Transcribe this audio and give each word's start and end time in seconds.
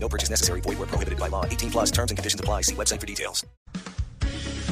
No 0.00 0.08
purchase 0.08 0.30
necessary. 0.30 0.60
Void 0.62 0.78
where 0.78 0.88
prohibited 0.88 1.18
by 1.18 1.28
law. 1.28 1.44
18 1.44 1.70
plus 1.70 1.90
terms 1.90 2.10
and 2.10 2.16
conditions 2.16 2.40
apply. 2.40 2.62
See 2.62 2.74
website 2.74 3.00
for 3.00 3.06
details. 3.06 3.44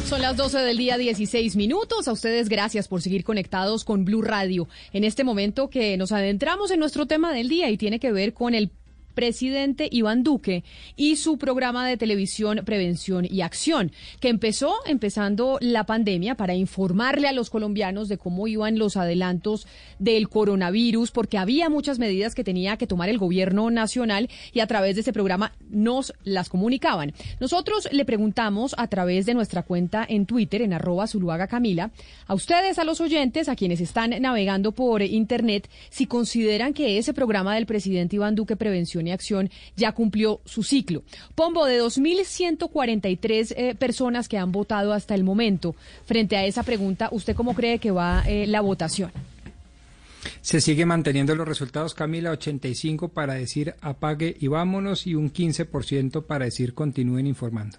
Son 0.07 0.23
las 0.23 0.37
12 0.37 0.59
del 0.59 0.77
día, 0.77 0.99
16 0.99 1.57
minutos. 1.57 2.07
A 2.07 2.13
ustedes 2.13 2.49
gracias 2.49 2.87
por 2.87 3.03
seguir 3.03 3.25
conectados 3.25 3.83
con 3.83 4.05
Blue 4.05 4.23
Radio. 4.23 4.69
En 4.93 5.03
este 5.03 5.25
momento 5.25 5.69
que 5.69 5.97
nos 5.97 6.13
adentramos 6.13 6.71
en 6.71 6.79
nuestro 6.79 7.07
tema 7.07 7.33
del 7.33 7.49
día 7.49 7.71
y 7.71 7.77
tiene 7.77 7.99
que 7.99 8.13
ver 8.13 8.33
con 8.33 8.55
el 8.55 8.71
presidente 9.17 9.89
Iván 9.91 10.23
Duque 10.23 10.63
y 10.95 11.17
su 11.17 11.39
programa 11.39 11.89
de 11.89 11.97
televisión 11.97 12.61
Prevención 12.67 13.27
y 13.29 13.41
Acción, 13.41 13.91
que 14.21 14.29
empezó 14.29 14.75
empezando 14.85 15.57
la 15.61 15.85
pandemia 15.85 16.37
para 16.37 16.55
informarle 16.55 17.27
a 17.27 17.33
los 17.33 17.49
colombianos 17.49 18.09
de 18.09 18.19
cómo 18.19 18.47
iban 18.47 18.79
los 18.79 18.97
adelantos 18.97 19.67
del 19.99 20.29
coronavirus, 20.29 21.13
porque 21.13 21.39
había 21.39 21.71
muchas 21.71 21.99
medidas 21.99 22.35
que 22.35 22.45
tenía 22.45 22.77
que 22.77 22.87
tomar 22.87 23.09
el 23.09 23.17
gobierno 23.17 23.71
nacional 23.71 24.29
y 24.53 24.61
a 24.61 24.67
través 24.67 24.97
de 24.97 25.01
ese 25.01 25.15
programa 25.15 25.53
nos 25.71 26.13
las 26.23 26.51
comunicaban. 26.51 27.15
Nosotros 27.41 27.89
le 27.91 28.05
preguntamos 28.05 28.75
a 28.77 28.87
través 28.87 29.25
de 29.25 29.33
nuestra 29.33 29.63
cuenta 29.63 30.05
en 30.07 30.27
Twitter, 30.27 30.61
en 30.61 30.75
arroba 30.75 31.07
Zuluaga 31.07 31.47
Camila, 31.47 31.91
a 32.27 32.35
ustedes, 32.35 32.79
a 32.79 32.85
los 32.85 33.01
oyentes, 33.01 33.49
a 33.49 33.57
quienes 33.57 33.81
están 33.81 34.11
navegando 34.21 34.73
por 34.73 35.01
internet, 35.01 35.71
si 35.89 36.05
consideran 36.05 36.75
que 36.75 36.99
ese 36.99 37.15
programa 37.15 37.55
del 37.55 37.65
presidente 37.65 38.17
Iván 38.17 38.35
Duque 38.35 38.57
Prevención 38.57 39.06
y 39.07 39.13
Acción 39.13 39.51
ya 39.77 39.93
cumplió 39.93 40.41
su 40.45 40.63
ciclo. 40.63 41.03
Pombo, 41.35 41.65
de 41.67 41.81
2.143 41.83 43.55
eh, 43.57 43.75
personas 43.75 44.29
que 44.29 44.39
han 44.39 44.53
votado 44.53 44.93
hasta 44.93 45.15
el 45.15 45.25
momento, 45.25 45.75
frente 46.05 46.37
a 46.37 46.45
esa 46.45 46.63
pregunta, 46.63 47.09
¿usted 47.13 47.35
cómo 47.35 47.55
cree 47.55 47.79
que 47.79 47.91
va 47.91 48.25
eh, 48.27 48.47
la 48.47 48.61
votación? 48.61 49.11
Se 50.41 50.61
sigue 50.61 50.87
manteniendo 50.87 51.35
los 51.35 51.47
resultados, 51.47 51.95
Camila, 51.95 52.31
85 52.31 53.09
para 53.09 53.35
decir 53.35 53.75
apague 53.81 54.37
y 54.39 54.49
vámonos 54.49 55.07
y 55.07 55.15
un 55.15 55.33
15% 55.33 56.25
para 56.25 56.45
decir 56.45 56.75
continúen 56.75 57.27
informando. 57.27 57.79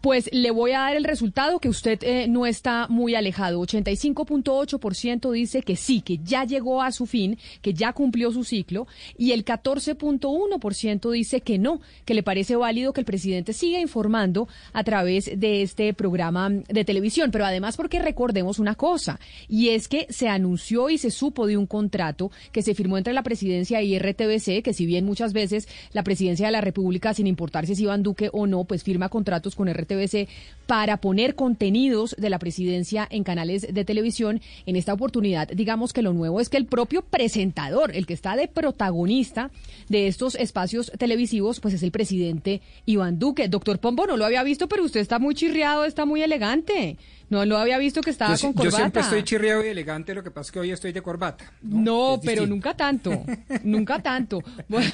Pues 0.00 0.30
le 0.32 0.50
voy 0.50 0.72
a 0.72 0.80
dar 0.80 0.96
el 0.96 1.04
resultado 1.04 1.58
que 1.58 1.68
usted 1.68 1.98
eh, 2.02 2.26
no 2.26 2.46
está 2.46 2.86
muy 2.88 3.14
alejado. 3.14 3.60
85.8% 3.60 5.30
dice 5.30 5.60
que 5.60 5.76
sí, 5.76 6.00
que 6.00 6.18
ya 6.24 6.44
llegó 6.44 6.82
a 6.82 6.90
su 6.90 7.04
fin, 7.04 7.38
que 7.60 7.74
ya 7.74 7.92
cumplió 7.92 8.32
su 8.32 8.44
ciclo, 8.44 8.86
y 9.18 9.32
el 9.32 9.44
14.1% 9.44 11.10
dice 11.10 11.42
que 11.42 11.58
no, 11.58 11.82
que 12.06 12.14
le 12.14 12.22
parece 12.22 12.56
válido 12.56 12.94
que 12.94 13.02
el 13.02 13.04
presidente 13.04 13.52
siga 13.52 13.78
informando 13.78 14.48
a 14.72 14.84
través 14.84 15.38
de 15.38 15.60
este 15.60 15.92
programa 15.92 16.48
de 16.48 16.84
televisión. 16.86 17.30
Pero 17.30 17.44
además 17.44 17.76
porque 17.76 17.98
recordemos 17.98 18.58
una 18.58 18.76
cosa, 18.76 19.20
y 19.48 19.68
es 19.68 19.86
que 19.86 20.06
se 20.08 20.28
anunció 20.28 20.88
y 20.88 20.96
se 20.96 21.10
supo 21.10 21.46
de 21.46 21.58
un 21.58 21.66
contrato 21.66 22.30
que 22.52 22.62
se 22.62 22.74
firmó 22.74 22.96
entre 22.96 23.12
la 23.12 23.22
presidencia 23.22 23.82
y 23.82 23.98
RTBC, 23.98 24.62
que 24.62 24.72
si 24.72 24.86
bien 24.86 25.04
muchas 25.04 25.34
veces 25.34 25.68
la 25.92 26.04
presidencia 26.04 26.46
de 26.46 26.52
la 26.52 26.62
República, 26.62 27.12
sin 27.12 27.26
importar 27.26 27.66
si 27.66 27.72
es 27.72 27.80
Iván 27.80 28.02
Duque 28.02 28.30
o 28.32 28.46
no, 28.46 28.64
pues 28.64 28.82
firma 28.82 29.10
contratos 29.10 29.54
con 29.54 29.68
RTBC, 29.70 29.89
TVC 29.90 30.28
para 30.70 30.98
poner 30.98 31.34
contenidos 31.34 32.14
de 32.16 32.30
la 32.30 32.38
presidencia 32.38 33.04
en 33.10 33.24
canales 33.24 33.66
de 33.74 33.84
televisión. 33.84 34.40
En 34.66 34.76
esta 34.76 34.92
oportunidad, 34.92 35.48
digamos 35.48 35.92
que 35.92 36.00
lo 36.00 36.12
nuevo 36.12 36.40
es 36.40 36.48
que 36.48 36.58
el 36.58 36.66
propio 36.66 37.02
presentador, 37.02 37.90
el 37.92 38.06
que 38.06 38.14
está 38.14 38.36
de 38.36 38.46
protagonista 38.46 39.50
de 39.88 40.06
estos 40.06 40.36
espacios 40.36 40.92
televisivos, 40.96 41.58
pues 41.58 41.74
es 41.74 41.82
el 41.82 41.90
presidente 41.90 42.62
Iván 42.86 43.18
Duque. 43.18 43.48
Doctor 43.48 43.80
Pombo, 43.80 44.06
no 44.06 44.16
lo 44.16 44.24
había 44.24 44.44
visto, 44.44 44.68
pero 44.68 44.84
usted 44.84 45.00
está 45.00 45.18
muy 45.18 45.34
chirriado, 45.34 45.84
está 45.84 46.04
muy 46.04 46.22
elegante. 46.22 46.96
No 47.30 47.44
lo 47.44 47.58
había 47.58 47.78
visto 47.78 48.00
que 48.00 48.10
estaba 48.10 48.36
yo, 48.36 48.42
con 48.42 48.52
corbata. 48.52 48.70
Yo 48.70 48.76
siempre 48.76 49.02
estoy 49.02 49.24
chirriado 49.24 49.64
y 49.64 49.68
elegante, 49.70 50.14
lo 50.14 50.22
que 50.22 50.30
pasa 50.30 50.48
es 50.48 50.52
que 50.52 50.60
hoy 50.60 50.70
estoy 50.70 50.92
de 50.92 51.02
corbata. 51.02 51.52
No, 51.62 52.12
no 52.12 52.20
pero 52.24 52.46
nunca 52.46 52.76
tanto, 52.76 53.24
nunca 53.64 54.00
tanto. 54.00 54.40
Voy, 54.68 54.84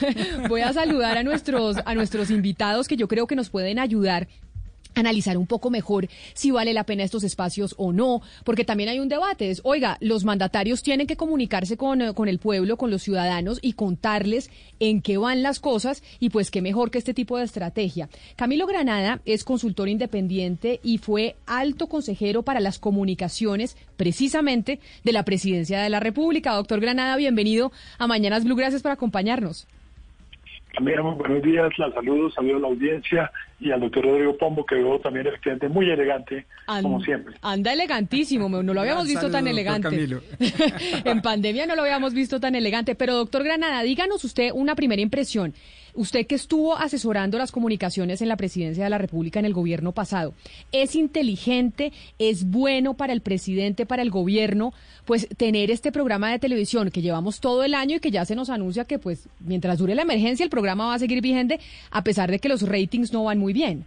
voy 0.49 0.63
a 0.63 0.73
saludar 0.73 1.19
a 1.19 1.23
nuestros, 1.23 1.77
a 1.85 1.95
nuestros 1.95 2.31
invitados 2.31 2.89
que 2.89 2.97
yo 2.97 3.09
creo 3.09 3.27
que 3.27 3.37
nos 3.37 3.51
pueden 3.51 3.79
ayudar 3.79 4.27
analizar 4.97 5.37
un 5.37 5.47
poco 5.47 5.71
mejor 5.71 6.09
si 6.35 6.51
vale 6.51 6.73
la 6.73 6.85
pena 6.85 7.05
estos 7.05 7.23
espacios 7.23 7.75
o 7.79 7.93
no, 7.93 8.23
porque 8.45 8.65
también 8.65 8.89
hay 8.89 8.99
un 8.99 9.09
debate. 9.09 9.51
Es, 9.51 9.61
oiga, 9.63 9.99
los 10.01 10.25
mandatarios 10.25 10.83
tienen 10.83 11.07
que 11.07 11.17
comunicarse 11.17 11.77
con, 11.77 12.03
eh, 12.03 12.15
con, 12.15 12.29
el 12.29 12.39
pueblo, 12.39 12.77
con 12.77 12.91
los 12.91 13.03
ciudadanos 13.03 13.61
y 13.63 13.75
contarles 13.75 14.51
en 14.81 15.03
qué 15.03 15.19
van 15.19 15.43
las 15.43 15.61
cosas 15.61 16.03
y 16.19 16.31
pues 16.31 16.51
qué 16.51 16.63
mejor 16.63 16.91
que 16.91 16.99
este 16.99 17.15
tipo 17.15 17.39
de 17.39 17.45
estrategia. 17.45 18.09
Camilo 18.37 18.67
Granada 18.67 19.21
es 19.25 19.45
consultor 19.45 19.89
independiente 19.89 20.81
y 20.83 20.99
fue 20.99 21.37
alto 21.47 21.87
consejero 21.87 22.43
para 22.43 22.61
las 22.61 22.79
comunicaciones 22.79 23.77
precisamente 23.97 24.81
de 25.05 25.13
la 25.13 25.25
presidencia 25.25 25.81
de 25.81 25.91
la 25.91 26.01
República. 26.01 26.55
Doctor 26.55 26.81
Granada, 26.81 27.17
bienvenido 27.17 27.71
a 27.99 28.07
Mañanas 28.07 28.45
Blue. 28.45 28.57
Gracias 28.57 28.83
por 28.83 28.93
acompañarnos. 28.93 29.69
También 30.75 31.03
buenos 31.03 31.43
días, 31.43 31.71
la 31.79 31.91
saludo, 31.93 32.31
saludo 32.31 32.57
a 32.57 32.61
la 32.61 32.69
audiencia 32.69 33.31
y 33.59 33.71
al 33.71 33.81
doctor 33.81 34.05
Rodrigo 34.05 34.37
Pombo, 34.37 34.67
que 34.67 34.75
veo 34.75 34.99
también 35.01 35.27
efectivamente 35.27 35.69
muy 35.69 35.91
elegante, 35.91 36.47
como 36.67 37.01
siempre. 37.01 37.35
Anda 37.41 37.73
elegantísimo, 37.73 38.49
no 38.49 38.75
lo 38.75 38.81
habíamos 38.81 39.07
visto 39.07 39.31
tan 39.31 39.49
elegante. 39.49 39.89
en 41.05 41.23
pandemia 41.23 41.67
no 41.67 41.75
lo 41.75 41.83
habíamos 41.83 42.13
visto 42.13 42.39
tan 42.39 42.55
elegante. 42.55 42.95
Pero 42.95 43.15
doctor 43.15 43.45
Granada, 43.45 43.83
díganos 43.83 44.25
usted 44.25 44.51
una 44.53 44.75
primera 44.75 45.01
impresión. 45.01 45.55
Usted 45.95 46.27
que 46.27 46.35
estuvo 46.35 46.77
asesorando 46.77 47.39
las 47.39 47.53
comunicaciones 47.53 48.21
en 48.21 48.29
la 48.29 48.37
presidencia 48.37 48.85
de 48.85 48.91
la 48.91 48.99
República 48.99 49.39
en 49.39 49.47
el 49.47 49.55
gobierno 49.55 49.93
pasado, 49.93 50.35
¿es 50.71 50.95
inteligente, 50.95 51.91
es 52.19 52.45
bueno 52.51 52.93
para 52.93 53.15
el 53.15 53.23
presidente, 53.23 53.87
para 53.87 54.03
el 54.03 54.11
gobierno, 54.11 54.75
pues 55.07 55.27
tener 55.39 55.71
este 55.71 55.93
programa 55.93 56.31
de 56.31 56.39
televisión 56.39 56.91
que 56.91 57.01
llevamos 57.01 57.41
todo 57.41 57.65
el 57.65 57.73
año 57.73 57.97
y 57.97 58.01
que 58.01 58.11
ya 58.11 58.27
se 58.27 58.35
nos 58.35 58.51
anuncia 58.51 58.85
que 58.85 58.99
pues 58.99 59.29
mientras 59.41 59.79
dure 59.79 59.95
la 59.95 60.03
emergencia 60.03 60.45
el 60.45 60.51
programa 60.51 60.87
va 60.87 60.95
a 60.95 60.99
seguir 60.99 61.23
vigente 61.23 61.61
a 61.91 62.05
pesar 62.05 62.31
de 62.31 62.41
que 62.41 62.51
los 62.51 62.63
ratings 62.63 63.13
no 63.13 63.25
van 63.25 63.39
muy 63.39 63.46
bien? 63.53 63.85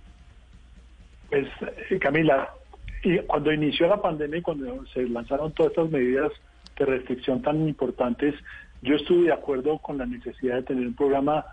Pues 1.29 1.47
eh, 1.89 1.99
Camila, 1.99 2.49
y 3.03 3.17
cuando 3.19 3.53
inició 3.53 3.87
la 3.87 4.01
pandemia 4.01 4.39
y 4.39 4.41
cuando 4.41 4.85
se 4.87 5.07
lanzaron 5.07 5.51
todas 5.53 5.71
estas 5.71 5.89
medidas 5.89 6.31
de 6.77 6.85
restricción 6.85 7.41
tan 7.41 7.67
importantes, 7.67 8.35
yo 8.81 8.95
estuve 8.95 9.27
de 9.27 9.33
acuerdo 9.33 9.77
con 9.79 9.97
la 9.97 10.05
necesidad 10.05 10.55
de 10.55 10.63
tener 10.63 10.87
un 10.87 10.95
programa 10.95 11.45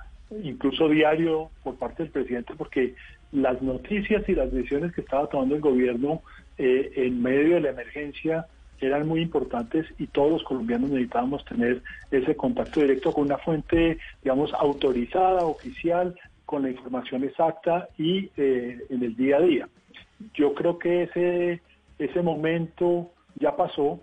incluso 0.43 0.89
diario 0.89 1.51
por 1.63 1.77
parte 1.77 2.03
del 2.03 2.13
presidente, 2.13 2.55
porque 2.57 2.95
las 3.33 3.61
noticias 3.63 4.29
y 4.29 4.35
las 4.35 4.53
decisiones 4.53 4.93
que 4.93 5.01
estaba 5.01 5.29
tomando 5.29 5.55
el 5.55 5.61
gobierno 5.61 6.23
eh, 6.59 6.93
en 6.97 7.23
medio 7.23 7.57
de 7.57 7.61
la 7.61 7.71
emergencia 7.71 8.47
eran 8.81 9.07
muy 9.07 9.23
importantes 9.23 9.87
y 9.99 10.07
todos 10.07 10.33
los 10.33 10.43
colombianos 10.43 10.91
necesitábamos 10.91 11.45
tener 11.45 11.83
ese 12.11 12.37
contacto 12.37 12.81
directo 12.81 13.13
con 13.13 13.25
una 13.25 13.39
fuente, 13.39 13.99
digamos, 14.23 14.53
autorizada, 14.53 15.45
oficial, 15.45 16.15
con 16.47 16.63
la 16.63 16.71
información 16.71 17.25
exacta 17.25 17.89
y 17.99 18.31
eh, 18.37 18.79
en 18.89 19.03
el 19.03 19.15
día 19.17 19.37
a 19.37 19.43
día. 19.43 19.69
Yo 20.35 20.55
creo 20.55 20.79
que 20.79 21.03
ese, 21.03 21.61
ese 21.99 22.23
momento 22.23 23.11
ya 23.35 23.57
pasó 23.57 24.01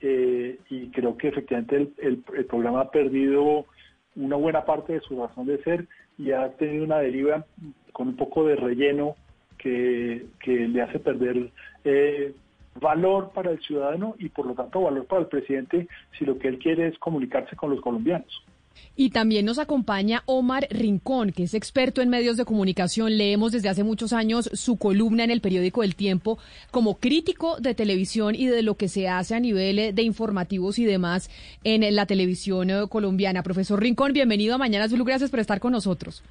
eh, 0.00 0.58
y 0.70 0.88
creo 0.90 1.16
que 1.16 1.28
efectivamente 1.28 1.76
el, 1.98 2.22
el 2.36 2.44
programa 2.44 2.82
ha 2.82 2.90
perdido 2.90 3.66
una 4.14 4.36
buena 4.36 4.64
parte 4.64 4.92
de 4.92 5.00
su 5.00 5.20
razón 5.20 5.46
de 5.46 5.62
ser 5.62 5.86
y 6.18 6.32
ha 6.32 6.50
tenido 6.52 6.84
una 6.84 6.98
deriva 6.98 7.44
con 7.92 8.08
un 8.08 8.16
poco 8.16 8.44
de 8.44 8.56
relleno 8.56 9.16
que, 9.56 10.26
que 10.40 10.68
le 10.68 10.82
hace 10.82 10.98
perder 10.98 11.50
eh, 11.84 12.32
valor 12.80 13.30
para 13.34 13.50
el 13.50 13.60
ciudadano 13.60 14.14
y 14.18 14.28
por 14.28 14.46
lo 14.46 14.54
tanto 14.54 14.82
valor 14.82 15.06
para 15.06 15.22
el 15.22 15.28
presidente 15.28 15.88
si 16.16 16.24
lo 16.24 16.38
que 16.38 16.48
él 16.48 16.58
quiere 16.58 16.88
es 16.88 16.98
comunicarse 16.98 17.56
con 17.56 17.70
los 17.70 17.80
colombianos. 17.80 18.44
Y 18.96 19.10
también 19.10 19.44
nos 19.44 19.58
acompaña 19.58 20.22
Omar 20.26 20.66
Rincón, 20.70 21.32
que 21.32 21.44
es 21.44 21.54
experto 21.54 22.02
en 22.02 22.08
medios 22.08 22.36
de 22.36 22.44
comunicación. 22.44 23.16
Leemos 23.16 23.52
desde 23.52 23.68
hace 23.68 23.84
muchos 23.84 24.12
años 24.12 24.50
su 24.52 24.76
columna 24.76 25.24
en 25.24 25.30
el 25.30 25.40
periódico 25.40 25.84
El 25.84 25.94
Tiempo 25.94 26.38
como 26.70 26.98
crítico 26.98 27.58
de 27.60 27.74
televisión 27.74 28.34
y 28.34 28.46
de 28.46 28.62
lo 28.62 28.74
que 28.74 28.88
se 28.88 29.08
hace 29.08 29.34
a 29.34 29.40
nivel 29.40 29.94
de 29.94 30.02
informativos 30.02 30.78
y 30.78 30.84
demás 30.84 31.30
en 31.64 31.94
la 31.94 32.06
televisión 32.06 32.70
eh, 32.70 32.86
colombiana. 32.88 33.42
Profesor 33.42 33.80
Rincón, 33.80 34.12
bienvenido 34.12 34.54
a 34.54 34.58
Mañana 34.58 34.88
Blue. 34.88 35.04
Gracias 35.04 35.30
por 35.30 35.40
estar 35.40 35.60
con 35.60 35.72
nosotros. 35.72 36.22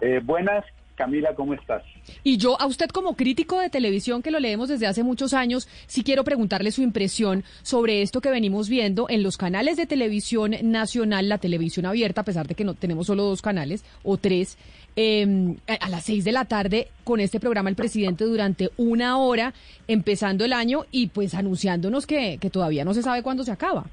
Eh, 0.00 0.20
buenas 0.22 0.64
Camila, 1.00 1.34
¿cómo 1.34 1.54
estás? 1.54 1.82
Y 2.22 2.36
yo 2.36 2.60
a 2.60 2.66
usted 2.66 2.90
como 2.90 3.16
crítico 3.16 3.58
de 3.58 3.70
televisión 3.70 4.20
que 4.20 4.30
lo 4.30 4.38
leemos 4.38 4.68
desde 4.68 4.86
hace 4.86 5.02
muchos 5.02 5.32
años, 5.32 5.66
sí 5.86 6.04
quiero 6.04 6.24
preguntarle 6.24 6.72
su 6.72 6.82
impresión 6.82 7.42
sobre 7.62 8.02
esto 8.02 8.20
que 8.20 8.28
venimos 8.28 8.68
viendo 8.68 9.06
en 9.08 9.22
los 9.22 9.38
canales 9.38 9.78
de 9.78 9.86
televisión 9.86 10.54
nacional, 10.62 11.30
la 11.30 11.38
televisión 11.38 11.86
abierta, 11.86 12.20
a 12.20 12.24
pesar 12.24 12.46
de 12.46 12.54
que 12.54 12.64
no 12.64 12.74
tenemos 12.74 13.06
solo 13.06 13.22
dos 13.22 13.40
canales 13.40 13.82
o 14.02 14.18
tres, 14.18 14.58
eh, 14.94 15.56
a 15.66 15.88
las 15.88 16.04
seis 16.04 16.22
de 16.22 16.32
la 16.32 16.44
tarde 16.44 16.88
con 17.02 17.18
este 17.20 17.40
programa 17.40 17.70
el 17.70 17.76
presidente 17.76 18.24
durante 18.24 18.68
una 18.76 19.16
hora, 19.16 19.54
empezando 19.88 20.44
el 20.44 20.52
año 20.52 20.84
y 20.90 21.06
pues 21.06 21.32
anunciándonos 21.32 22.06
que, 22.06 22.36
que 22.38 22.50
todavía 22.50 22.84
no 22.84 22.92
se 22.92 23.02
sabe 23.02 23.22
cuándo 23.22 23.42
se 23.42 23.52
acaba. 23.52 23.86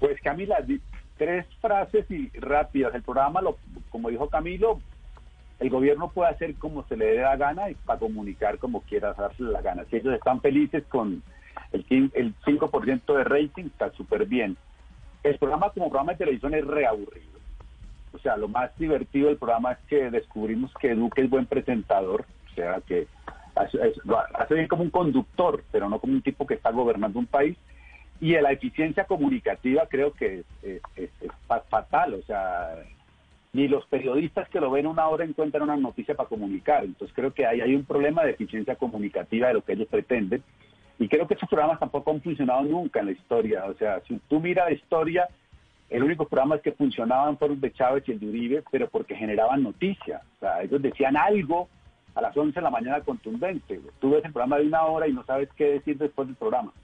Pues 0.00 0.20
Camila, 0.20 0.58
tres 1.16 1.46
frases 1.62 2.10
y 2.10 2.28
rápidas. 2.38 2.94
El 2.94 3.02
programa, 3.02 3.40
lo, 3.40 3.56
como 3.88 4.10
dijo 4.10 4.28
Camilo, 4.28 4.82
el 5.58 5.70
gobierno 5.70 6.10
puede 6.10 6.30
hacer 6.30 6.54
como 6.56 6.84
se 6.86 6.96
le 6.96 7.06
dé 7.06 7.22
la 7.22 7.36
gana 7.36 7.70
y 7.70 7.74
para 7.74 7.98
comunicar 7.98 8.58
como 8.58 8.82
quiera 8.82 9.12
darse 9.14 9.42
la 9.42 9.62
gana. 9.62 9.84
Si 9.90 9.96
ellos 9.96 10.14
están 10.14 10.40
felices 10.40 10.84
con 10.88 11.22
el, 11.72 11.86
quin- 11.86 12.12
el 12.14 12.34
5% 12.44 13.14
de 13.16 13.24
rating, 13.24 13.64
está 13.64 13.90
súper 13.92 14.26
bien. 14.26 14.56
El 15.22 15.38
programa 15.38 15.70
como 15.70 15.88
programa 15.88 16.12
de 16.12 16.18
televisión 16.18 16.54
es 16.54 16.64
reaburrido. 16.66 17.36
O 18.12 18.18
sea, 18.18 18.36
lo 18.36 18.48
más 18.48 18.70
divertido 18.78 19.28
del 19.28 19.36
programa 19.38 19.72
es 19.72 19.78
que 19.88 20.10
descubrimos 20.10 20.72
que 20.80 20.94
Duque 20.94 21.22
es 21.22 21.30
buen 21.30 21.46
presentador, 21.46 22.24
o 22.50 22.54
sea, 22.54 22.80
que 22.86 23.06
hace, 23.54 24.54
bien 24.54 24.68
como 24.68 24.82
un 24.82 24.90
conductor, 24.90 25.64
pero 25.72 25.88
no 25.88 25.98
como 25.98 26.12
un 26.12 26.22
tipo 26.22 26.46
que 26.46 26.54
está 26.54 26.70
gobernando 26.70 27.18
un 27.18 27.26
país. 27.26 27.56
Y 28.20 28.32
la 28.32 28.52
eficiencia 28.52 29.04
comunicativa 29.04 29.86
creo 29.88 30.12
que 30.12 30.40
es, 30.40 30.46
es- 30.62 30.82
es- 30.96 31.10
es 31.22 31.30
fa- 31.46 31.60
fatal, 31.68 32.14
o 32.14 32.22
sea, 32.22 32.74
ni 33.56 33.68
los 33.68 33.86
periodistas 33.86 34.50
que 34.50 34.60
lo 34.60 34.70
ven 34.70 34.86
una 34.86 35.08
hora 35.08 35.24
encuentran 35.24 35.62
una 35.62 35.78
noticia 35.78 36.14
para 36.14 36.28
comunicar. 36.28 36.84
Entonces 36.84 37.16
creo 37.16 37.32
que 37.32 37.46
ahí 37.46 37.62
hay 37.62 37.74
un 37.74 37.86
problema 37.86 38.22
de 38.22 38.32
eficiencia 38.32 38.76
comunicativa 38.76 39.48
de 39.48 39.54
lo 39.54 39.62
que 39.62 39.72
ellos 39.72 39.88
pretenden. 39.88 40.42
Y 40.98 41.08
creo 41.08 41.26
que 41.26 41.32
estos 41.32 41.48
programas 41.48 41.80
tampoco 41.80 42.10
han 42.10 42.20
funcionado 42.20 42.62
nunca 42.64 43.00
en 43.00 43.06
la 43.06 43.12
historia. 43.12 43.64
O 43.64 43.72
sea, 43.72 44.02
si 44.06 44.20
tú 44.28 44.40
miras 44.40 44.66
la 44.68 44.74
historia, 44.74 45.28
el 45.88 46.02
único 46.02 46.26
programa 46.26 46.58
que 46.58 46.72
funcionaban 46.72 47.38
fueron 47.38 47.58
de 47.58 47.72
Chávez 47.72 48.04
y 48.06 48.12
el 48.12 48.20
de 48.20 48.28
Uribe, 48.28 48.64
pero 48.70 48.88
porque 48.90 49.16
generaban 49.16 49.62
noticias. 49.62 50.20
O 50.36 50.40
sea, 50.40 50.62
ellos 50.62 50.82
decían 50.82 51.16
algo 51.16 51.70
a 52.14 52.20
las 52.20 52.36
11 52.36 52.60
de 52.60 52.62
la 52.62 52.70
mañana 52.70 53.00
contundente. 53.00 53.80
Tú 54.00 54.10
ves 54.10 54.24
el 54.26 54.32
programa 54.32 54.58
de 54.58 54.66
una 54.66 54.84
hora 54.84 55.08
y 55.08 55.14
no 55.14 55.24
sabes 55.24 55.48
qué 55.56 55.72
decir 55.72 55.96
después 55.96 56.28
del 56.28 56.36
programa. 56.36 56.74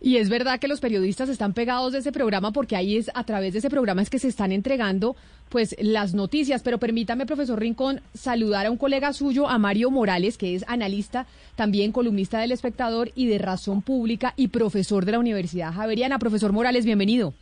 Y 0.00 0.16
es 0.16 0.28
verdad 0.28 0.58
que 0.58 0.68
los 0.68 0.80
periodistas 0.80 1.28
están 1.28 1.52
pegados 1.52 1.92
de 1.92 1.98
ese 1.98 2.12
programa 2.12 2.52
porque 2.52 2.76
ahí 2.76 2.96
es 2.96 3.10
a 3.14 3.24
través 3.24 3.52
de 3.52 3.60
ese 3.60 3.70
programa 3.70 4.02
es 4.02 4.10
que 4.10 4.18
se 4.18 4.28
están 4.28 4.52
entregando 4.52 5.16
pues 5.48 5.76
las 5.80 6.14
noticias. 6.14 6.62
Pero 6.62 6.78
permítame, 6.78 7.26
profesor 7.26 7.58
Rincón, 7.58 8.00
saludar 8.14 8.66
a 8.66 8.70
un 8.70 8.76
colega 8.76 9.12
suyo, 9.12 9.48
a 9.48 9.58
Mario 9.58 9.90
Morales, 9.90 10.38
que 10.38 10.54
es 10.54 10.64
analista, 10.68 11.26
también 11.56 11.92
columnista 11.92 12.38
del 12.38 12.52
Espectador 12.52 13.10
y 13.14 13.26
de 13.26 13.38
Razón 13.38 13.82
Pública 13.82 14.34
y 14.36 14.48
profesor 14.48 15.04
de 15.04 15.12
la 15.12 15.18
Universidad 15.18 15.72
Javeriana. 15.72 16.18
Profesor 16.18 16.52
Morales, 16.52 16.84
bienvenido. 16.84 17.34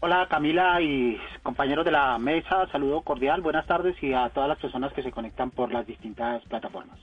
Hola 0.00 0.26
Camila 0.28 0.82
y 0.82 1.16
compañeros 1.42 1.82
de 1.82 1.90
la 1.90 2.18
mesa, 2.18 2.66
saludo 2.70 3.00
cordial, 3.00 3.40
buenas 3.40 3.66
tardes 3.66 3.96
y 4.02 4.12
a 4.12 4.28
todas 4.28 4.50
las 4.50 4.58
personas 4.58 4.92
que 4.92 5.02
se 5.02 5.10
conectan 5.10 5.50
por 5.50 5.72
las 5.72 5.86
distintas 5.86 6.44
plataformas. 6.44 6.98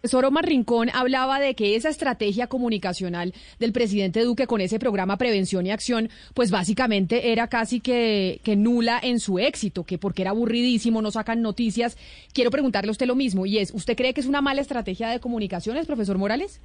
Profesor 0.00 0.24
Omar 0.24 0.46
Rincón 0.46 0.88
hablaba 0.94 1.38
de 1.40 1.54
que 1.54 1.76
esa 1.76 1.90
estrategia 1.90 2.46
comunicacional 2.46 3.34
del 3.58 3.74
presidente 3.74 4.24
Duque 4.24 4.46
con 4.46 4.62
ese 4.62 4.78
programa 4.78 5.18
Prevención 5.18 5.66
y 5.66 5.72
Acción, 5.72 6.08
pues 6.32 6.50
básicamente 6.50 7.32
era 7.32 7.48
casi 7.48 7.80
que, 7.80 8.40
que 8.42 8.56
nula 8.56 8.98
en 9.02 9.20
su 9.20 9.38
éxito, 9.38 9.84
que 9.84 9.98
porque 9.98 10.22
era 10.22 10.30
aburridísimo, 10.30 11.02
no 11.02 11.10
sacan 11.10 11.42
noticias. 11.42 11.98
Quiero 12.32 12.50
preguntarle 12.50 12.88
a 12.88 12.92
usted 12.92 13.06
lo 13.06 13.14
mismo, 13.14 13.44
y 13.44 13.58
es, 13.58 13.74
¿usted 13.74 13.94
cree 13.94 14.14
que 14.14 14.22
es 14.22 14.26
una 14.26 14.40
mala 14.40 14.62
estrategia 14.62 15.10
de 15.10 15.20
comunicaciones, 15.20 15.86
profesor 15.86 16.16
Morales? 16.16 16.62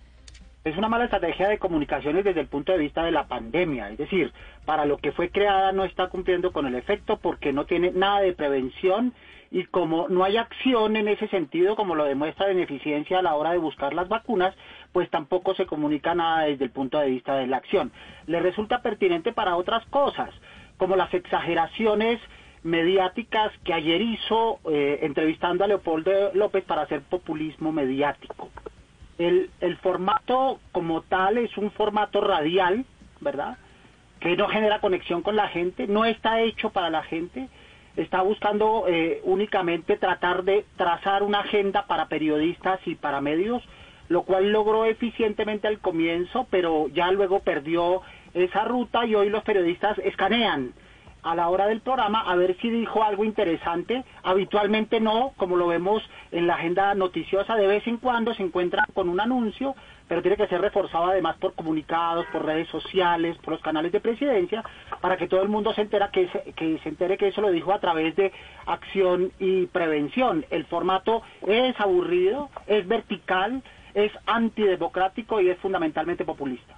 Es 0.63 0.77
una 0.77 0.87
mala 0.87 1.03
estrategia 1.03 1.49
de 1.49 1.59
comunicaciones 1.59 2.23
desde 2.23 2.39
el 2.39 2.47
punto 2.47 2.71
de 2.71 2.77
vista 2.77 3.03
de 3.03 3.11
la 3.11 3.27
pandemia, 3.27 3.89
es 3.89 3.97
decir, 3.97 4.31
para 4.63 4.85
lo 4.85 4.97
que 4.97 5.11
fue 5.11 5.29
creada 5.29 5.73
no 5.73 5.83
está 5.83 6.07
cumpliendo 6.07 6.53
con 6.53 6.67
el 6.67 6.75
efecto 6.75 7.19
porque 7.21 7.51
no 7.51 7.65
tiene 7.65 7.91
nada 7.91 8.21
de 8.21 8.31
prevención 8.31 9.13
y 9.51 9.63
como 9.65 10.07
no 10.09 10.23
hay 10.23 10.37
acción 10.37 10.95
en 10.95 11.07
ese 11.07 11.27
sentido, 11.27 11.75
como 11.75 11.95
lo 11.95 12.05
demuestra 12.05 12.49
en 12.51 12.59
eficiencia 12.59 13.19
a 13.19 13.21
la 13.21 13.35
hora 13.35 13.51
de 13.51 13.57
buscar 13.57 13.93
las 13.93 14.07
vacunas, 14.07 14.55
pues 14.91 15.09
tampoco 15.09 15.55
se 15.55 15.65
comunica 15.65 16.15
nada 16.15 16.45
desde 16.45 16.65
el 16.65 16.71
punto 16.71 16.99
de 16.99 17.09
vista 17.09 17.35
de 17.35 17.47
la 17.47 17.57
acción. 17.57 17.91
Le 18.27 18.39
resulta 18.39 18.81
pertinente 18.81 19.33
para 19.33 19.55
otras 19.55 19.85
cosas, 19.87 20.29
como 20.77 20.95
las 20.95 21.13
exageraciones 21.13 22.19
mediáticas 22.63 23.51
que 23.63 23.73
ayer 23.73 24.01
hizo 24.01 24.59
eh, 24.71 24.99
entrevistando 25.03 25.63
a 25.63 25.67
Leopoldo 25.67 26.33
López 26.33 26.63
para 26.63 26.81
hacer 26.81 27.01
populismo 27.01 27.71
mediático. 27.71 28.49
El, 29.19 29.51
el 29.61 29.77
formato 29.77 30.59
como 30.71 31.01
tal 31.03 31.37
es 31.37 31.55
un 31.57 31.71
formato 31.71 32.21
radial, 32.21 32.83
¿verdad? 33.21 33.57
Que 34.19 34.35
no 34.35 34.47
genera 34.47 34.81
conexión 34.81 35.21
con 35.21 35.35
la 35.35 35.47
gente, 35.47 35.87
no 35.87 36.05
está 36.05 36.41
hecho 36.41 36.71
para 36.71 36.89
la 36.89 37.03
gente, 37.03 37.49
está 37.97 38.21
buscando 38.21 38.85
eh, 38.87 39.21
únicamente 39.23 39.97
tratar 39.97 40.43
de 40.43 40.65
trazar 40.75 41.23
una 41.23 41.39
agenda 41.39 41.85
para 41.87 42.07
periodistas 42.07 42.79
y 42.85 42.95
para 42.95 43.21
medios, 43.21 43.63
lo 44.09 44.23
cual 44.23 44.51
logró 44.51 44.85
eficientemente 44.85 45.67
al 45.67 45.79
comienzo, 45.79 46.47
pero 46.49 46.87
ya 46.89 47.11
luego 47.11 47.39
perdió 47.39 48.01
esa 48.33 48.65
ruta 48.65 49.05
y 49.05 49.15
hoy 49.15 49.29
los 49.29 49.43
periodistas 49.43 49.97
escanean 49.99 50.73
a 51.25 51.33
la 51.33 51.49
hora 51.49 51.65
del 51.65 51.81
programa 51.81 52.21
a 52.21 52.35
ver 52.35 52.55
si 52.61 52.69
dijo 52.69 53.03
algo 53.03 53.25
interesante. 53.25 54.03
Habitualmente 54.21 54.99
no, 54.99 55.33
como 55.37 55.57
lo 55.57 55.67
vemos 55.67 56.03
en 56.31 56.45
la 56.45 56.53
agenda 56.53 56.93
noticiosa, 56.93 57.55
de 57.55 57.65
vez 57.65 57.85
en 57.87 57.97
cuando 57.97 58.35
se 58.35 58.43
encuentran 58.43 58.85
con 58.93 59.09
un 59.09 59.19
anuncio, 59.19 59.75
pero 60.07 60.21
tiene 60.21 60.37
que 60.37 60.47
ser 60.47 60.61
reforzado 60.61 61.05
además 61.05 61.37
por 61.37 61.53
comunicados, 61.53 62.25
por 62.31 62.45
redes 62.45 62.67
sociales, 62.69 63.37
por 63.37 63.53
los 63.53 63.61
canales 63.61 63.91
de 63.91 63.99
presidencia, 63.99 64.63
para 65.01 65.17
que 65.17 65.27
todo 65.27 65.41
el 65.41 65.49
mundo 65.49 65.73
se 65.73 65.81
entera 65.81 66.11
que 66.11 66.27
se, 66.29 66.53
que 66.53 66.77
se 66.79 66.89
entere 66.89 67.17
que 67.17 67.27
eso 67.27 67.41
lo 67.41 67.51
dijo 67.51 67.73
a 67.73 67.79
través 67.79 68.15
de 68.15 68.31
acción 68.65 69.31
y 69.39 69.65
prevención. 69.67 70.45
El 70.49 70.65
formato 70.65 71.21
es 71.47 71.79
aburrido, 71.79 72.49
es 72.67 72.87
vertical, 72.87 73.63
es 73.93 74.11
antidemocrático 74.25 75.41
y 75.41 75.49
es 75.49 75.57
fundamentalmente 75.59 76.25
populista. 76.25 76.75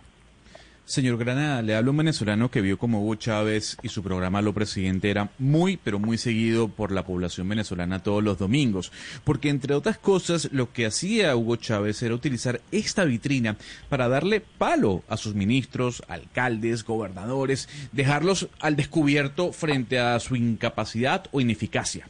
Señor 0.88 1.18
Granada, 1.18 1.62
le 1.62 1.76
hablo 1.76 1.90
a 1.90 1.92
un 1.92 1.98
venezolano 1.98 2.50
que 2.50 2.62
vio 2.62 2.78
como 2.78 3.02
Hugo 3.02 3.16
Chávez 3.16 3.76
y 3.84 3.90
su 3.90 4.02
programa 4.02 4.42
Lo 4.42 4.54
Presidente 4.54 5.10
era 5.10 5.30
muy, 5.38 5.76
pero 5.76 6.00
muy 6.00 6.18
seguido 6.18 6.70
por 6.70 6.94
la 6.94 7.04
población 7.04 7.50
venezolana 7.50 8.02
todos 8.02 8.24
los 8.24 8.38
domingos. 8.38 8.94
Porque, 9.26 9.50
entre 9.50 9.76
otras 9.76 9.98
cosas, 9.98 10.48
lo 10.54 10.72
que 10.72 10.86
hacía 10.86 11.36
Hugo 11.36 11.58
Chávez 11.58 12.02
era 12.04 12.16
utilizar 12.16 12.62
esta 12.72 13.04
vitrina 13.04 13.58
para 13.90 14.08
darle 14.08 14.40
palo 14.40 15.04
a 15.10 15.18
sus 15.18 15.36
ministros, 15.36 16.04
alcaldes, 16.08 16.86
gobernadores, 16.86 17.68
dejarlos 17.92 18.48
al 18.62 18.78
descubierto 18.78 19.52
frente 19.52 20.00
a 20.00 20.18
su 20.22 20.38
incapacidad 20.38 21.26
o 21.32 21.42
ineficacia. 21.42 22.08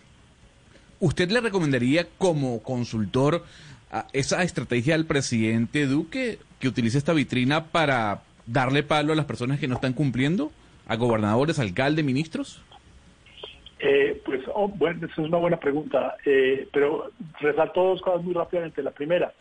¿Usted 1.00 1.32
le 1.32 1.42
recomendaría 1.42 2.08
como 2.20 2.62
consultor 2.62 3.44
esa 4.14 4.44
estrategia 4.44 4.94
al 4.94 5.06
presidente 5.06 5.88
Duque 5.88 6.38
que 6.60 6.68
utilice 6.68 7.00
esta 7.00 7.14
vitrina 7.14 7.66
para 7.66 8.22
darle 8.48 8.84
palo 8.84 9.14
a 9.14 9.16
las 9.16 9.26
personas 9.26 9.60
que 9.60 9.68
no 9.68 9.76
están 9.76 9.94
cumpliendo? 9.94 10.52
¿A 10.88 10.96
gobernadores, 10.96 11.60
alcaldes, 11.60 12.04
ministros? 12.04 12.64
Eh, 13.80 14.22
pues, 14.26 14.42
oh, 14.54 14.68
bueno, 14.68 15.06
esa 15.06 15.22
es 15.22 15.28
una 15.28 15.38
buena 15.38 15.60
pregunta, 15.60 16.16
eh, 16.26 16.68
pero 16.74 17.12
resalto 17.40 17.84
dos 17.84 18.02
cosas 18.02 18.24
muy 18.24 18.34
rápidamente. 18.34 18.82
La 18.82 18.92
primera, 18.92 19.34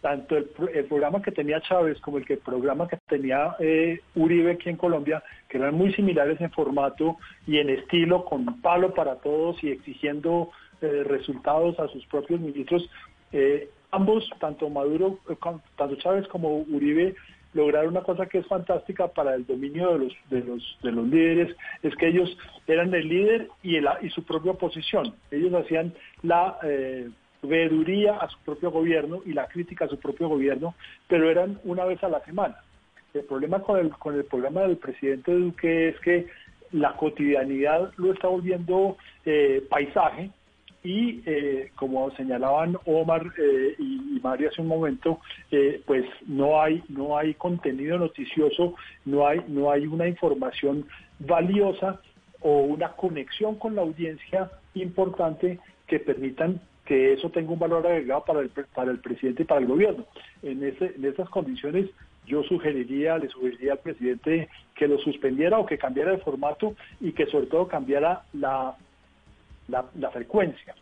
tanto 0.00 0.36
el, 0.36 0.48
el 0.74 0.84
programa 0.86 1.20
que 1.20 1.32
tenía 1.32 1.60
Chávez 1.60 2.00
como 2.00 2.18
el, 2.18 2.24
que, 2.24 2.34
el 2.34 2.38
programa 2.38 2.88
que 2.88 2.98
tenía 3.08 3.56
eh, 3.58 4.00
Uribe 4.14 4.52
aquí 4.52 4.70
en 4.70 4.76
Colombia, 4.76 5.22
que 5.48 5.58
eran 5.58 5.74
muy 5.74 5.92
similares 5.94 6.40
en 6.40 6.50
formato 6.50 7.16
y 7.46 7.58
en 7.58 7.70
estilo, 7.70 8.24
con 8.24 8.60
palo 8.60 8.94
para 8.94 9.16
todos 9.16 9.62
y 9.62 9.70
exigiendo 9.70 10.50
eh, 10.80 11.04
resultados 11.04 11.78
a 11.78 11.88
sus 11.88 12.04
propios 12.06 12.40
ministros, 12.40 12.88
eh, 13.32 13.68
ambos, 13.92 14.28
tanto 14.40 14.68
Maduro, 14.68 15.18
eh, 15.30 15.36
tanto 15.76 15.96
Chávez 15.96 16.26
como 16.28 16.58
Uribe, 16.58 17.14
lograron 17.54 17.90
una 17.90 18.02
cosa 18.02 18.26
que 18.26 18.38
es 18.38 18.46
fantástica 18.46 19.08
para 19.08 19.34
el 19.34 19.46
dominio 19.46 19.92
de 19.92 19.98
los 19.98 20.12
de 20.30 20.40
los 20.40 20.78
de 20.82 20.92
los 20.92 21.06
líderes 21.08 21.56
es 21.82 21.94
que 21.96 22.08
ellos 22.08 22.36
eran 22.66 22.94
el 22.94 23.08
líder 23.08 23.48
y 23.62 23.76
el, 23.76 23.88
y 24.00 24.10
su 24.10 24.24
propia 24.24 24.52
oposición. 24.52 25.14
Ellos 25.30 25.52
hacían 25.54 25.94
la 26.22 26.58
eh, 26.62 27.10
veeduría 27.42 28.16
a 28.16 28.28
su 28.28 28.38
propio 28.40 28.70
gobierno 28.70 29.20
y 29.26 29.32
la 29.32 29.48
crítica 29.48 29.84
a 29.84 29.88
su 29.88 29.98
propio 29.98 30.28
gobierno 30.28 30.74
pero 31.08 31.30
eran 31.30 31.58
una 31.64 31.84
vez 31.84 32.02
a 32.02 32.08
la 32.08 32.24
semana. 32.24 32.56
El 33.14 33.24
problema 33.24 33.60
con 33.60 33.78
el 33.78 33.90
con 33.90 34.14
el 34.14 34.24
programa 34.24 34.62
del 34.62 34.78
presidente 34.78 35.32
Duque 35.32 35.88
es 35.88 36.00
que 36.00 36.26
la 36.72 36.96
cotidianidad 36.96 37.92
lo 37.96 38.12
está 38.12 38.28
volviendo 38.28 38.96
eh, 39.26 39.62
paisaje 39.68 40.30
y 40.82 41.22
eh, 41.26 41.70
como 41.76 42.10
señalaban 42.12 42.76
Omar 42.86 43.32
eh, 43.38 43.74
y, 43.78 44.16
y 44.16 44.20
María 44.22 44.48
hace 44.48 44.62
un 44.62 44.68
momento, 44.68 45.20
eh, 45.50 45.80
pues 45.86 46.04
no 46.26 46.60
hay 46.60 46.82
no 46.88 47.16
hay 47.16 47.34
contenido 47.34 47.98
noticioso, 47.98 48.74
no 49.04 49.26
hay 49.26 49.42
no 49.48 49.70
hay 49.70 49.86
una 49.86 50.08
información 50.08 50.86
valiosa 51.20 52.00
o 52.40 52.62
una 52.62 52.92
conexión 52.92 53.56
con 53.56 53.76
la 53.76 53.82
audiencia 53.82 54.50
importante 54.74 55.60
que 55.86 56.00
permitan 56.00 56.60
que 56.84 57.12
eso 57.12 57.30
tenga 57.30 57.52
un 57.52 57.60
valor 57.60 57.86
agregado 57.86 58.24
para 58.24 58.40
el, 58.40 58.50
para 58.50 58.90
el 58.90 58.98
presidente 58.98 59.42
y 59.42 59.46
para 59.46 59.60
el 59.60 59.68
gobierno. 59.68 60.04
En, 60.42 60.64
ese, 60.64 60.92
en 60.96 61.04
esas 61.04 61.28
condiciones 61.28 61.88
yo 62.26 62.42
sugeriría, 62.42 63.18
le 63.18 63.28
sugeriría 63.28 63.72
al 63.72 63.78
presidente 63.78 64.48
que 64.74 64.88
lo 64.88 64.98
suspendiera 64.98 65.60
o 65.60 65.66
que 65.66 65.78
cambiara 65.78 66.12
el 66.12 66.20
formato 66.22 66.74
y 67.00 67.12
que 67.12 67.26
sobre 67.26 67.46
todo 67.46 67.68
cambiara 67.68 68.24
la, 68.32 68.76
la, 69.68 69.84
la 69.94 70.10
frecuencia. 70.10 70.74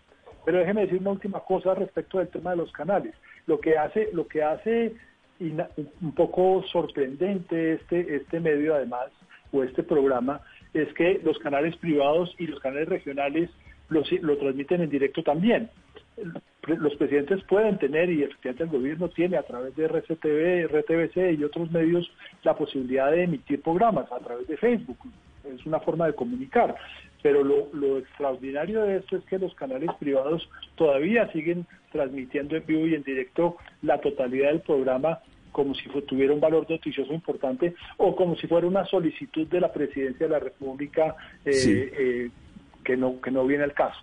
Pero 0.44 0.58
déjeme 0.58 0.82
decir 0.82 1.00
una 1.00 1.10
última 1.10 1.40
cosa 1.40 1.74
respecto 1.74 2.18
del 2.18 2.28
tema 2.28 2.50
de 2.50 2.56
los 2.56 2.72
canales. 2.72 3.14
Lo 3.46 3.60
que 3.60 3.76
hace, 3.76 4.08
lo 4.12 4.26
que 4.26 4.42
hace 4.42 4.94
un 5.40 6.12
poco 6.14 6.62
sorprendente 6.70 7.74
este, 7.74 8.16
este 8.16 8.40
medio 8.40 8.74
además, 8.74 9.08
o 9.52 9.64
este 9.64 9.82
programa, 9.82 10.40
es 10.74 10.92
que 10.94 11.20
los 11.24 11.38
canales 11.38 11.76
privados 11.76 12.34
y 12.38 12.46
los 12.46 12.60
canales 12.60 12.88
regionales 12.88 13.50
lo, 13.88 14.02
lo 14.22 14.38
transmiten 14.38 14.82
en 14.82 14.90
directo 14.90 15.22
también. 15.22 15.70
Los 16.66 16.94
presidentes 16.96 17.42
pueden 17.44 17.78
tener, 17.78 18.10
y 18.10 18.22
efectivamente 18.22 18.64
el 18.64 18.70
gobierno 18.70 19.08
tiene 19.08 19.38
a 19.38 19.42
través 19.42 19.74
de 19.74 19.86
RCTV, 19.86 20.68
RTBC 20.68 21.38
y 21.38 21.44
otros 21.44 21.70
medios 21.70 22.10
la 22.44 22.54
posibilidad 22.54 23.10
de 23.10 23.24
emitir 23.24 23.62
programas 23.62 24.12
a 24.12 24.18
través 24.18 24.46
de 24.46 24.56
Facebook. 24.56 24.98
Es 25.44 25.64
una 25.64 25.80
forma 25.80 26.06
de 26.06 26.14
comunicar. 26.14 26.76
Pero 27.22 27.44
lo, 27.44 27.68
lo 27.72 27.98
extraordinario 27.98 28.82
de 28.82 28.96
esto 28.98 29.16
es 29.16 29.24
que 29.24 29.38
los 29.38 29.54
canales 29.54 29.90
privados 29.98 30.48
todavía 30.76 31.30
siguen 31.32 31.66
transmitiendo 31.92 32.56
en 32.56 32.64
vivo 32.66 32.86
y 32.86 32.94
en 32.94 33.02
directo 33.02 33.56
la 33.82 34.00
totalidad 34.00 34.48
del 34.48 34.60
programa 34.60 35.20
como 35.52 35.74
si 35.74 35.82
tuviera 36.06 36.32
un 36.32 36.40
valor 36.40 36.68
noticioso 36.68 37.12
importante 37.12 37.74
o 37.96 38.14
como 38.14 38.36
si 38.36 38.46
fuera 38.46 38.66
una 38.66 38.86
solicitud 38.86 39.46
de 39.46 39.60
la 39.60 39.72
presidencia 39.72 40.26
de 40.26 40.32
la 40.32 40.38
República 40.38 41.16
eh, 41.44 41.92
eh, 41.98 42.30
que 42.84 42.96
no 42.96 43.20
que 43.20 43.30
no 43.30 43.46
viene 43.46 43.64
al 43.64 43.74
caso. 43.74 44.00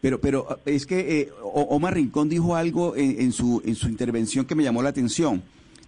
Pero, 0.00 0.20
pero 0.20 0.46
ah, 0.48 0.56
es 0.64 0.86
que 0.86 1.20
eh, 1.20 1.28
Omar 1.42 1.94
Rincón 1.94 2.28
dijo 2.28 2.56
algo 2.56 2.96
en, 2.96 3.32
su, 3.32 3.62
en 3.64 3.74
su 3.74 3.88
intervención 3.88 4.46
que 4.46 4.54
me 4.54 4.62
llamó 4.62 4.82
la 4.82 4.88
atención. 4.88 5.42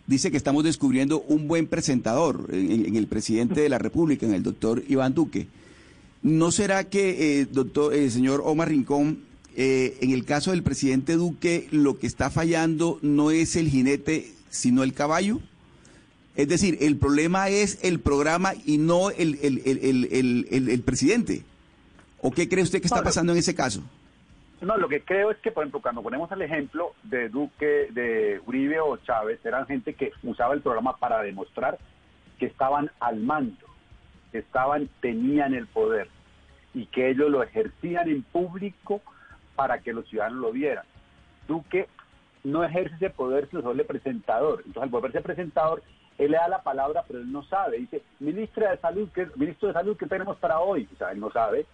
Dice 0.07 0.31
que 0.31 0.37
estamos 0.37 0.65
descubriendo 0.65 1.23
un 1.23 1.49
buen 1.49 1.67
presentador 1.67 2.47
en, 2.53 2.97
el 2.97 3.07
presidente 3.07 3.63
de 3.63 3.69
la 3.69 3.79
República, 3.79 4.27
en 4.27 4.35
el 4.35 4.43
doctor 4.43 4.83
Iván 4.89 5.15
Duque. 5.15 5.47
¿No 6.23 6.53
será 6.53 6.89
que, 6.89 7.47
doctor, 7.51 7.95
el 7.95 8.11
señor 8.11 8.43
Omar 8.45 8.69
Rincón, 8.69 9.25
en 9.57 10.11
el 10.13 10.25
caso 10.25 10.53
del 10.53 10.63
presidente 10.63 11.15
Duque, 11.15 11.69
lo 11.71 11.99
que 11.99 12.07
está 12.07 12.31
fallando 12.31 12.99
no 13.03 13.31
es 13.31 13.57
el 13.57 13.69
jinete 13.69 14.33
sino 14.49 14.83
el 14.83 14.95
caballo? 14.95 15.41
Es 16.35 16.49
decir, 16.49 16.79
el 16.81 16.97
problema 16.97 17.49
es 17.49 17.83
el 17.85 18.01
programa 18.01 18.53
y 18.65 18.79
no 18.79 19.11
el, 19.11 19.39
el, 19.43 20.83
presidente. 20.83 21.43
¿O 22.21 22.31
qué 22.31 22.49
cree 22.49 22.63
usted 22.63 22.81
que 22.81 22.87
está 22.87 23.03
pasando 23.03 23.33
en 23.33 23.39
ese 23.39 23.55
caso? 23.55 23.83
No, 24.63 24.77
lo 24.79 24.89
que 24.89 25.03
creo 25.03 25.31
es 25.31 25.39
que, 25.39 25.51
por 25.51 25.65
ejemplo, 25.65 25.83
cuando 25.83 26.03
ponemos 26.03 26.31
el 26.31 26.41
ejemplo 26.41 26.95
de 27.03 27.29
Duque, 27.29 27.89
de 27.91 28.41
Uribe 28.47 28.81
o 28.81 28.97
Chávez, 28.99 29.45
eran 29.45 29.67
gente 29.67 29.95
que 29.95 30.13
usaba 30.23 30.55
el 30.55 30.63
programa 30.63 30.97
para 30.97 31.21
demostrar 31.21 31.79
que 32.39 32.47
estaban 32.47 32.91
al 33.01 33.21
mando, 33.21 33.67
estaban, 34.33 34.89
tenían 35.01 35.55
el 35.55 35.67
poder 35.67 36.09
y 36.75 36.87
que 36.87 37.11
ellos 37.11 37.31
lo 37.31 37.43
ejercían 37.43 38.09
en 38.09 38.23
público 38.23 39.03
para 39.55 39.79
que 39.81 39.93
los 39.93 40.09
ciudadanos 40.09 40.41
lo 40.41 40.53
vieran. 40.53 40.85
Duque 41.47 41.89
no 42.45 42.65
ejerce 42.65 42.97
ese 42.97 43.11
poder 43.11 43.49
sino 43.49 43.63
solo 43.63 43.81
el 43.81 43.87
presentador. 43.87 44.59
Entonces, 44.59 44.83
al 44.83 44.89
volverse 44.89 45.21
presentador, 45.21 45.83
él 46.19 46.31
le 46.31 46.37
da 46.37 46.49
la 46.49 46.63
palabra, 46.63 47.05
pero 47.07 47.21
él 47.21 47.31
no 47.31 47.43
sabe. 47.45 47.79
Dice, 47.79 48.03
ministra 48.21 48.71
de 48.71 48.79
Salud, 48.79 49.09
¿qué, 49.15 49.29
ministro 49.37 49.69
de 49.69 49.75
Salud, 49.75 49.97
¿qué 49.97 50.07
tenemos 50.07 50.37
para 50.39 50.61
hoy? 50.61 50.89
O 50.99 51.07
él 51.07 51.21
no 51.21 51.31
sabe. 51.31 51.67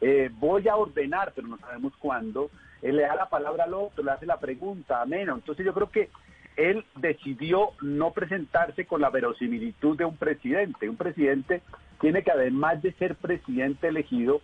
Eh, 0.00 0.30
voy 0.34 0.68
a 0.68 0.76
ordenar, 0.76 1.32
pero 1.34 1.48
no 1.48 1.58
sabemos 1.58 1.92
cuándo. 1.98 2.50
Él 2.82 2.96
le 2.96 3.02
da 3.02 3.14
la 3.14 3.28
palabra 3.28 3.64
al 3.64 3.74
otro, 3.74 4.04
le 4.04 4.10
hace 4.10 4.26
la 4.26 4.38
pregunta, 4.38 5.04
menos. 5.06 5.38
Entonces 5.38 5.64
yo 5.64 5.72
creo 5.72 5.90
que 5.90 6.10
él 6.56 6.84
decidió 6.96 7.70
no 7.80 8.12
presentarse 8.12 8.86
con 8.86 9.00
la 9.00 9.10
verosimilitud 9.10 9.96
de 9.96 10.04
un 10.04 10.16
presidente. 10.16 10.88
Un 10.88 10.96
presidente 10.96 11.62
tiene 12.00 12.22
que, 12.22 12.30
además 12.30 12.82
de 12.82 12.92
ser 12.92 13.16
presidente 13.16 13.88
elegido, 13.88 14.40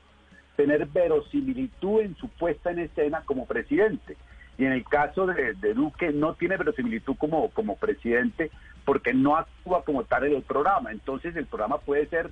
tener 0.57 0.87
verosimilitud 0.87 2.01
en 2.01 2.17
su 2.17 2.29
puesta 2.29 2.71
en 2.71 2.81
escena 2.81 3.23
como 3.25 3.47
presidente. 3.47 4.17
Y 4.59 4.65
en 4.65 4.73
el 4.73 4.85
caso 4.85 5.27
de, 5.27 5.55
Duque 5.75 6.13
no 6.13 6.35
tiene 6.35 6.57
verosimilitud 6.57 7.17
como, 7.17 7.51
como 7.51 7.77
presidente 7.77 8.51
porque 8.85 9.15
no 9.15 9.37
actúa 9.37 9.85
como 9.85 10.05
tal 10.05 10.25
en 10.25 10.35
el 10.37 10.43
programa. 10.43 10.93
Entonces 10.93 11.35
el 11.37 11.47
programa 11.47 11.79
puede 11.79 12.07
ser, 12.07 12.31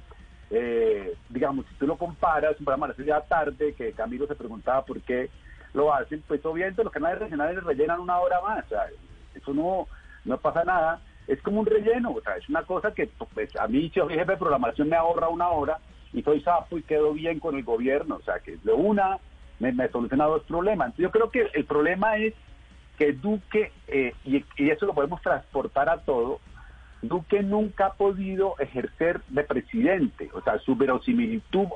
eh, 0.50 1.14
digamos, 1.28 1.66
si 1.66 1.74
tú 1.76 1.86
lo 1.86 1.96
comparas, 1.96 2.58
un 2.58 2.66
programa 2.66 2.92
de 2.92 3.04
la 3.04 3.22
tarde, 3.22 3.74
que 3.74 3.92
Camilo 3.92 4.26
se 4.26 4.34
preguntaba 4.34 4.84
por 4.84 5.00
qué 5.00 5.30
lo 5.72 5.94
hacen, 5.94 6.22
pues 6.26 6.44
obviamente 6.44 6.84
los 6.84 6.92
canales 6.92 7.20
regionales 7.20 7.62
rellenan 7.62 8.00
una 8.00 8.18
hora 8.18 8.40
más. 8.40 8.64
Eso 9.34 9.54
no, 9.54 9.86
no 10.24 10.38
pasa 10.38 10.64
nada. 10.64 11.00
Es 11.30 11.40
como 11.42 11.60
un 11.60 11.66
relleno, 11.66 12.10
o 12.10 12.20
sea, 12.20 12.36
es 12.36 12.48
una 12.48 12.64
cosa 12.64 12.92
que 12.92 13.06
pues, 13.34 13.54
a 13.56 13.68
mí, 13.68 13.82
si 13.88 14.00
soy 14.00 14.14
jefe 14.14 14.32
de 14.32 14.36
programación, 14.36 14.88
me 14.88 14.96
ahorra 14.96 15.28
una 15.28 15.48
hora 15.48 15.78
y 16.12 16.22
soy 16.22 16.40
sapo 16.40 16.76
y 16.76 16.82
quedo 16.82 17.12
bien 17.12 17.38
con 17.38 17.54
el 17.54 17.62
gobierno. 17.62 18.16
O 18.16 18.22
sea, 18.22 18.40
que 18.40 18.56
de 18.56 18.72
una 18.72 19.18
me, 19.60 19.70
me 19.70 19.88
soluciona 19.88 20.24
dos 20.24 20.42
problemas. 20.42 20.92
yo 20.96 21.12
creo 21.12 21.30
que 21.30 21.48
el 21.54 21.64
problema 21.66 22.16
es 22.16 22.34
que 22.98 23.12
Duque, 23.12 23.70
eh, 23.86 24.12
y, 24.24 24.44
eso 24.58 24.86
lo 24.86 24.94
podemos 24.94 25.22
transportar 25.22 25.88
a 25.88 25.98
todo, 25.98 26.40
Duque 27.00 27.42
nunca 27.44 27.86
ha 27.86 27.92
podido 27.94 28.56
ejercer 28.58 29.22
de 29.28 29.44
presidente, 29.44 30.30
o 30.34 30.42
sea, 30.42 30.58
su 30.58 30.74
verosimilitud 30.74 31.66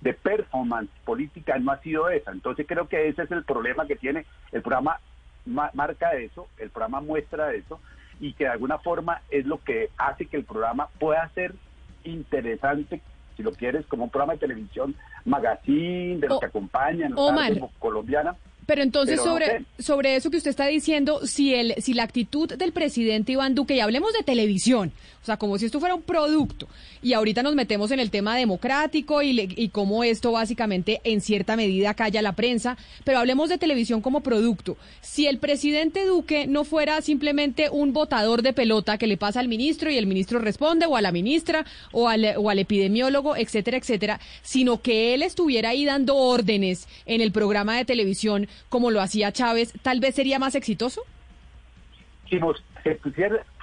de 0.00 0.12
performance 0.12 0.90
política 1.06 1.58
no 1.58 1.72
ha 1.72 1.78
sido 1.78 2.10
esa. 2.10 2.32
Entonces 2.32 2.66
creo 2.68 2.86
que 2.86 3.08
ese 3.08 3.22
es 3.22 3.30
el 3.30 3.44
problema 3.44 3.86
que 3.86 3.96
tiene. 3.96 4.26
El 4.52 4.60
programa 4.60 5.00
marca 5.44 6.12
eso, 6.12 6.46
el 6.58 6.70
programa 6.70 7.00
muestra 7.00 7.52
eso, 7.52 7.80
y 8.20 8.32
que 8.34 8.44
de 8.44 8.50
alguna 8.50 8.78
forma 8.78 9.22
es 9.30 9.46
lo 9.46 9.58
que 9.58 9.90
hace 9.96 10.26
que 10.26 10.36
el 10.36 10.44
programa 10.44 10.88
pueda 10.98 11.28
ser 11.34 11.54
interesante 12.04 13.00
si 13.36 13.42
lo 13.42 13.52
quieres, 13.52 13.84
como 13.86 14.04
un 14.04 14.10
programa 14.10 14.34
de 14.34 14.38
televisión, 14.38 14.94
magazine, 15.24 16.18
de 16.18 16.28
los 16.28 16.38
que 16.38 16.46
acompañan, 16.46 17.12
como 17.12 17.72
colombiana. 17.78 18.36
Pero 18.66 18.82
entonces 18.82 19.20
sobre, 19.20 19.64
sobre 19.78 20.16
eso 20.16 20.30
que 20.30 20.38
usted 20.38 20.50
está 20.50 20.66
diciendo, 20.66 21.26
si 21.26 21.54
el, 21.54 21.74
si 21.82 21.94
la 21.94 22.02
actitud 22.02 22.48
del 22.52 22.72
presidente 22.72 23.32
Iván 23.32 23.54
Duque, 23.54 23.76
y 23.76 23.80
hablemos 23.80 24.12
de 24.12 24.22
televisión, 24.22 24.92
o 25.22 25.26
sea, 25.26 25.36
como 25.38 25.56
si 25.58 25.66
esto 25.66 25.80
fuera 25.80 25.94
un 25.94 26.02
producto, 26.02 26.68
y 27.02 27.14
ahorita 27.14 27.42
nos 27.42 27.54
metemos 27.54 27.90
en 27.90 28.00
el 28.00 28.10
tema 28.10 28.36
democrático 28.36 29.22
y, 29.22 29.48
y 29.56 29.68
cómo 29.68 30.04
esto 30.04 30.32
básicamente 30.32 31.00
en 31.04 31.20
cierta 31.20 31.56
medida 31.56 31.94
calla 31.94 32.22
la 32.22 32.32
prensa, 32.32 32.76
pero 33.04 33.18
hablemos 33.18 33.48
de 33.48 33.58
televisión 33.58 34.00
como 34.00 34.20
producto. 34.20 34.76
Si 35.00 35.26
el 35.26 35.38
presidente 35.38 36.04
Duque 36.04 36.46
no 36.46 36.64
fuera 36.64 37.00
simplemente 37.02 37.68
un 37.70 37.92
votador 37.92 38.42
de 38.42 38.52
pelota 38.52 38.98
que 38.98 39.06
le 39.06 39.16
pasa 39.16 39.40
al 39.40 39.48
ministro 39.48 39.90
y 39.90 39.96
el 39.96 40.06
ministro 40.06 40.38
responde, 40.38 40.86
o 40.86 40.96
a 40.96 41.02
la 41.02 41.12
ministra, 41.12 41.64
o 41.92 42.08
al, 42.08 42.34
o 42.36 42.50
al 42.50 42.58
epidemiólogo, 42.58 43.36
etcétera, 43.36 43.76
etcétera, 43.76 44.20
sino 44.42 44.80
que 44.80 45.14
él 45.14 45.22
estuviera 45.22 45.70
ahí 45.70 45.84
dando 45.84 46.16
órdenes 46.16 46.86
en 47.06 47.20
el 47.20 47.32
programa 47.32 47.76
de 47.76 47.84
televisión, 47.84 48.48
como 48.68 48.90
lo 48.90 49.00
hacía 49.00 49.32
Chávez, 49.32 49.72
tal 49.82 50.00
vez 50.00 50.14
sería 50.14 50.38
más 50.38 50.54
exitoso? 50.54 51.02
Si, 52.28 52.38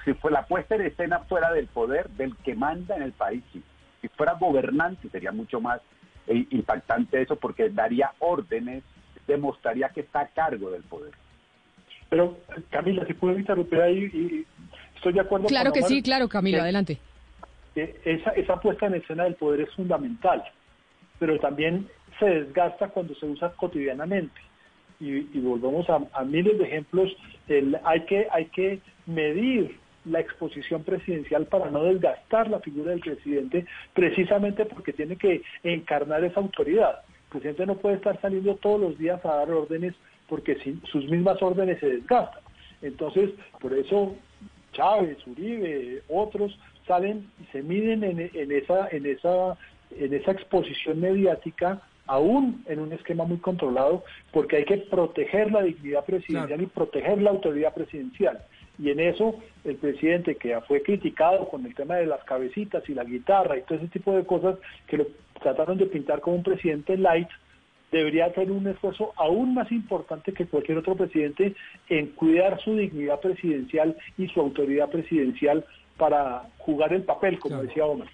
si 0.05 0.13
fue 0.13 0.31
la 0.31 0.45
puesta 0.45 0.75
en 0.75 0.81
escena 0.81 1.19
fuera 1.19 1.51
del 1.51 1.67
poder 1.67 2.10
del 2.12 2.36
que 2.38 2.55
manda 2.55 2.95
en 2.95 3.03
el 3.03 3.12
país, 3.12 3.43
si 4.01 4.07
fuera 4.10 4.33
gobernante 4.33 5.10
sería 5.10 5.31
mucho 5.31 5.62
más 5.62 5.81
eh, 6.27 6.45
impactante 6.51 7.21
eso 7.21 7.36
porque 7.36 7.69
daría 7.69 8.12
órdenes, 8.19 8.83
demostraría 9.27 9.89
que 9.89 10.01
está 10.01 10.21
a 10.21 10.27
cargo 10.27 10.71
del 10.71 10.83
poder. 10.83 11.13
Pero 12.10 12.38
Camila, 12.69 13.05
si 13.05 13.13
puedo 13.13 13.38
interrumpir 13.38 13.81
ahí, 13.81 14.03
y 14.13 14.45
estoy 14.95 15.13
de 15.13 15.21
acuerdo. 15.21 15.48
Claro 15.48 15.71
que 15.71 15.83
sí, 15.83 16.01
claro, 16.01 16.27
Camila, 16.27 16.63
adelante. 16.63 17.00
esa, 17.75 18.31
esa 18.31 18.60
puesta 18.60 18.88
en 18.88 18.95
escena 18.95 19.24
del 19.24 19.36
poder 19.36 19.62
es 19.62 19.74
fundamental, 19.74 20.43
pero 21.19 21.39
también 21.39 21.88
se 22.19 22.25
desgasta 22.25 22.89
cuando 22.89 23.15
se 23.15 23.25
usa 23.25 23.51
cotidianamente 23.53 24.50
y, 25.01 25.39
volvemos 25.39 25.88
a, 25.89 26.24
miles 26.24 26.58
de 26.58 26.65
ejemplos, 26.65 27.12
hay, 27.84 28.01
que, 28.01 28.27
hay 28.31 28.46
que 28.46 28.79
medir 29.05 29.77
la 30.05 30.20
exposición 30.20 30.84
presidencial 30.84 31.46
para 31.46 31.70
no 31.70 31.84
desgastar 31.84 32.50
la 32.50 32.60
figura 32.60 32.91
del 32.91 33.01
presidente, 33.01 33.65
precisamente 33.93 34.65
porque 34.65 34.93
tiene 34.93 35.15
que 35.15 35.41
encarnar 35.63 36.24
esa 36.24 36.39
autoridad. 36.39 37.01
El 37.25 37.29
presidente 37.39 37.65
no 37.65 37.75
puede 37.75 37.96
estar 37.96 38.20
saliendo 38.22 38.55
todos 38.55 38.79
los 38.79 38.98
días 38.98 39.24
a 39.25 39.36
dar 39.36 39.51
órdenes 39.51 39.93
porque 40.27 40.58
sus 40.91 41.05
mismas 41.10 41.41
órdenes 41.41 41.79
se 41.79 41.88
desgastan. 41.88 42.41
Entonces, 42.81 43.31
por 43.60 43.74
eso 43.74 44.15
Chávez, 44.74 45.17
Uribe, 45.27 46.01
otros 46.08 46.58
salen 46.88 47.29
y 47.41 47.51
se 47.51 47.62
miden 47.62 48.03
en, 48.03 48.31
en 48.34 48.51
esa, 48.51 48.88
en 48.89 49.05
esa, 49.05 49.58
en 49.91 50.13
esa 50.13 50.31
exposición 50.31 51.00
mediática 51.00 51.81
aún 52.08 52.63
en 52.67 52.79
un 52.79 52.93
esquema 52.93 53.25
muy 53.25 53.38
controlado, 53.38 54.03
porque 54.31 54.58
hay 54.58 54.65
que 54.65 54.77
proteger 54.77 55.51
la 55.51 55.63
dignidad 55.63 56.05
presidencial 56.05 56.62
y 56.62 56.65
proteger 56.65 57.22
la 57.22 57.31
autoridad 57.31 57.74
presidencial. 57.74 58.39
Y 58.79 58.89
en 58.89 59.00
eso 59.00 59.36
el 59.63 59.75
presidente 59.75 60.36
que 60.36 60.60
fue 60.62 60.81
criticado 60.81 61.48
con 61.50 61.65
el 61.65 61.75
tema 61.75 61.96
de 61.96 62.08
las 62.08 62.24
cabecitas 62.24 62.88
y 62.89 62.93
la 62.93 63.03
guitarra 63.03 63.58
y 63.58 63.62
todo 63.63 63.77
ese 63.77 63.88
tipo 63.88 64.13
de 64.13 64.25
cosas 64.25 64.58
que 64.88 64.98
lo 64.98 65.08
trataron 65.39 65.77
de 65.77 65.86
pintar 65.86 66.22
como 66.22 66.38
un 66.38 66.43
presidente 66.43 66.98
light, 66.98 67.29
debería 67.91 68.25
hacer 68.25 68.50
un 68.51 68.65
esfuerzo 68.67 69.12
aún 69.17 69.53
más 69.53 69.72
importante 69.72 70.34
que 70.34 70.46
cualquier 70.46 70.77
otro 70.77 70.96
presidente 70.96 71.55
en 71.89 72.08
cuidar 72.08 72.60
su 72.62 72.75
dignidad 72.75 73.20
presidencial 73.20 73.98
y 74.17 74.27
su 74.29 74.39
autoridad 74.39 74.89
presidencial 74.89 75.65
para 75.98 76.43
jugar 76.58 76.93
el 76.93 77.03
papel, 77.03 77.38
como 77.38 77.62
decía 77.62 77.86
Omar. 77.86 78.08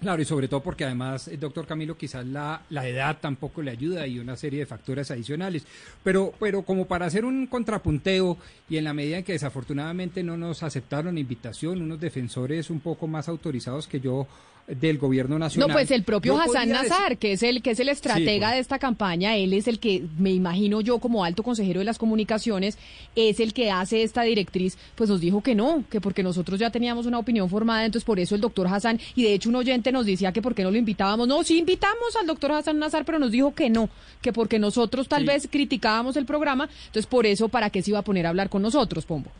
Claro, 0.00 0.20
y 0.20 0.26
sobre 0.26 0.46
todo 0.46 0.62
porque 0.62 0.84
además, 0.84 1.26
el 1.26 1.40
doctor 1.40 1.66
Camilo, 1.66 1.96
quizás 1.96 2.26
la, 2.26 2.62
la 2.68 2.86
edad 2.86 3.16
tampoco 3.18 3.62
le 3.62 3.70
ayuda 3.70 4.06
y 4.06 4.18
una 4.18 4.36
serie 4.36 4.60
de 4.60 4.66
factores 4.66 5.10
adicionales. 5.10 5.64
Pero, 6.04 6.34
pero 6.38 6.62
como 6.62 6.86
para 6.86 7.06
hacer 7.06 7.24
un 7.24 7.46
contrapunteo 7.46 8.36
y 8.68 8.76
en 8.76 8.84
la 8.84 8.92
medida 8.92 9.18
en 9.18 9.24
que 9.24 9.32
desafortunadamente 9.32 10.22
no 10.22 10.36
nos 10.36 10.62
aceptaron 10.62 11.16
invitación, 11.16 11.80
unos 11.80 11.98
defensores 11.98 12.68
un 12.68 12.80
poco 12.80 13.06
más 13.06 13.28
autorizados 13.28 13.88
que 13.88 14.00
yo 14.00 14.26
del 14.66 14.98
gobierno 14.98 15.38
nacional. 15.38 15.68
No, 15.68 15.72
pues 15.74 15.90
el 15.92 16.02
propio 16.02 16.36
Hassan 16.40 16.68
Nazar, 16.70 17.10
decir- 17.10 17.18
que 17.18 17.32
es 17.32 17.42
el 17.44 17.62
que 17.62 17.70
es 17.70 17.80
el 17.80 17.88
estratega 17.88 18.50
de 18.52 18.58
esta 18.58 18.78
campaña, 18.80 19.36
él 19.36 19.52
es 19.52 19.68
el 19.68 19.78
que 19.78 20.04
me 20.18 20.32
imagino 20.32 20.80
yo 20.80 20.98
como 20.98 21.22
alto 21.24 21.42
consejero 21.44 21.78
de 21.78 21.84
las 21.84 21.98
comunicaciones, 21.98 22.76
es 23.14 23.38
el 23.38 23.52
que 23.52 23.70
hace 23.70 24.02
esta 24.02 24.22
directriz, 24.22 24.76
pues 24.96 25.08
nos 25.08 25.20
dijo 25.20 25.40
que 25.40 25.54
no, 25.54 25.84
que 25.88 26.00
porque 26.00 26.22
nosotros 26.24 26.58
ya 26.58 26.70
teníamos 26.70 27.06
una 27.06 27.18
opinión 27.18 27.48
formada, 27.48 27.84
entonces 27.84 28.04
por 28.04 28.18
eso 28.18 28.34
el 28.34 28.40
doctor 28.40 28.66
Hassan 28.66 28.98
y 29.14 29.22
de 29.22 29.34
hecho 29.34 29.48
un 29.50 29.54
oyente 29.56 29.92
nos 29.92 30.04
decía 30.06 30.32
que 30.32 30.42
por 30.42 30.54
qué 30.54 30.64
no 30.64 30.70
lo 30.72 30.78
invitábamos. 30.78 31.28
No, 31.28 31.44
sí 31.44 31.58
invitamos 31.58 32.16
al 32.20 32.26
doctor 32.26 32.50
Hassan 32.52 32.78
Nazar, 32.80 33.04
pero 33.04 33.18
nos 33.20 33.30
dijo 33.30 33.54
que 33.54 33.70
no, 33.70 33.88
que 34.20 34.32
porque 34.32 34.58
nosotros 34.58 35.06
tal 35.08 35.22
Sí. 35.22 35.26
vez 35.28 35.48
criticábamos 35.50 36.16
el 36.16 36.26
programa, 36.26 36.68
entonces 36.86 37.06
por 37.06 37.24
eso 37.26 37.48
para 37.48 37.70
qué 37.70 37.82
se 37.82 37.90
iba 37.92 38.00
a 38.00 38.02
poner 38.02 38.26
a 38.26 38.30
hablar 38.30 38.48
con 38.48 38.62
nosotros, 38.62 39.06
Pombo. 39.06 39.30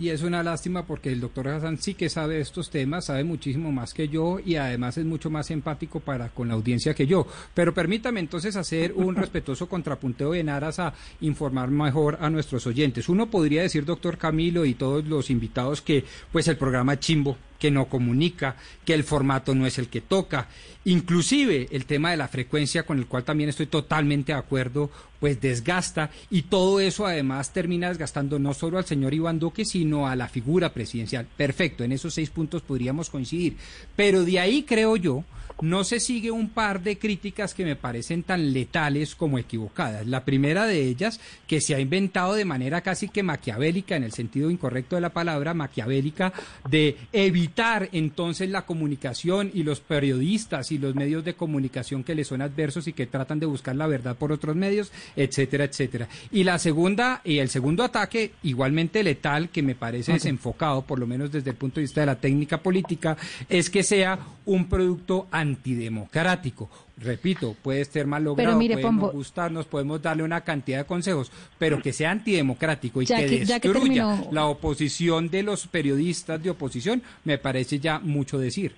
Y 0.00 0.10
es 0.10 0.22
una 0.22 0.44
lástima 0.44 0.86
porque 0.86 1.10
el 1.10 1.20
doctor 1.20 1.48
Hassan 1.48 1.78
sí 1.78 1.94
que 1.94 2.08
sabe 2.08 2.40
estos 2.40 2.70
temas, 2.70 3.06
sabe 3.06 3.24
muchísimo 3.24 3.72
más 3.72 3.94
que 3.94 4.08
yo 4.08 4.38
y 4.44 4.54
además 4.54 4.96
es 4.96 5.04
mucho 5.04 5.28
más 5.28 5.50
empático 5.50 5.98
para 5.98 6.28
con 6.28 6.48
la 6.48 6.54
audiencia 6.54 6.94
que 6.94 7.06
yo. 7.06 7.26
Pero 7.52 7.74
permítame 7.74 8.20
entonces 8.20 8.54
hacer 8.54 8.92
un 8.94 9.16
respetuoso 9.16 9.68
contrapunteo 9.68 10.34
en 10.36 10.50
aras 10.50 10.78
a 10.78 10.94
informar 11.20 11.70
mejor 11.70 12.18
a 12.20 12.30
nuestros 12.30 12.66
oyentes. 12.68 13.08
Uno 13.08 13.28
podría 13.28 13.62
decir, 13.62 13.84
doctor 13.84 14.18
Camilo 14.18 14.64
y 14.64 14.74
todos 14.74 15.04
los 15.04 15.30
invitados, 15.30 15.82
que 15.82 16.04
pues 16.30 16.46
el 16.46 16.56
programa 16.56 16.94
es 16.94 17.00
chimbo, 17.00 17.36
que 17.58 17.70
no 17.70 17.86
comunica, 17.86 18.56
que 18.84 18.94
el 18.94 19.04
formato 19.04 19.54
no 19.54 19.66
es 19.66 19.78
el 19.78 19.88
que 19.88 20.00
toca. 20.00 20.48
Inclusive 20.84 21.68
el 21.70 21.84
tema 21.84 22.10
de 22.10 22.16
la 22.16 22.28
frecuencia, 22.28 22.84
con 22.84 22.98
el 22.98 23.06
cual 23.06 23.24
también 23.24 23.50
estoy 23.50 23.66
totalmente 23.66 24.32
de 24.32 24.38
acuerdo, 24.38 24.90
pues 25.20 25.40
desgasta 25.40 26.10
y 26.30 26.42
todo 26.42 26.80
eso 26.80 27.06
además 27.06 27.52
termina 27.52 27.88
desgastando 27.88 28.38
no 28.38 28.54
solo 28.54 28.78
al 28.78 28.86
señor 28.86 29.12
Iván 29.14 29.38
Duque, 29.38 29.64
sino 29.64 30.06
a 30.06 30.16
la 30.16 30.28
figura 30.28 30.72
presidencial. 30.72 31.26
Perfecto, 31.36 31.84
en 31.84 31.92
esos 31.92 32.14
seis 32.14 32.30
puntos 32.30 32.62
podríamos 32.62 33.10
coincidir. 33.10 33.56
Pero 33.96 34.24
de 34.24 34.38
ahí 34.38 34.62
creo 34.62 34.96
yo 34.96 35.24
no 35.60 35.84
se 35.84 36.00
sigue 36.00 36.30
un 36.30 36.50
par 36.50 36.82
de 36.82 36.98
críticas 36.98 37.54
que 37.54 37.64
me 37.64 37.76
parecen 37.76 38.22
tan 38.22 38.52
letales 38.52 39.14
como 39.14 39.38
equivocadas. 39.38 40.06
La 40.06 40.24
primera 40.24 40.66
de 40.66 40.82
ellas, 40.82 41.20
que 41.46 41.60
se 41.60 41.74
ha 41.74 41.80
inventado 41.80 42.34
de 42.34 42.44
manera 42.44 42.80
casi 42.80 43.08
que 43.08 43.22
maquiavélica, 43.22 43.96
en 43.96 44.04
el 44.04 44.12
sentido 44.12 44.50
incorrecto 44.50 44.96
de 44.96 45.02
la 45.02 45.10
palabra, 45.10 45.54
maquiavélica, 45.54 46.32
de 46.68 46.96
evitar 47.12 47.88
entonces 47.92 48.50
la 48.50 48.66
comunicación 48.66 49.50
y 49.52 49.62
los 49.62 49.80
periodistas 49.80 50.70
y 50.72 50.78
los 50.78 50.94
medios 50.94 51.24
de 51.24 51.34
comunicación 51.34 52.04
que 52.04 52.14
le 52.14 52.24
son 52.24 52.42
adversos 52.42 52.86
y 52.88 52.92
que 52.92 53.06
tratan 53.06 53.40
de 53.40 53.46
buscar 53.46 53.76
la 53.76 53.86
verdad 53.86 54.16
por 54.16 54.32
otros 54.32 54.56
medios, 54.56 54.92
etcétera, 55.16 55.64
etcétera. 55.64 56.08
Y 56.30 56.44
la 56.44 56.58
segunda, 56.58 57.20
y 57.24 57.38
el 57.38 57.48
segundo 57.48 57.82
ataque, 57.82 58.32
igualmente 58.42 59.02
letal, 59.02 59.48
que 59.48 59.62
me 59.62 59.74
parece 59.74 60.12
desenfocado, 60.12 60.82
por 60.82 60.98
lo 60.98 61.06
menos 61.06 61.32
desde 61.32 61.50
el 61.50 61.56
punto 61.56 61.76
de 61.76 61.82
vista 61.82 62.00
de 62.00 62.06
la 62.06 62.20
técnica 62.20 62.62
política, 62.62 63.16
es 63.48 63.70
que 63.70 63.82
sea 63.82 64.18
un 64.46 64.68
producto 64.68 65.26
antidemocrático. 65.48 66.68
Repito, 66.98 67.54
puede 67.62 67.84
ser 67.84 68.06
mal 68.06 68.24
logrado, 68.24 68.58
mire, 68.58 68.74
puede 68.74 68.84
no 68.84 68.88
Pombo- 68.90 69.12
gustarnos, 69.12 69.66
podemos 69.66 70.02
darle 70.02 70.22
una 70.24 70.40
cantidad 70.42 70.78
de 70.78 70.84
consejos, 70.84 71.30
pero 71.58 71.80
que 71.80 71.92
sea 71.92 72.10
antidemocrático 72.10 73.00
y 73.02 73.06
que 73.06 73.14
que- 73.26 73.44
ya 73.44 73.60
que 73.60 73.68
destruya 73.68 74.04
terminó- 74.16 74.32
la 74.32 74.46
oposición 74.46 75.28
de 75.28 75.42
los 75.42 75.66
periodistas 75.66 76.42
de 76.42 76.50
oposición, 76.50 77.02
me 77.24 77.38
parece 77.38 77.78
ya 77.78 77.98
mucho 77.98 78.38
decir. 78.38 78.74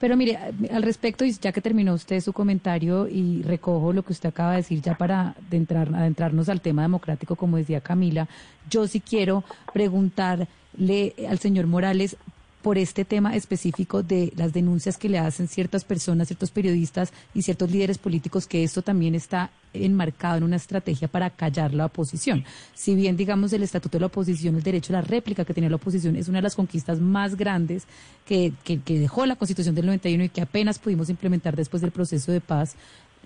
Pero 0.00 0.16
mire, 0.16 0.36
al 0.70 0.82
respecto, 0.82 1.24
y 1.24 1.32
ya 1.32 1.52
que 1.52 1.62
terminó 1.62 1.94
usted 1.94 2.20
su 2.20 2.32
comentario 2.34 3.08
y 3.08 3.40
recojo 3.42 3.92
lo 3.94 4.02
que 4.02 4.12
usted 4.12 4.28
acaba 4.28 4.50
de 4.50 4.56
decir 4.58 4.82
ya 4.82 4.98
para 4.98 5.34
de 5.48 5.56
entrar, 5.56 5.88
adentrarnos 5.94 6.48
al 6.50 6.60
tema 6.60 6.82
democrático, 6.82 7.36
como 7.36 7.56
decía 7.56 7.80
Camila, 7.80 8.28
yo 8.68 8.86
sí 8.86 9.00
quiero 9.00 9.44
preguntarle 9.72 11.14
al 11.28 11.38
señor 11.38 11.66
Morales 11.66 12.16
por 12.64 12.78
este 12.78 13.04
tema 13.04 13.36
específico 13.36 14.02
de 14.02 14.32
las 14.36 14.54
denuncias 14.54 14.96
que 14.96 15.10
le 15.10 15.18
hacen 15.18 15.48
ciertas 15.48 15.84
personas, 15.84 16.28
ciertos 16.28 16.50
periodistas 16.50 17.12
y 17.34 17.42
ciertos 17.42 17.70
líderes 17.70 17.98
políticos, 17.98 18.46
que 18.46 18.64
esto 18.64 18.80
también 18.80 19.14
está 19.14 19.50
enmarcado 19.74 20.38
en 20.38 20.44
una 20.44 20.56
estrategia 20.56 21.06
para 21.06 21.28
callar 21.28 21.74
la 21.74 21.84
oposición. 21.84 22.42
Si 22.72 22.94
bien, 22.94 23.18
digamos, 23.18 23.52
el 23.52 23.64
estatuto 23.64 23.98
de 23.98 24.00
la 24.00 24.06
oposición, 24.06 24.56
el 24.56 24.62
derecho 24.62 24.94
a 24.94 24.96
la 24.96 25.02
réplica 25.02 25.44
que 25.44 25.52
tenía 25.52 25.68
la 25.68 25.76
oposición, 25.76 26.16
es 26.16 26.28
una 26.28 26.38
de 26.38 26.44
las 26.44 26.54
conquistas 26.54 27.00
más 27.00 27.36
grandes 27.36 27.84
que, 28.24 28.54
que, 28.64 28.80
que 28.80 28.98
dejó 28.98 29.26
la 29.26 29.36
Constitución 29.36 29.74
del 29.74 29.84
91 29.84 30.24
y 30.24 30.28
que 30.30 30.40
apenas 30.40 30.78
pudimos 30.78 31.10
implementar 31.10 31.54
después 31.56 31.82
del 31.82 31.90
proceso 31.90 32.32
de 32.32 32.40
paz, 32.40 32.76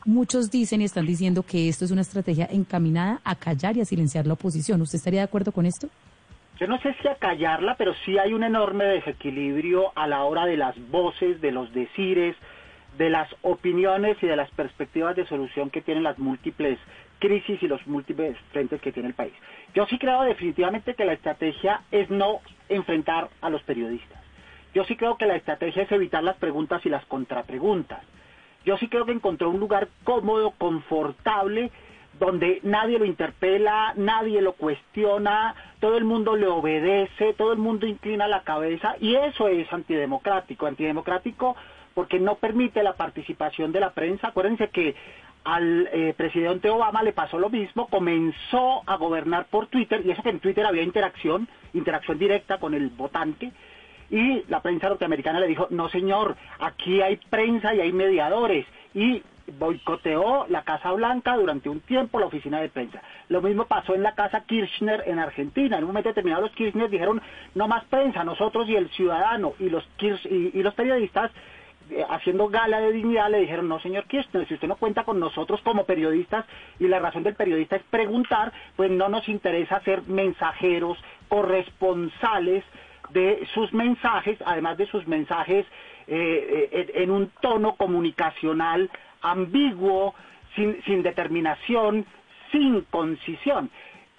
muchos 0.04 0.50
dicen 0.50 0.82
y 0.82 0.84
están 0.84 1.06
diciendo 1.06 1.44
que 1.44 1.68
esto 1.68 1.84
es 1.84 1.92
una 1.92 2.00
estrategia 2.00 2.48
encaminada 2.50 3.20
a 3.22 3.36
callar 3.36 3.76
y 3.76 3.82
a 3.82 3.84
silenciar 3.84 4.26
la 4.26 4.32
oposición. 4.32 4.82
¿Usted 4.82 4.96
estaría 4.96 5.20
de 5.20 5.26
acuerdo 5.26 5.52
con 5.52 5.64
esto? 5.64 5.88
Yo 6.58 6.66
no 6.66 6.78
sé 6.80 6.94
si 7.00 7.06
a 7.06 7.14
callarla, 7.14 7.76
pero 7.76 7.94
sí 8.04 8.18
hay 8.18 8.34
un 8.34 8.42
enorme 8.42 8.84
desequilibrio 8.84 9.92
a 9.94 10.08
la 10.08 10.24
hora 10.24 10.44
de 10.44 10.56
las 10.56 10.76
voces, 10.90 11.40
de 11.40 11.52
los 11.52 11.72
decires, 11.72 12.34
de 12.96 13.10
las 13.10 13.28
opiniones 13.42 14.16
y 14.20 14.26
de 14.26 14.34
las 14.34 14.50
perspectivas 14.50 15.14
de 15.14 15.26
solución 15.26 15.70
que 15.70 15.82
tienen 15.82 16.02
las 16.02 16.18
múltiples 16.18 16.78
crisis 17.20 17.62
y 17.62 17.68
los 17.68 17.86
múltiples 17.86 18.36
frentes 18.52 18.80
que 18.80 18.90
tiene 18.90 19.08
el 19.08 19.14
país. 19.14 19.32
Yo 19.72 19.86
sí 19.86 19.98
creo 19.98 20.22
definitivamente 20.22 20.94
que 20.94 21.04
la 21.04 21.12
estrategia 21.12 21.82
es 21.92 22.10
no 22.10 22.40
enfrentar 22.68 23.28
a 23.40 23.50
los 23.50 23.62
periodistas. 23.62 24.20
Yo 24.74 24.84
sí 24.84 24.96
creo 24.96 25.16
que 25.16 25.26
la 25.26 25.36
estrategia 25.36 25.84
es 25.84 25.92
evitar 25.92 26.24
las 26.24 26.36
preguntas 26.36 26.84
y 26.84 26.88
las 26.88 27.04
contrapreguntas. 27.06 28.00
Yo 28.64 28.76
sí 28.78 28.88
creo 28.88 29.06
que 29.06 29.12
encontró 29.12 29.50
un 29.50 29.60
lugar 29.60 29.88
cómodo, 30.02 30.50
confortable, 30.58 31.70
donde 32.18 32.60
nadie 32.62 32.98
lo 32.98 33.04
interpela, 33.04 33.92
nadie 33.96 34.40
lo 34.42 34.52
cuestiona, 34.52 35.54
todo 35.80 35.96
el 35.96 36.04
mundo 36.04 36.36
le 36.36 36.46
obedece, 36.46 37.34
todo 37.34 37.52
el 37.52 37.58
mundo 37.58 37.86
inclina 37.86 38.26
la 38.26 38.42
cabeza 38.42 38.96
y 39.00 39.14
eso 39.14 39.48
es 39.48 39.72
antidemocrático, 39.72 40.66
antidemocrático 40.66 41.56
porque 41.94 42.20
no 42.20 42.36
permite 42.36 42.82
la 42.82 42.94
participación 42.94 43.72
de 43.72 43.80
la 43.80 43.90
prensa. 43.90 44.28
Acuérdense 44.28 44.68
que 44.68 44.94
al 45.44 45.88
eh, 45.92 46.14
presidente 46.16 46.70
Obama 46.70 47.02
le 47.02 47.12
pasó 47.12 47.38
lo 47.38 47.48
mismo, 47.48 47.88
comenzó 47.88 48.82
a 48.86 48.96
gobernar 48.96 49.46
por 49.46 49.66
Twitter 49.66 50.02
y 50.04 50.10
eso 50.10 50.22
que 50.22 50.30
en 50.30 50.40
Twitter 50.40 50.66
había 50.66 50.82
interacción, 50.82 51.48
interacción 51.72 52.18
directa 52.18 52.58
con 52.58 52.74
el 52.74 52.88
votante 52.90 53.52
y 54.10 54.44
la 54.48 54.60
prensa 54.60 54.88
norteamericana 54.88 55.40
le 55.40 55.46
dijo, 55.46 55.68
no 55.70 55.88
señor, 55.88 56.36
aquí 56.58 57.00
hay 57.00 57.16
prensa 57.16 57.74
y 57.74 57.80
hay 57.80 57.92
mediadores 57.92 58.66
y 58.94 59.22
boicoteó 59.58 60.46
la 60.48 60.62
Casa 60.62 60.92
Blanca 60.92 61.36
durante 61.36 61.68
un 61.68 61.80
tiempo 61.80 62.18
la 62.18 62.26
oficina 62.26 62.60
de 62.60 62.68
prensa. 62.68 63.02
Lo 63.28 63.40
mismo 63.42 63.66
pasó 63.66 63.94
en 63.94 64.02
la 64.02 64.14
Casa 64.14 64.44
Kirchner 64.44 65.04
en 65.06 65.18
Argentina. 65.18 65.78
En 65.78 65.84
un 65.84 65.88
momento 65.88 66.10
determinado 66.10 66.42
los 66.42 66.52
Kirchner 66.52 66.90
dijeron, 66.90 67.20
no 67.54 67.68
más 67.68 67.84
prensa, 67.84 68.24
nosotros 68.24 68.68
y 68.68 68.76
el 68.76 68.88
ciudadano 68.90 69.54
y 69.58 69.70
los, 69.70 69.88
y 70.00 70.62
los 70.62 70.74
periodistas 70.74 71.30
eh, 71.90 72.04
haciendo 72.06 72.48
gala 72.48 72.80
de 72.80 72.92
dignidad 72.92 73.30
le 73.30 73.40
dijeron, 73.40 73.66
no 73.66 73.80
señor 73.80 74.04
Kirchner, 74.04 74.46
si 74.46 74.54
usted 74.54 74.68
no 74.68 74.76
cuenta 74.76 75.04
con 75.04 75.18
nosotros 75.18 75.60
como 75.62 75.84
periodistas 75.84 76.44
y 76.78 76.86
la 76.86 76.98
razón 76.98 77.22
del 77.22 77.34
periodista 77.34 77.76
es 77.76 77.82
preguntar, 77.84 78.52
pues 78.76 78.90
no 78.90 79.08
nos 79.08 79.26
interesa 79.28 79.80
ser 79.80 80.02
mensajeros, 80.02 80.98
corresponsales 81.28 82.62
de 83.10 83.46
sus 83.54 83.72
mensajes, 83.72 84.38
además 84.44 84.76
de 84.76 84.86
sus 84.86 85.06
mensajes 85.06 85.64
eh, 86.06 86.68
eh, 86.72 86.90
en 86.94 87.10
un 87.10 87.30
tono 87.40 87.74
comunicacional 87.76 88.90
ambiguo, 89.22 90.14
sin, 90.54 90.82
sin 90.84 91.02
determinación, 91.02 92.06
sin 92.52 92.82
concisión. 92.82 93.70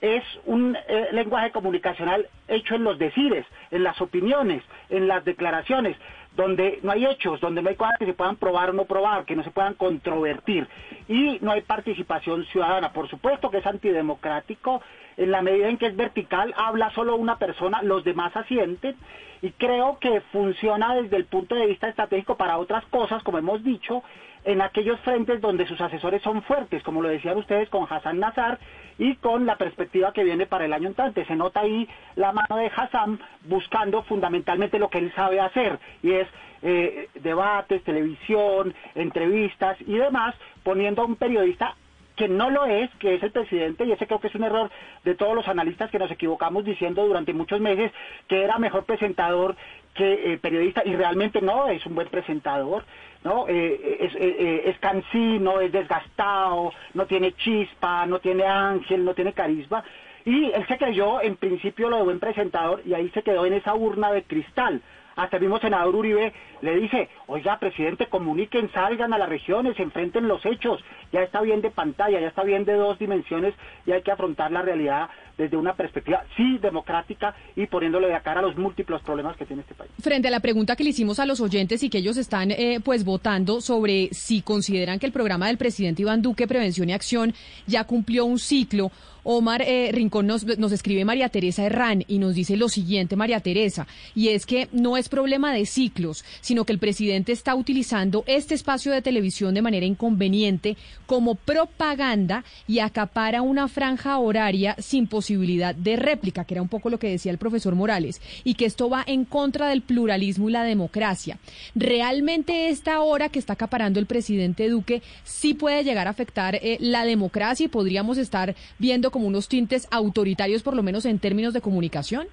Es 0.02 0.24
un 0.46 0.78
eh, 0.88 1.10
lenguaje 1.12 1.52
comunicacional 1.52 2.28
hecho 2.48 2.76
en 2.76 2.84
los 2.86 2.98
decires, 2.98 3.46
en 3.70 3.84
las 3.84 4.00
opiniones, 4.00 4.64
en 4.90 5.08
las 5.10 5.26
declaraciones, 5.26 5.98
donde 6.36 6.80
no 6.84 6.92
hay 6.92 7.06
hechos, 7.06 7.42
donde 7.42 7.62
no 7.62 7.70
hay 7.70 7.76
cosas 7.76 7.98
que 8.00 8.06
se 8.06 8.14
puedan 8.14 8.38
probar 8.38 8.70
o 8.70 8.74
no 8.74 8.86
probar, 8.86 9.26
que 9.26 9.36
no 9.36 9.44
se 9.44 9.52
puedan 9.52 9.74
controvertir. 9.74 10.68
Y 11.10 11.40
no 11.42 11.52
hay 11.52 11.62
participación 11.62 12.46
ciudadana. 12.46 12.94
Por 12.94 13.10
supuesto 13.10 13.50
que 13.50 13.58
es 13.58 13.66
antidemocrático, 13.66 14.82
en 15.18 15.32
la 15.32 15.42
medida 15.42 15.68
en 15.68 15.78
que 15.78 15.88
es 15.88 15.96
vertical, 15.98 16.54
habla 16.56 16.92
solo 16.92 17.18
una 17.18 17.38
persona, 17.38 17.82
los 17.82 18.06
demás 18.06 18.34
asienten, 18.38 18.96
y 19.42 19.52
creo 19.52 20.00
que 20.00 20.22
funciona 20.32 20.96
desde 20.96 21.18
el 21.18 21.26
punto 21.26 21.56
de 21.56 21.68
vista 21.68 21.90
estratégico 21.90 22.38
para 22.38 22.58
otras 22.58 22.86
cosas, 22.86 23.22
como 23.24 23.38
hemos 23.38 23.64
dicho, 23.64 24.02
en 24.44 24.62
aquellos 24.62 25.00
frentes 25.02 25.42
donde 25.42 25.68
sus 25.68 25.80
asesores 25.82 26.22
son 26.22 26.42
fuertes, 26.44 26.84
como 26.84 27.02
lo 27.02 27.10
decían 27.10 27.38
ustedes 27.38 27.70
con 27.70 27.86
Hassan 27.90 28.20
Nazar, 28.20 28.60
y 29.00 29.16
con 29.16 29.46
la 29.46 29.56
perspectiva 29.56 30.12
que 30.14 30.24
viene 30.24 30.46
para 30.46 30.66
el 30.66 30.74
año 30.74 30.90
entrante. 30.90 31.26
Se 31.26 31.36
nota 31.36 31.62
ahí 31.62 31.88
la 32.16 32.34
mano 32.34 32.58
de 32.58 32.68
Hassan 32.68 33.20
buscando 33.46 34.04
fundamentalmente 34.04 34.78
lo 34.78 34.90
que 34.90 35.00
él 35.00 35.12
sabe 35.16 35.40
hacer 35.40 35.80
y 36.04 36.12
es 36.12 36.28
eh, 36.62 37.08
debates, 37.16 37.82
televisión, 37.84 38.76
entrevistas 38.96 39.78
y 39.82 39.94
demás, 39.94 40.36
poniendo 40.64 41.02
a 41.02 41.06
un 41.06 41.16
periodista 41.16 41.76
que 42.20 42.28
no 42.28 42.50
lo 42.50 42.66
es, 42.66 42.90
que 43.00 43.16
es 43.16 43.24
el 43.24 43.32
presidente, 43.32 43.86
y 43.86 43.94
ese 43.94 44.06
creo 44.06 44.20
que 44.20 44.28
es 44.28 44.36
un 44.36 44.44
error 44.44 44.70
de 45.06 45.16
todos 45.16 45.34
los 45.34 45.48
analistas 45.48 45.90
que 45.90 45.98
nos 45.98 46.12
equivocamos 46.12 46.66
diciendo 46.66 47.08
durante 47.08 47.32
muchos 47.32 47.62
meses 47.62 47.94
que 48.28 48.44
era 48.44 48.58
mejor 48.58 48.84
presentador 48.84 49.56
que 49.94 50.34
eh, 50.34 50.38
periodista, 50.38 50.84
y 50.86 50.98
realmente 50.98 51.42
no, 51.42 51.70
es 51.70 51.86
un 51.86 51.96
buen 51.96 52.10
presentador, 52.10 52.84
¿no? 53.24 53.46
Eh, 53.48 54.00
es, 54.02 54.16
eh, 54.16 54.64
es 54.66 54.78
cansino, 54.80 55.62
es 55.62 55.72
desgastado, 55.72 56.74
no 56.94 57.06
tiene 57.06 57.32
chispa, 57.32 58.06
no 58.06 58.20
tiene 58.20 58.44
ángel, 58.44 59.06
no 59.06 59.14
tiene 59.14 59.32
carisma, 59.32 59.82
y 60.26 60.52
él 60.52 60.68
se 60.68 60.78
creyó 60.78 61.22
en 61.22 61.38
principio 61.38 61.90
lo 61.90 61.98
de 61.98 62.04
buen 62.04 62.20
presentador 62.20 62.82
y 62.86 62.94
ahí 62.94 63.10
se 63.12 63.24
quedó 63.24 63.46
en 63.46 63.54
esa 63.54 63.76
urna 63.76 64.12
de 64.12 64.24
cristal. 64.24 64.82
Hasta 65.16 65.38
el 65.38 65.44
mismo 65.44 65.60
senador 65.60 65.96
Uribe 65.96 66.34
le 66.62 66.76
dice, 66.76 67.10
oiga, 67.28 67.58
presidente, 67.60 68.08
comuniquen, 68.08 68.72
salgan 68.72 69.14
a 69.14 69.18
las 69.18 69.30
regiones, 69.30 69.80
enfrenten 69.80 70.28
los 70.28 70.46
hechos. 70.46 70.84
Ya 71.12 71.22
está 71.22 71.42
bien 71.42 71.62
de 71.62 71.72
pantalla, 71.72 72.20
ya 72.20 72.28
está 72.28 72.44
bien 72.44 72.66
de 72.66 72.74
dos 72.74 73.00
dimensiones 73.00 73.54
y 73.86 73.92
hay 73.92 74.02
que 74.02 74.12
afrontar 74.12 74.52
la 74.52 74.62
realidad 74.62 75.10
desde 75.40 75.56
una 75.56 75.74
perspectiva, 75.74 76.26
sí, 76.36 76.58
democrática 76.58 77.34
y 77.56 77.66
poniéndole 77.66 78.10
de 78.10 78.22
cara 78.22 78.42
a 78.42 78.44
los 78.44 78.58
múltiples 78.58 79.02
problemas 79.02 79.38
que 79.38 79.46
tiene 79.46 79.62
este 79.62 79.74
país. 79.74 79.90
Frente 80.02 80.28
a 80.28 80.32
la 80.32 80.42
pregunta 80.42 80.76
que 80.76 80.84
le 80.84 80.90
hicimos 80.90 81.18
a 81.20 81.26
los 81.26 81.40
oyentes 81.40 81.82
y 81.82 81.90
que 81.90 82.00
ellos 82.00 82.18
están 82.18 82.52
eh, 82.52 82.82
pues 82.84 83.06
votando 83.06 83.62
sobre 83.62 84.10
si 84.12 84.42
consideran 84.42 85.00
que 85.00 85.06
el 85.06 85.14
programa 85.14 85.48
del 85.48 85.58
presidente 85.58 86.02
Iván 86.02 86.22
Duque, 86.22 86.46
Prevención 86.46 86.90
y 86.90 86.94
Acción, 86.94 87.34
ya 87.68 87.86
cumplió 87.86 88.26
un 88.26 88.38
ciclo, 88.38 88.92
Omar 89.24 89.62
eh, 89.62 89.92
Rincón 89.94 90.28
nos, 90.28 90.46
nos 90.58 90.72
escribe 90.72 91.06
María 91.06 91.30
Teresa 91.30 91.64
Herrán 91.64 92.04
y 92.08 92.20
nos 92.20 92.36
dice 92.36 92.58
lo 92.58 92.68
siguiente, 92.68 93.16
María 93.16 93.40
Teresa, 93.40 93.88
y 94.16 94.30
es 94.30 94.46
que 94.46 94.68
no 94.72 94.98
es 94.98 95.08
problema 95.08 95.54
de 95.54 95.66
ciclos, 95.66 96.26
sino 96.50 96.66
que 96.66 96.74
el 96.74 96.80
presidente 96.80 97.32
está 97.32 97.54
utilizando 97.54 98.24
este 98.26 98.56
espacio 98.56 98.92
de 98.92 99.04
televisión 99.04 99.54
de 99.54 99.62
manera 99.62 99.86
inconveniente 99.86 100.78
como 101.06 101.36
propaganda 101.36 102.44
y 102.68 102.80
acapara 102.80 103.44
una 103.44 103.68
franja 103.68 104.18
horaria 104.18 104.76
sin 104.80 105.06
posibilidad 105.06 105.76
de 105.76 105.96
réplica, 105.96 106.46
que 106.46 106.56
era 106.56 106.64
un 106.64 106.68
poco 106.68 106.90
lo 106.90 106.98
que 106.98 107.08
decía 107.12 107.32
el 107.32 107.38
profesor 107.38 107.76
Morales, 107.76 108.20
y 108.44 108.56
que 108.56 108.66
esto 108.66 108.90
va 108.90 109.04
en 109.06 109.26
contra 109.26 109.68
del 109.68 109.84
pluralismo 109.84 110.50
y 110.50 110.54
la 110.54 110.64
democracia. 110.64 111.38
¿Realmente 111.76 112.70
esta 112.70 113.00
hora 113.02 113.30
que 113.30 113.38
está 113.38 113.54
acaparando 113.54 114.00
el 114.00 114.08
presidente 114.08 114.70
Duque 114.70 115.04
sí 115.24 115.54
puede 115.54 115.84
llegar 115.84 116.08
a 116.08 116.10
afectar 116.10 116.56
eh, 116.56 116.78
la 116.80 117.06
democracia 117.06 117.66
y 117.68 117.70
podríamos 117.70 118.18
estar 118.18 118.56
viendo 118.80 119.12
como 119.12 119.28
unos 119.28 119.50
tintes 119.50 119.88
autoritarios, 119.92 120.64
por 120.64 120.76
lo 120.76 120.82
menos 120.82 121.06
en 121.06 121.20
términos 121.20 121.54
de 121.54 121.62
comunicación? 121.62 122.28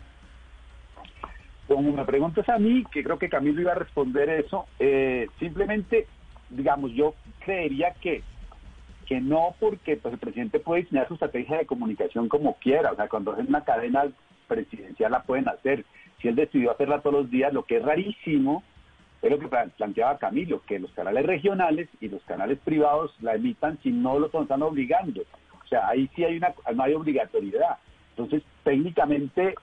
Como 1.67 1.93
me 1.93 2.05
preguntas 2.05 2.49
a 2.49 2.59
mí, 2.59 2.85
que 2.93 3.03
creo 3.03 3.19
que 3.19 3.29
Camilo 3.29 3.61
iba 3.61 3.73
a 3.73 3.77
responder 3.77 4.29
eso, 4.31 4.67
eh, 4.79 5.29
simplemente, 5.39 6.07
digamos, 6.51 6.93
yo 6.93 7.15
creería 7.45 7.93
que 8.01 8.23
que 9.07 9.21
no 9.21 9.55
porque 9.61 9.97
pues, 9.97 10.15
el 10.15 10.21
presidente 10.21 10.59
puede 10.59 10.83
diseñar 10.83 11.07
su 11.09 11.15
estrategia 11.15 11.59
de 11.59 11.67
comunicación 11.67 12.29
como 12.29 12.55
quiera, 12.55 12.93
o 12.93 12.97
sea, 12.97 13.09
cuando 13.09 13.37
es 13.37 13.49
una 13.49 13.65
cadena 13.65 14.05
presidencial 14.49 15.13
la 15.13 15.23
pueden 15.23 15.49
hacer. 15.49 15.85
Si 16.21 16.29
él 16.29 16.35
decidió 16.35 16.73
hacerla 16.73 17.01
todos 17.01 17.23
los 17.23 17.31
días, 17.31 17.53
lo 17.53 17.65
que 17.65 17.77
es 17.77 17.85
rarísimo, 17.85 18.63
es 19.23 19.31
lo 19.31 19.39
que 19.39 19.49
planteaba 19.49 20.19
Camilo, 20.19 20.63
que 20.67 20.79
los 20.79 20.91
canales 20.93 21.25
regionales 21.25 21.89
y 22.01 22.09
los 22.09 22.23
canales 22.25 22.59
privados 22.65 23.15
la 23.21 23.35
emitan 23.35 23.79
si 23.83 23.91
no 23.91 24.19
lo 24.19 24.27
están 24.27 24.63
obligando. 24.63 25.23
O 25.65 25.69
sea, 25.69 25.89
ahí 25.89 26.09
sí 26.15 26.25
hay 26.25 26.37
una, 26.37 26.55
no 26.75 26.83
hay 26.83 26.95
obligatoriedad. 26.95 27.79
Entonces, 28.17 28.43
técnicamente, 28.65 29.55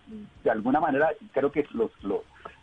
de 0.43 0.51
alguna 0.51 0.79
manera, 0.79 1.09
creo 1.31 1.51
que 1.51 1.65
los, 1.73 1.91
los, 2.03 2.21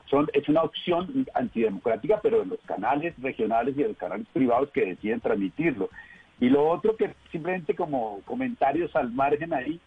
son, 0.08 0.28
es 0.32 0.48
una 0.48 0.62
opción 0.62 1.26
antidemocrática, 1.34 2.20
pero 2.22 2.42
en 2.42 2.50
los 2.50 2.60
canales 2.60 3.14
regionales 3.20 3.76
y 3.76 3.82
en 3.82 3.88
los 3.88 3.96
canales 3.96 4.26
privados 4.32 4.70
que 4.70 4.86
deciden 4.86 5.20
transmitirlo. 5.20 5.90
Y 6.38 6.48
lo 6.48 6.68
otro 6.68 6.96
que 6.96 7.12
simplemente 7.32 7.74
como 7.74 8.20
comentarios 8.24 8.94
al 8.94 9.10
margen 9.10 9.52
ahí, 9.52 9.80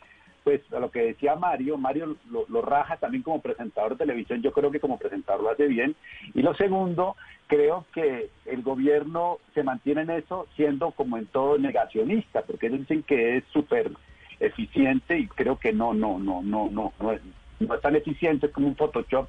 pues 0.43 0.61
a 0.73 0.79
lo 0.79 0.91
que 0.91 0.99
decía 0.99 1.35
Mario, 1.35 1.77
Mario 1.77 2.17
lo, 2.29 2.45
lo, 2.49 2.61
raja 2.61 2.97
también 2.97 3.23
como 3.23 3.41
presentador 3.41 3.93
de 3.93 4.05
televisión, 4.05 4.41
yo 4.41 4.51
creo 4.51 4.71
que 4.71 4.81
como 4.81 4.99
presentador 4.99 5.41
lo 5.41 5.51
hace 5.51 5.67
bien. 5.67 5.95
Y 6.33 6.41
lo 6.41 6.53
segundo, 6.55 7.15
creo 7.47 7.85
que 7.93 8.29
el 8.45 8.61
gobierno 8.61 9.37
se 9.53 9.63
mantiene 9.63 10.01
en 10.01 10.09
eso 10.09 10.47
siendo 10.57 10.91
como 10.91 11.17
en 11.17 11.27
todo 11.27 11.57
negacionista, 11.57 12.41
porque 12.41 12.67
ellos 12.67 12.81
dicen 12.81 13.03
que 13.03 13.37
es 13.37 13.45
súper 13.53 13.91
eficiente 14.39 15.17
y 15.17 15.27
creo 15.27 15.57
que 15.57 15.73
no, 15.73 15.93
no, 15.93 16.19
no, 16.19 16.41
no, 16.41 16.69
no, 16.71 16.93
no 16.99 17.11
es, 17.11 17.21
no 17.59 17.75
es 17.75 17.81
tan 17.81 17.95
eficiente 17.95 18.49
como 18.49 18.67
un 18.67 18.75
Photoshop 18.75 19.27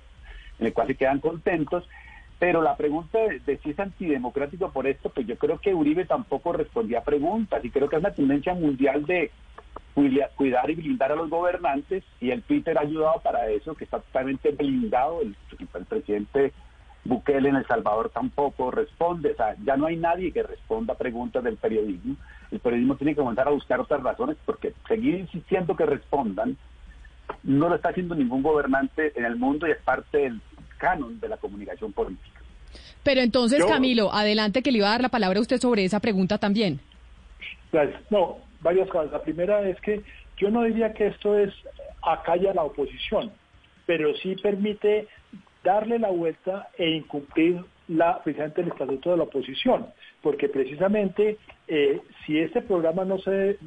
en 0.58 0.66
el 0.66 0.72
cual 0.72 0.88
se 0.88 0.96
quedan 0.96 1.20
contentos. 1.20 1.88
Pero 2.38 2.62
la 2.62 2.76
pregunta 2.76 3.18
de, 3.18 3.58
si 3.58 3.70
es 3.70 3.78
antidemocrático 3.78 4.70
por 4.70 4.86
esto, 4.86 5.08
pues 5.08 5.26
yo 5.26 5.36
creo 5.36 5.58
que 5.58 5.74
Uribe 5.74 6.04
tampoco 6.04 6.52
respondía 6.52 6.98
a 6.98 7.04
preguntas 7.04 7.64
y 7.64 7.70
creo 7.70 7.88
que 7.88 7.96
es 7.96 8.00
una 8.00 8.12
tendencia 8.12 8.54
mundial 8.54 9.06
de 9.06 9.30
cuidar 10.36 10.70
y 10.70 10.74
blindar 10.74 11.12
a 11.12 11.16
los 11.16 11.30
gobernantes 11.30 12.02
y 12.20 12.30
el 12.30 12.42
Twitter 12.42 12.76
ha 12.76 12.82
ayudado 12.82 13.20
para 13.20 13.48
eso, 13.48 13.74
que 13.74 13.84
está 13.84 14.00
totalmente 14.00 14.50
blindado. 14.50 15.22
El, 15.22 15.36
el 15.58 15.84
presidente 15.86 16.52
Bukele 17.04 17.50
en 17.50 17.56
El 17.56 17.66
Salvador 17.66 18.10
tampoco 18.10 18.70
responde, 18.70 19.32
o 19.32 19.36
sea, 19.36 19.54
ya 19.64 19.76
no 19.76 19.86
hay 19.86 19.96
nadie 19.96 20.32
que 20.32 20.42
responda 20.42 20.94
a 20.94 20.98
preguntas 20.98 21.44
del 21.44 21.56
periodismo. 21.56 22.16
El 22.54 22.60
periodismo 22.60 22.94
tiene 22.94 23.16
que 23.16 23.20
comenzar 23.20 23.48
a 23.48 23.50
buscar 23.50 23.80
otras 23.80 24.00
razones 24.00 24.36
porque 24.46 24.74
seguir 24.86 25.16
insistiendo 25.16 25.74
que 25.74 25.84
respondan 25.84 26.56
no 27.42 27.68
lo 27.68 27.74
está 27.74 27.88
haciendo 27.88 28.14
ningún 28.14 28.42
gobernante 28.42 29.12
en 29.16 29.24
el 29.24 29.34
mundo 29.34 29.66
y 29.66 29.72
es 29.72 29.78
parte 29.78 30.18
del 30.18 30.40
canon 30.78 31.18
de 31.18 31.28
la 31.28 31.36
comunicación 31.36 31.92
política. 31.92 32.40
Pero 33.02 33.22
entonces, 33.22 33.64
Camilo, 33.66 34.12
adelante 34.12 34.62
que 34.62 34.70
le 34.70 34.78
iba 34.78 34.86
a 34.86 34.92
dar 34.92 35.02
la 35.02 35.08
palabra 35.08 35.40
a 35.40 35.42
usted 35.42 35.58
sobre 35.58 35.84
esa 35.84 35.98
pregunta 35.98 36.38
también. 36.38 36.78
Pues, 37.72 37.90
no, 38.08 38.38
varias 38.60 38.88
cosas. 38.88 39.10
La 39.10 39.22
primera 39.22 39.68
es 39.68 39.80
que 39.80 40.02
yo 40.36 40.48
no 40.52 40.62
diría 40.62 40.94
que 40.94 41.08
esto 41.08 41.36
es 41.36 41.52
acalla 42.02 42.54
la 42.54 42.62
oposición, 42.62 43.32
pero 43.84 44.14
sí 44.14 44.36
permite 44.36 45.08
darle 45.64 45.98
la 45.98 46.10
vuelta 46.10 46.68
e 46.78 46.88
incumplir 46.90 47.64
la, 47.88 48.22
precisamente 48.22 48.60
el 48.60 48.68
estatuto 48.68 49.10
de 49.10 49.16
la 49.16 49.24
oposición, 49.24 49.86
porque 50.24 50.48
precisamente 50.48 51.36
eh, 51.68 52.00
si 52.24 52.38
este 52.38 52.62
programa 52.62 53.04
no 53.04 53.18
se, 53.18 53.50
eh, 53.50 53.58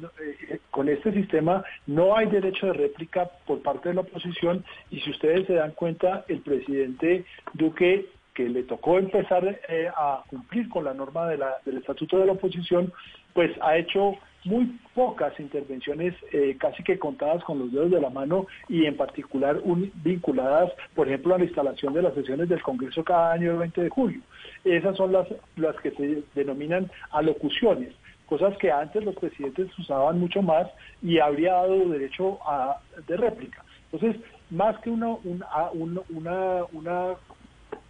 con 0.72 0.88
este 0.88 1.12
sistema 1.12 1.62
no 1.86 2.16
hay 2.16 2.26
derecho 2.26 2.66
de 2.66 2.72
réplica 2.72 3.30
por 3.46 3.62
parte 3.62 3.90
de 3.90 3.94
la 3.94 4.00
oposición 4.00 4.64
y 4.90 5.00
si 5.00 5.10
ustedes 5.10 5.46
se 5.46 5.54
dan 5.54 5.70
cuenta, 5.70 6.24
el 6.26 6.40
presidente 6.40 7.24
Duque 7.54 8.06
que 8.34 8.48
le 8.48 8.64
tocó 8.64 8.98
empezar 8.98 9.60
eh, 9.68 9.88
a 9.96 10.24
cumplir 10.28 10.68
con 10.68 10.84
la 10.84 10.94
norma 10.94 11.28
de 11.28 11.38
la, 11.38 11.58
del 11.64 11.78
estatuto 11.78 12.18
de 12.18 12.26
la 12.26 12.32
oposición, 12.32 12.92
pues 13.34 13.52
ha 13.60 13.76
hecho 13.76 14.16
muy 14.44 14.78
pocas 14.94 15.38
intervenciones, 15.40 16.14
eh, 16.32 16.56
casi 16.58 16.82
que 16.82 16.98
contadas 16.98 17.42
con 17.44 17.58
los 17.58 17.72
dedos 17.72 17.90
de 17.90 18.00
la 18.00 18.10
mano 18.10 18.46
y 18.68 18.86
en 18.86 18.96
particular 18.96 19.60
vinculadas, 20.02 20.72
por 20.94 21.08
ejemplo, 21.08 21.34
a 21.34 21.38
la 21.38 21.44
instalación 21.44 21.92
de 21.92 22.02
las 22.02 22.14
sesiones 22.14 22.48
del 22.48 22.62
Congreso 22.62 23.04
cada 23.04 23.32
año 23.32 23.52
el 23.52 23.58
20 23.58 23.82
de 23.82 23.90
julio. 23.90 24.20
Esas 24.64 24.96
son 24.96 25.12
las, 25.12 25.26
las 25.56 25.76
que 25.76 25.90
se 25.92 26.22
denominan 26.34 26.90
alocuciones, 27.10 27.92
cosas 28.26 28.56
que 28.58 28.70
antes 28.70 29.04
los 29.04 29.16
presidentes 29.16 29.76
usaban 29.78 30.18
mucho 30.18 30.42
más 30.42 30.68
y 31.02 31.18
habría 31.18 31.52
dado 31.52 31.88
derecho 31.88 32.38
a, 32.46 32.80
de 33.06 33.16
réplica. 33.16 33.64
Entonces, 33.90 34.20
más 34.50 34.78
que 34.80 34.90
una, 34.90 35.16
una, 35.24 36.00
una, 36.10 36.64
una 36.72 37.16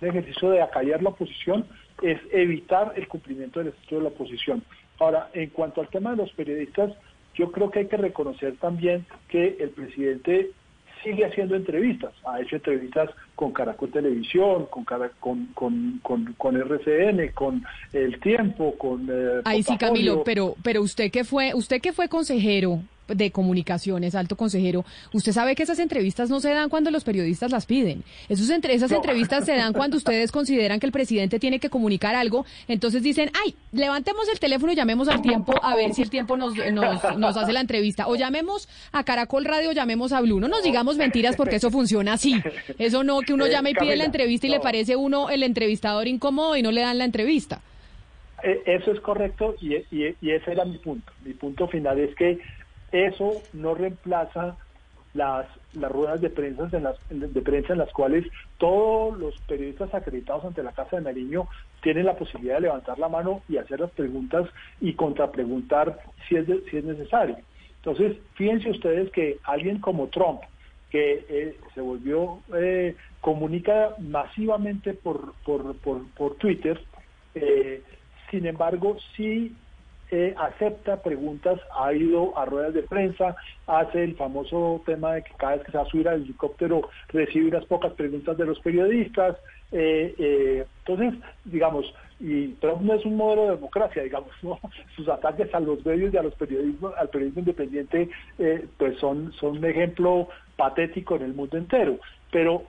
ejercicio 0.01 0.51
de 0.51 0.63
acallar 0.63 1.03
la 1.03 1.11
oposición, 1.11 1.67
es 2.03 2.21
evitar 2.31 2.93
el 2.97 3.09
cumplimiento 3.09 3.59
del 3.59 3.69
estatuto 3.69 3.97
de 3.97 4.03
la 4.03 4.09
oposición. 4.09 4.63
Ahora, 4.99 5.31
en 5.33 5.51
cuanto 5.51 5.81
al 5.81 5.89
tema 5.89 6.11
de 6.11 6.17
los 6.17 6.33
periodistas, 6.33 6.93
yo 7.35 7.53
creo 7.53 7.71
que 7.71 7.81
hay 7.81 7.87
que 7.87 7.97
reconocer 7.97 8.57
también 8.57 9.07
que 9.29 9.57
el 9.61 9.71
presidente 9.71 10.51
sigue 11.03 11.25
haciendo 11.25 11.55
entrevistas. 11.55 12.13
Ha 12.25 12.41
hecho 12.41 12.57
entrevistas 12.57 13.11
con 13.37 13.53
Caracol 13.53 13.91
Televisión, 13.91 14.67
con, 14.67 14.85
con, 15.21 16.01
con, 16.03 16.35
con, 16.37 16.57
RCN, 16.57 17.33
con 17.35 17.65
El 17.93 18.19
Tiempo, 18.21 18.77
con... 18.77 19.07
Eh, 19.09 19.43
Ahí 19.45 19.63
sí, 19.63 19.77
Camilo, 19.77 20.25
pero, 20.25 20.57
pero 20.63 20.83
usted 20.83 21.11
que 21.11 21.23
fue, 21.23 21.55
usted 21.55 21.81
que 21.81 21.93
fue 21.93 22.09
consejero 22.09 22.81
de 23.09 23.31
comunicaciones, 23.31 24.15
alto 24.15 24.37
consejero, 24.37 24.85
usted 25.13 25.33
sabe 25.33 25.55
que 25.55 25.63
esas 25.63 25.79
entrevistas 25.79 26.31
no 26.31 26.41
se 26.41 26.51
dan 26.51 26.69
cuando 26.69 26.91
los 26.91 27.05
periodistas 27.05 27.51
las 27.51 27.67
piden. 27.67 28.05
Esos 28.29 28.51
entre, 28.51 28.75
esas 28.75 28.93
entrevistas 28.93 29.45
se 29.45 29.57
dan 29.57 29.73
cuando 29.73 29.97
ustedes 29.97 30.33
consideran 30.33 30.81
que 30.81 30.87
el 30.87 30.93
presidente 30.93 31.39
tiene 31.39 31.59
que 31.59 31.71
comunicar 31.71 32.15
algo, 32.15 32.45
entonces 32.69 33.03
dicen, 33.03 33.31
ay, 33.45 33.55
levantemos 33.73 34.29
el 34.29 34.39
teléfono 34.39 34.73
y 34.73 34.77
llamemos 34.77 35.09
al 35.09 35.23
tiempo 35.23 35.55
a 35.63 35.75
ver 35.77 35.95
si 35.95 36.03
el 36.03 36.11
tiempo 36.11 36.37
nos, 36.37 36.55
nos, 36.57 37.37
hace 37.37 37.53
la 37.53 37.61
entrevista. 37.61 38.07
O 38.09 38.17
llamemos 38.17 38.69
a 38.93 39.05
Caracol 39.05 39.45
Radio, 39.45 39.73
llamemos 39.73 40.13
a 40.13 40.21
Blue. 40.21 40.41
No 40.41 40.49
nos 40.49 40.63
digamos 40.63 40.97
mentiras 40.97 41.37
porque 41.37 41.57
eso 41.57 41.71
funciona 41.71 42.15
así. 42.15 42.35
Eso 42.79 43.05
no, 43.05 43.21
que 43.21 43.33
uno 43.33 43.47
eh, 43.47 43.51
llame 43.51 43.71
y 43.71 43.75
pide 43.75 43.97
la 43.97 44.05
entrevista 44.05 44.47
y 44.47 44.51
le 44.51 44.61
parece 44.61 44.97
uno 44.97 45.31
el 45.31 45.43
entrevistador 45.43 46.09
incómodo 46.09 46.57
y 46.57 46.63
no 46.63 46.71
le 46.71 46.83
dan 46.83 46.99
la 46.99 47.05
entrevista. 47.05 47.61
Eh, 48.43 48.63
eso 48.67 48.93
es 48.93 49.01
correcto 49.01 49.57
y, 49.61 49.75
y, 49.75 50.15
y 50.21 50.31
ese 50.31 50.53
era 50.53 50.65
mi 50.65 50.79
punto. 50.79 51.13
Mi 51.25 51.35
punto 51.35 51.67
final 51.69 51.99
es 51.99 52.15
que 52.15 52.39
eso 52.93 53.43
no 53.53 53.75
reemplaza 53.75 54.57
las, 55.15 55.47
las 55.73 55.91
ruedas 55.91 56.21
de 56.21 56.31
prensa 56.31 56.69
en 56.73 56.85
las 56.85 56.97
de 57.11 57.43
prensa 57.43 57.73
en 57.73 57.79
las 57.79 57.93
cuales 57.93 58.27
todos 58.59 59.19
los 59.19 59.39
periodistas 59.43 59.93
acreditados 59.95 60.45
ante 60.45 60.63
la 60.63 60.73
Casa 60.73 60.97
de 60.97 61.03
Nariño 61.03 61.49
tienen 61.83 62.07
la 62.07 62.17
posibilidad 62.17 62.57
de 62.57 62.63
levantar 62.63 62.99
la 62.99 63.09
mano 63.09 63.43
y 63.49 63.57
hacer 63.57 63.81
las 63.81 63.91
preguntas 63.91 64.49
y 64.81 64.95
contrapreguntar 64.95 65.99
si 66.29 66.37
es 66.37 66.47
si 66.71 66.77
es 66.77 66.85
necesario. 66.85 67.37
Entonces, 67.77 68.19
fíjense 68.35 68.71
ustedes 68.71 69.11
que 69.13 69.39
alguien 69.45 69.79
como 69.79 70.09
Trump, 70.09 70.41
que 70.91 71.25
eh, 71.29 71.57
se 71.75 71.81
volvió, 71.81 72.41
eh, 72.55 72.97
comunica 73.21 73.95
masivamente 73.99 74.95
por, 74.95 75.35
por, 75.45 75.77
por, 75.77 76.07
por 76.11 76.35
Twitter, 76.37 76.81
eh, 77.35 77.83
sin 78.31 78.47
embargo, 78.47 78.97
sí 79.17 79.55
eh, 80.11 80.35
acepta 80.39 81.03
preguntas, 81.03 81.61
ha 81.79 81.93
ido 81.93 82.37
a 82.39 82.45
ruedas 82.47 82.75
de 82.75 82.83
prensa, 82.83 83.37
hace 83.67 84.05
el 84.05 84.17
famoso 84.17 84.83
tema 84.87 85.15
de 85.15 85.23
que 85.23 85.33
cada 85.37 85.57
vez 85.57 85.65
que 85.65 85.73
se 85.73 85.79
va 85.79 85.85
a 85.85 85.89
subir 85.89 86.09
al 86.09 86.23
helicóptero 86.23 86.89
recibe 87.09 87.49
unas 87.49 87.67
pocas 87.67 87.93
preguntas 87.93 88.37
de 88.39 88.47
los 88.47 88.59
periodistas. 88.61 89.37
Eh, 89.71 90.15
eh, 90.19 90.67
entonces, 90.87 91.21
digamos, 91.45 91.93
y 92.21 92.49
Trump 92.55 92.81
no 92.81 92.95
es 92.95 93.05
un 93.05 93.17
modelo 93.17 93.45
de 93.45 93.57
democracia, 93.57 94.03
digamos, 94.03 94.31
¿no? 94.43 94.59
sus 94.97 95.09
ataques 95.09 95.55
a 95.55 95.61
los 95.61 95.85
medios 95.85 96.13
y 96.13 96.17
a 96.17 96.23
los 96.23 96.35
periodismo, 96.35 96.93
al 96.97 97.11
periodismo 97.11 97.41
independiente, 97.41 98.09
pues 98.77 98.99
son, 98.99 99.33
son 99.35 99.59
un 99.59 99.65
ejemplo 99.65 100.29
patético 100.57 101.17
en 101.17 101.23
el 101.23 101.35
mundo 101.35 101.57
entero. 101.57 101.99
Pero 102.33 102.65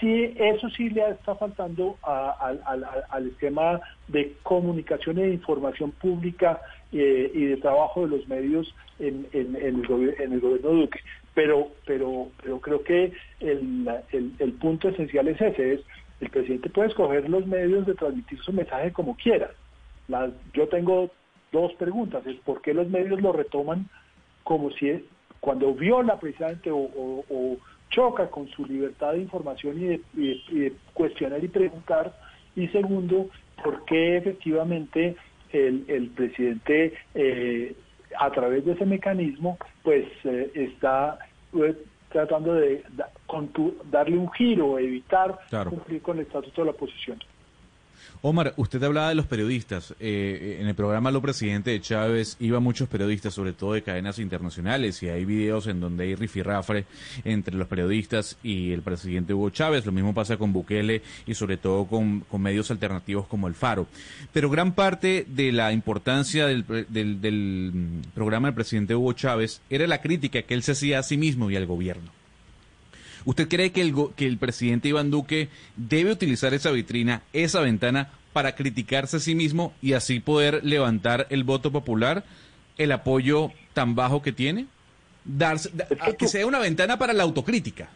sí, 0.00 0.34
eso 0.36 0.68
sí 0.70 0.90
le 0.90 1.10
está 1.10 1.34
faltando 1.34 1.96
al 2.02 3.26
esquema 3.26 3.80
de 4.08 4.34
comunicación 4.42 5.18
e 5.18 5.30
información 5.30 5.92
pública 5.92 6.60
eh, 6.92 7.30
y 7.34 7.44
de 7.46 7.56
trabajo 7.58 8.02
de 8.02 8.16
los 8.16 8.28
medios 8.28 8.74
en, 8.98 9.26
el, 9.32 9.86
gobierno 9.86 10.40
de 10.40 10.58
Duque. 10.58 11.00
Pero, 11.34 11.68
pero, 11.86 12.28
pero 12.42 12.60
creo 12.60 12.82
que 12.82 13.12
el, 13.40 14.52
punto 14.60 14.88
esencial 14.88 15.28
es 15.28 15.40
ese, 15.40 15.74
es 15.74 15.80
el 16.20 16.30
presidente 16.30 16.70
puede 16.70 16.88
escoger 16.88 17.28
los 17.28 17.46
medios 17.46 17.86
de 17.86 17.94
transmitir 17.94 18.40
su 18.40 18.52
mensaje 18.52 18.92
como 18.92 19.16
quiera. 19.16 19.50
yo 20.52 20.68
tengo 20.68 21.10
dos 21.52 21.72
preguntas, 21.74 22.26
es 22.26 22.36
por 22.40 22.60
qué 22.60 22.74
los 22.74 22.88
medios 22.88 23.20
lo 23.20 23.32
retoman 23.32 23.88
como 24.42 24.70
si 24.72 25.04
cuando 25.40 25.72
viola 25.74 26.18
precisamente 26.18 26.70
o 26.72 27.56
choca 27.90 28.28
con 28.28 28.48
su 28.48 28.64
libertad 28.66 29.12
de 29.12 29.22
información 29.22 29.82
y 29.82 29.86
de, 29.86 30.72
cuestionar 30.94 31.42
y 31.42 31.48
preguntar. 31.48 32.14
Y 32.56 32.68
segundo, 32.68 33.28
por 33.62 33.84
qué 33.84 34.16
efectivamente 34.16 35.16
el, 35.52 36.10
presidente, 36.14 36.94
eh, 37.14 37.74
a 38.18 38.30
través 38.30 38.64
de 38.64 38.72
ese 38.72 38.86
mecanismo, 38.86 39.58
pues 39.82 40.06
eh, 40.24 40.50
está 40.54 41.18
pues, 41.50 41.76
tratando 42.10 42.54
de 42.54 42.82
darle 43.90 44.16
un 44.16 44.30
giro, 44.32 44.78
evitar 44.78 45.38
cumplir 45.68 46.02
con 46.02 46.18
el 46.18 46.26
estatuto 46.26 46.62
de 46.62 46.66
la 46.66 46.72
oposición. 46.72 47.18
Omar, 48.20 48.54
usted 48.56 48.82
hablaba 48.82 49.10
de 49.10 49.14
los 49.14 49.26
periodistas. 49.26 49.94
Eh, 50.00 50.58
en 50.60 50.66
el 50.66 50.74
programa 50.74 51.10
Lo 51.10 51.22
Presidente 51.22 51.70
de 51.70 51.80
Chávez 51.80 52.36
iba 52.40 52.58
muchos 52.58 52.88
periodistas, 52.88 53.34
sobre 53.34 53.52
todo 53.52 53.74
de 53.74 53.82
cadenas 53.82 54.18
internacionales, 54.18 55.02
y 55.02 55.08
hay 55.08 55.24
videos 55.24 55.66
en 55.68 55.80
donde 55.80 56.04
hay 56.04 56.14
rifirrafre 56.14 56.84
entre 57.24 57.54
los 57.54 57.68
periodistas 57.68 58.36
y 58.42 58.72
el 58.72 58.82
presidente 58.82 59.34
Hugo 59.34 59.50
Chávez. 59.50 59.86
Lo 59.86 59.92
mismo 59.92 60.14
pasa 60.14 60.36
con 60.36 60.52
Bukele 60.52 61.02
y 61.26 61.34
sobre 61.34 61.56
todo 61.56 61.86
con, 61.86 62.24
medios 62.38 62.70
alternativos 62.70 63.26
como 63.26 63.46
El 63.46 63.54
Faro. 63.54 63.86
Pero 64.32 64.50
gran 64.50 64.72
parte 64.72 65.24
de 65.28 65.52
la 65.52 65.72
importancia 65.72 66.46
del, 66.46 66.64
del 66.88 67.70
mm, 67.72 68.00
programa 68.14 68.48
del 68.48 68.54
presidente 68.54 68.94
Hugo 68.94 69.12
Chávez 69.12 69.60
era 69.70 69.86
la 69.86 70.00
crítica 70.00 70.42
que 70.42 70.54
él 70.54 70.62
se 70.62 70.72
hacía 70.72 70.98
a 70.98 71.02
sí 71.02 71.16
mismo 71.16 71.50
y 71.50 71.56
al 71.56 71.66
gobierno. 71.66 72.18
¿Usted 73.28 73.46
cree 73.46 73.72
que 73.72 73.82
el, 73.82 73.92
que 74.16 74.26
el 74.26 74.38
presidente 74.38 74.88
Iván 74.88 75.10
Duque 75.10 75.50
debe 75.76 76.12
utilizar 76.12 76.54
esa 76.54 76.70
vitrina, 76.70 77.20
esa 77.34 77.60
ventana, 77.60 78.08
para 78.32 78.54
criticarse 78.54 79.18
a 79.18 79.20
sí 79.20 79.34
mismo 79.34 79.74
y 79.82 79.92
así 79.92 80.18
poder 80.18 80.64
levantar 80.64 81.26
el 81.28 81.44
voto 81.44 81.70
popular, 81.70 82.24
el 82.78 82.90
apoyo 82.90 83.50
tan 83.74 83.94
bajo 83.94 84.22
que 84.22 84.32
tiene? 84.32 84.66
Darse, 85.26 85.70
que, 86.18 86.26
sea 86.26 86.46
una 86.46 86.58
ventana 86.58 86.98
para 86.98 87.12
la 87.12 87.24
autocrítica. 87.24 87.90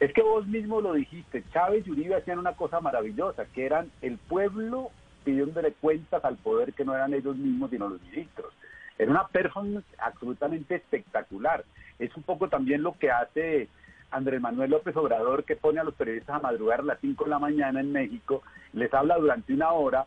Es 0.00 0.10
que 0.14 0.22
vos 0.22 0.46
mismo 0.46 0.80
lo 0.80 0.94
dijiste, 0.94 1.44
Chávez 1.52 1.86
y 1.86 1.90
Uribe 1.90 2.14
hacían 2.14 2.38
una 2.38 2.54
cosa 2.54 2.80
maravillosa, 2.80 3.44
que 3.52 3.66
eran 3.66 3.90
el 4.00 4.16
pueblo 4.16 4.88
pidiéndole 5.22 5.72
cuentas 5.72 6.24
al 6.24 6.38
poder 6.38 6.72
que 6.72 6.86
no 6.86 6.94
eran 6.94 7.12
ellos 7.12 7.36
mismos, 7.36 7.68
sino 7.68 7.90
los 7.90 8.00
ministros. 8.00 8.54
Era 8.98 9.10
una 9.10 9.28
performance 9.28 9.84
absolutamente 9.98 10.76
espectacular. 10.76 11.62
Es 11.98 12.16
un 12.16 12.22
poco 12.22 12.48
también 12.48 12.82
lo 12.82 12.96
que 12.96 13.10
hace 13.10 13.68
Andrés 14.10 14.40
Manuel 14.40 14.70
López 14.70 14.96
Obrador 14.96 15.44
que 15.44 15.56
pone 15.56 15.80
a 15.80 15.84
los 15.84 15.94
periodistas 15.94 16.36
a 16.36 16.40
madrugar 16.40 16.80
a 16.80 16.84
las 16.84 17.00
5 17.00 17.24
de 17.24 17.30
la 17.30 17.38
mañana 17.38 17.80
en 17.80 17.92
México, 17.92 18.42
les 18.72 18.92
habla 18.92 19.16
durante 19.16 19.52
una 19.52 19.72
hora 19.72 20.06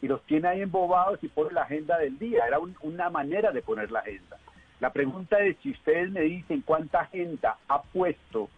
y 0.00 0.08
los 0.08 0.22
tiene 0.24 0.48
ahí 0.48 0.62
embobados 0.62 1.22
y 1.22 1.28
pone 1.28 1.52
la 1.52 1.62
agenda 1.62 1.98
del 1.98 2.18
día. 2.18 2.46
Era 2.46 2.58
una 2.82 3.10
manera 3.10 3.50
de 3.50 3.62
poner 3.62 3.90
la 3.90 4.00
agenda. 4.00 4.36
La 4.80 4.92
pregunta 4.92 5.40
es 5.40 5.56
si 5.62 5.72
ustedes 5.72 6.10
me 6.10 6.20
dicen 6.20 6.62
cuánta 6.64 7.00
agenda 7.00 7.56
ha 7.68 7.82
puesto 7.82 8.48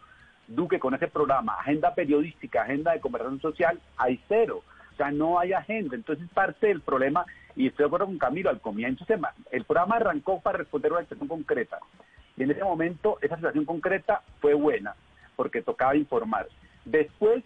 Duque 0.50 0.81
con 0.81 0.94
ese 0.94 1.07
programa, 1.07 1.55
agenda 1.61 1.94
periodística, 1.94 2.62
agenda 2.62 2.90
de 2.90 3.00
conversación 3.00 3.40
social, 3.40 3.81
hay 3.96 4.20
cero. 4.26 4.64
O 4.92 4.96
sea, 4.96 5.12
no 5.12 5.38
hay 5.38 5.53
agenda. 5.53 5.94
Entonces 5.94 6.29
parte 6.35 6.66
del 6.66 6.81
problema, 6.81 7.24
y 7.55 7.68
estoy 7.68 7.85
de 7.85 7.87
acuerdo 7.87 8.07
con 8.07 8.18
Camilo, 8.18 8.50
al 8.50 8.61
comienzo 8.61 9.05
el 9.53 9.64
programa 9.64 9.96
arrancó 9.96 10.40
para 10.40 10.59
responder 10.59 10.90
una 10.90 11.03
situación 11.03 11.29
concreta. 11.29 11.79
Y 12.40 12.44
en 12.44 12.53
ese 12.53 12.64
momento 12.64 13.18
esa 13.20 13.37
situación 13.37 13.66
concreta 13.66 14.22
fue 14.40 14.55
buena, 14.55 14.94
porque 15.37 15.61
tocaba 15.61 15.94
informar. 15.94 16.48
Después 16.87 17.44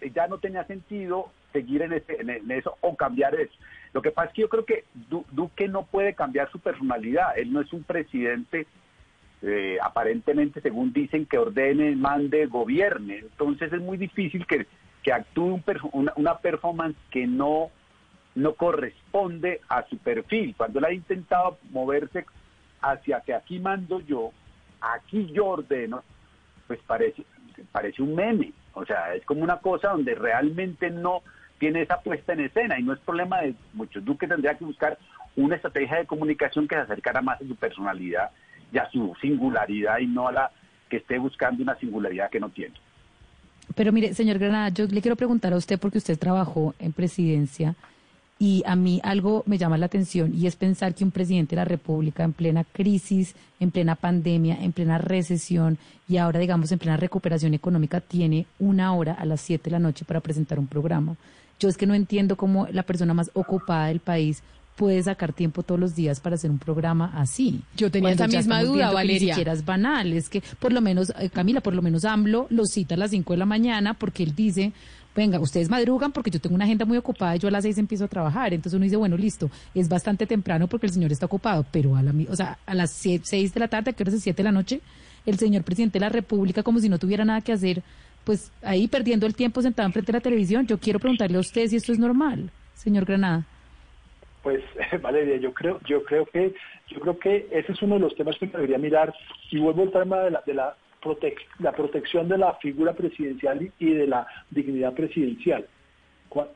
eh, 0.00 0.10
ya 0.14 0.28
no 0.28 0.38
tenía 0.38 0.64
sentido 0.64 1.30
seguir 1.52 1.82
en, 1.82 1.92
en, 1.92 2.50
eso 2.50 2.78
o 2.80 2.96
cambiar 2.96 3.34
eso. 3.34 3.52
Lo 3.92 4.00
que 4.00 4.12
pasa 4.12 4.28
es 4.28 4.34
que 4.34 4.40
yo 4.40 4.48
creo 4.48 4.64
que 4.64 4.84
Duque 5.30 5.68
no 5.68 5.84
puede 5.84 6.14
cambiar 6.14 6.50
su 6.50 6.58
personalidad. 6.58 7.36
Él 7.36 7.52
no 7.52 7.60
es 7.60 7.70
un 7.74 7.84
presidente, 7.84 8.66
eh, 9.42 9.76
aparentemente, 9.82 10.62
según 10.62 10.94
dicen, 10.94 11.26
que 11.26 11.36
ordene, 11.36 11.94
mande, 11.94 12.46
gobierne. 12.46 13.18
Entonces 13.18 13.74
es 13.74 13.80
muy 13.82 13.98
difícil 13.98 14.46
que, 14.46 14.66
que 15.02 15.12
actúe 15.12 15.60
una, 15.92 16.14
una, 16.16 16.38
performance 16.38 16.96
que 17.10 17.26
no, 17.26 17.68
no 18.34 18.54
corresponde 18.54 19.60
a 19.68 19.82
su 19.82 19.98
perfil. 19.98 20.54
Cuando 20.56 20.78
él 20.78 20.86
ha 20.86 20.92
intentado 20.94 21.58
moverse 21.70 22.24
hacia 22.90 23.20
que 23.20 23.34
aquí 23.34 23.58
mando 23.58 24.00
yo, 24.00 24.32
aquí 24.80 25.26
yo 25.32 25.46
ordeno, 25.46 26.02
pues 26.66 26.80
parece, 26.86 27.24
parece 27.72 28.02
un 28.02 28.14
meme. 28.14 28.52
O 28.74 28.84
sea, 28.84 29.14
es 29.14 29.24
como 29.24 29.42
una 29.42 29.58
cosa 29.58 29.90
donde 29.90 30.14
realmente 30.14 30.90
no 30.90 31.22
tiene 31.58 31.82
esa 31.82 32.00
puesta 32.00 32.32
en 32.32 32.40
escena 32.40 32.78
y 32.78 32.82
no 32.82 32.92
es 32.92 32.98
problema 33.00 33.40
de 33.40 33.54
muchos. 33.72 34.04
Duque 34.04 34.26
tendría 34.26 34.54
que 34.54 34.64
buscar 34.64 34.98
una 35.36 35.56
estrategia 35.56 35.98
de 35.98 36.06
comunicación 36.06 36.68
que 36.68 36.74
se 36.74 36.82
acercara 36.82 37.22
más 37.22 37.40
a 37.40 37.46
su 37.46 37.56
personalidad 37.56 38.30
y 38.72 38.78
a 38.78 38.90
su 38.90 39.14
singularidad 39.20 39.98
y 39.98 40.06
no 40.06 40.28
a 40.28 40.32
la 40.32 40.50
que 40.88 40.98
esté 40.98 41.18
buscando 41.18 41.62
una 41.62 41.76
singularidad 41.76 42.30
que 42.30 42.40
no 42.40 42.50
tiene. 42.50 42.74
Pero 43.74 43.92
mire, 43.92 44.14
señor 44.14 44.38
Granada, 44.38 44.68
yo 44.68 44.86
le 44.86 45.00
quiero 45.00 45.16
preguntar 45.16 45.52
a 45.52 45.56
usted 45.56 45.78
porque 45.78 45.98
usted 45.98 46.18
trabajó 46.18 46.74
en 46.78 46.92
presidencia 46.92 47.74
y 48.38 48.62
a 48.66 48.74
mí 48.74 49.00
algo 49.04 49.44
me 49.46 49.58
llama 49.58 49.78
la 49.78 49.86
atención 49.86 50.34
y 50.34 50.46
es 50.46 50.56
pensar 50.56 50.94
que 50.94 51.04
un 51.04 51.10
presidente 51.10 51.54
de 51.54 51.60
la 51.62 51.64
República 51.64 52.24
en 52.24 52.32
plena 52.32 52.64
crisis, 52.64 53.34
en 53.60 53.70
plena 53.70 53.94
pandemia, 53.94 54.62
en 54.62 54.72
plena 54.72 54.98
recesión 54.98 55.78
y 56.08 56.16
ahora 56.16 56.40
digamos 56.40 56.72
en 56.72 56.78
plena 56.78 56.96
recuperación 56.96 57.54
económica 57.54 58.00
tiene 58.00 58.46
una 58.58 58.92
hora 58.94 59.14
a 59.14 59.24
las 59.24 59.40
siete 59.40 59.64
de 59.64 59.72
la 59.72 59.78
noche 59.78 60.04
para 60.04 60.20
presentar 60.20 60.58
un 60.58 60.66
programa. 60.66 61.16
Yo 61.60 61.68
es 61.68 61.76
que 61.76 61.86
no 61.86 61.94
entiendo 61.94 62.36
cómo 62.36 62.66
la 62.72 62.82
persona 62.82 63.14
más 63.14 63.30
ocupada 63.34 63.86
del 63.86 64.00
país 64.00 64.42
puede 64.76 65.02
sacar 65.02 65.32
tiempo 65.32 65.62
todos 65.62 65.80
los 65.80 65.94
días 65.94 66.20
para 66.20 66.34
hacer 66.34 66.50
un 66.50 66.58
programa 66.58 67.12
así. 67.14 67.62
Yo 67.76 67.90
tenía 67.90 68.10
esa 68.10 68.26
misma 68.26 68.62
duda, 68.62 68.90
Valeria. 68.90 69.20
ni 69.20 69.28
siquiera 69.28 69.52
es 69.52 69.64
banal, 69.64 70.12
es 70.12 70.28
que 70.28 70.42
por 70.58 70.72
lo 70.72 70.80
menos, 70.80 71.12
eh, 71.18 71.30
Camila, 71.30 71.60
por 71.60 71.74
lo 71.74 71.82
menos 71.82 72.04
AMLO 72.04 72.48
lo 72.50 72.66
cita 72.66 72.96
a 72.96 72.98
las 72.98 73.12
cinco 73.12 73.32
de 73.32 73.38
la 73.38 73.46
mañana 73.46 73.94
porque 73.94 74.24
él 74.24 74.34
dice, 74.34 74.72
venga, 75.14 75.38
ustedes 75.40 75.68
madrugan 75.68 76.12
porque 76.12 76.30
yo 76.30 76.40
tengo 76.40 76.54
una 76.54 76.64
agenda 76.64 76.84
muy 76.84 76.96
ocupada 76.96 77.36
y 77.36 77.38
yo 77.38 77.48
a 77.48 77.50
las 77.50 77.64
seis 77.64 77.78
empiezo 77.78 78.04
a 78.04 78.08
trabajar. 78.08 78.52
Entonces 78.52 78.74
uno 78.74 78.84
dice, 78.84 78.96
bueno, 78.96 79.16
listo, 79.16 79.50
es 79.74 79.88
bastante 79.88 80.26
temprano 80.26 80.66
porque 80.66 80.86
el 80.86 80.92
señor 80.92 81.12
está 81.12 81.26
ocupado, 81.26 81.64
pero 81.70 81.96
a, 81.96 82.02
la, 82.02 82.12
o 82.28 82.36
sea, 82.36 82.58
a 82.66 82.74
las 82.74 82.90
seis 82.92 83.54
de 83.54 83.60
la 83.60 83.68
tarde, 83.68 83.90
¿a 83.90 83.94
qué 83.94 84.02
hora 84.02 84.12
es 84.12 84.22
siete 84.22 84.42
de 84.42 84.44
la 84.44 84.52
noche? 84.52 84.80
El 85.26 85.38
señor 85.38 85.62
presidente 85.62 85.98
de 85.98 86.04
la 86.04 86.10
República, 86.10 86.62
como 86.62 86.80
si 86.80 86.88
no 86.88 86.98
tuviera 86.98 87.24
nada 87.24 87.40
que 87.40 87.52
hacer, 87.52 87.82
pues 88.24 88.52
ahí 88.62 88.88
perdiendo 88.88 89.26
el 89.26 89.34
tiempo 89.34 89.62
sentado 89.62 89.86
enfrente 89.86 90.12
de 90.12 90.18
la 90.18 90.22
televisión. 90.22 90.66
Yo 90.66 90.78
quiero 90.78 90.98
preguntarle 90.98 91.36
a 91.36 91.40
usted 91.40 91.66
si 91.68 91.76
esto 91.76 91.92
es 91.92 91.98
normal, 91.98 92.50
señor 92.74 93.04
Granada. 93.04 93.44
Pues 94.42 94.62
Valeria, 95.02 95.36
yo 95.36 95.52
creo, 95.54 95.80
yo 95.86 96.02
creo 96.04 96.26
que, 96.26 96.54
yo 96.88 97.00
creo 97.00 97.18
que 97.18 97.48
ese 97.50 97.72
es 97.72 97.82
uno 97.82 97.94
de 97.94 98.00
los 98.00 98.14
temas 98.14 98.36
que 98.38 98.46
debería 98.46 98.78
mirar. 98.78 99.14
Y 99.50 99.58
vuelvo 99.58 99.82
al 99.82 99.92
tema 99.92 100.18
de 100.20 100.30
la, 100.32 100.42
de 100.44 100.54
la 100.54 100.76
la 101.58 101.72
protección 101.72 102.28
de 102.28 102.38
la 102.38 102.54
figura 102.54 102.92
presidencial 102.94 103.70
y 103.78 103.90
de 103.90 104.06
la 104.06 104.26
dignidad 104.50 104.94
presidencial. 104.94 105.66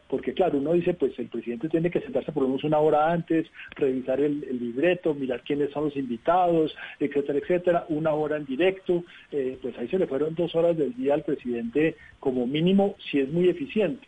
porque 0.08 0.34
claro, 0.34 0.58
uno 0.58 0.72
dice, 0.72 0.94
pues 0.94 1.16
el 1.20 1.28
presidente 1.28 1.68
tiene 1.68 1.88
que 1.90 2.00
sentarse 2.00 2.32
por 2.32 2.42
lo 2.42 2.48
menos 2.48 2.64
una 2.64 2.78
hora 2.78 3.12
antes, 3.12 3.46
revisar 3.76 4.18
el, 4.20 4.42
el 4.42 4.58
libreto, 4.58 5.14
mirar 5.14 5.42
quiénes 5.42 5.70
son 5.70 5.84
los 5.84 5.96
invitados, 5.96 6.74
etcétera, 6.98 7.38
etcétera, 7.38 7.86
una 7.88 8.12
hora 8.12 8.38
en 8.38 8.44
directo, 8.44 9.04
eh, 9.30 9.56
pues 9.62 9.78
ahí 9.78 9.86
se 9.86 9.98
le 9.98 10.08
fueron 10.08 10.34
dos 10.34 10.52
horas 10.56 10.76
del 10.76 10.94
día 10.96 11.14
al 11.14 11.22
presidente 11.22 11.94
como 12.18 12.46
mínimo, 12.46 12.96
si 13.08 13.20
es 13.20 13.28
muy 13.28 13.48
eficiente. 13.48 14.04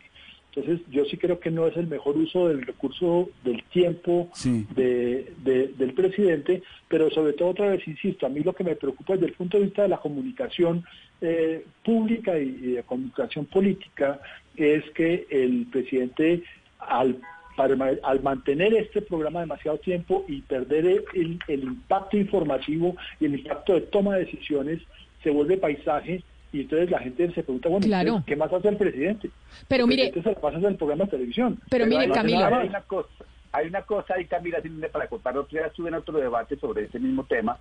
Entonces, 0.53 0.85
yo 0.91 1.05
sí 1.05 1.15
creo 1.17 1.39
que 1.39 1.49
no 1.49 1.65
es 1.67 1.77
el 1.77 1.87
mejor 1.87 2.17
uso 2.17 2.49
del 2.49 2.61
recurso 2.63 3.29
del 3.43 3.63
tiempo 3.71 4.29
Sí. 4.33 4.67
de, 4.75 5.31
de- 5.43 5.69
del 5.77 5.93
presidente, 5.93 6.61
pero 6.89 7.09
sobre 7.09 7.33
todo, 7.33 7.49
otra 7.49 7.69
vez, 7.69 7.87
insisto, 7.87 8.25
a 8.25 8.29
mí 8.29 8.41
lo 8.41 8.53
que 8.53 8.65
me 8.65 8.75
preocupa 8.75 9.13
desde 9.13 9.27
el 9.27 9.33
punto 9.33 9.57
de 9.57 9.63
vista 9.65 9.83
de 9.83 9.87
la 9.87 9.97
comunicación 9.99 10.83
eh, 11.21 11.63
pública 11.85 12.37
y, 12.37 12.47
y 12.61 12.71
de 12.73 12.83
comunicación 12.83 13.45
política 13.45 14.19
es 14.57 14.83
que 14.91 15.25
el 15.29 15.67
presidente, 15.71 16.43
al, 16.79 17.17
para- 17.55 17.77
al 18.03 18.21
mantener 18.21 18.73
este 18.73 19.01
programa 19.01 19.39
demasiado 19.39 19.77
tiempo 19.77 20.25
y 20.27 20.41
perder 20.41 20.85
el, 21.13 21.39
el 21.47 21.63
impacto 21.63 22.17
informativo 22.17 22.97
y 23.21 23.25
el 23.25 23.35
impacto 23.35 23.73
de 23.73 23.81
toma 23.81 24.15
de 24.15 24.25
decisiones, 24.25 24.81
se 25.23 25.29
vuelve 25.29 25.55
paisaje 25.57 26.23
y 26.53 26.61
entonces 26.61 26.89
la 26.91 26.99
gente 26.99 27.27
se 27.33 27.43
pregunta, 27.43 27.69
bueno, 27.69 27.85
Claro. 27.85 28.23
¿qué 28.27 28.35
más 28.35 28.51
hace 28.51 28.67
el 28.69 28.77
presidente? 28.77 29.29
Pero 29.67 29.83
El 29.85 29.89
mire- 29.89 30.03
presidente 30.11 30.29
se 30.29 30.35
la 30.35 30.41
pasa 30.41 30.57
en 30.57 30.65
el 30.65 30.75
programa 30.75 31.05
de 31.05 31.11
televisión. 31.11 31.59
Pero 31.69 31.85
mire, 31.85 32.07
no 32.07 32.13
hace 32.13 32.21
Camilo. 32.21 32.39
nada 32.41 32.59
Hay 32.61 32.67
una 32.67 32.81
cosa, 32.81 33.09
hay 33.53 33.67
una 33.67 33.81
cosa 33.83 34.13
ahí, 34.15 34.25
Camila, 34.25 34.57
para 34.91 35.07
contar, 35.07 35.37
otro 35.37 35.57
día 35.57 35.67
estuve 35.67 35.89
en 35.89 35.95
otro 35.95 36.17
debate 36.17 36.57
sobre 36.57 36.83
ese 36.83 36.99
mismo 36.99 37.23
tema, 37.25 37.57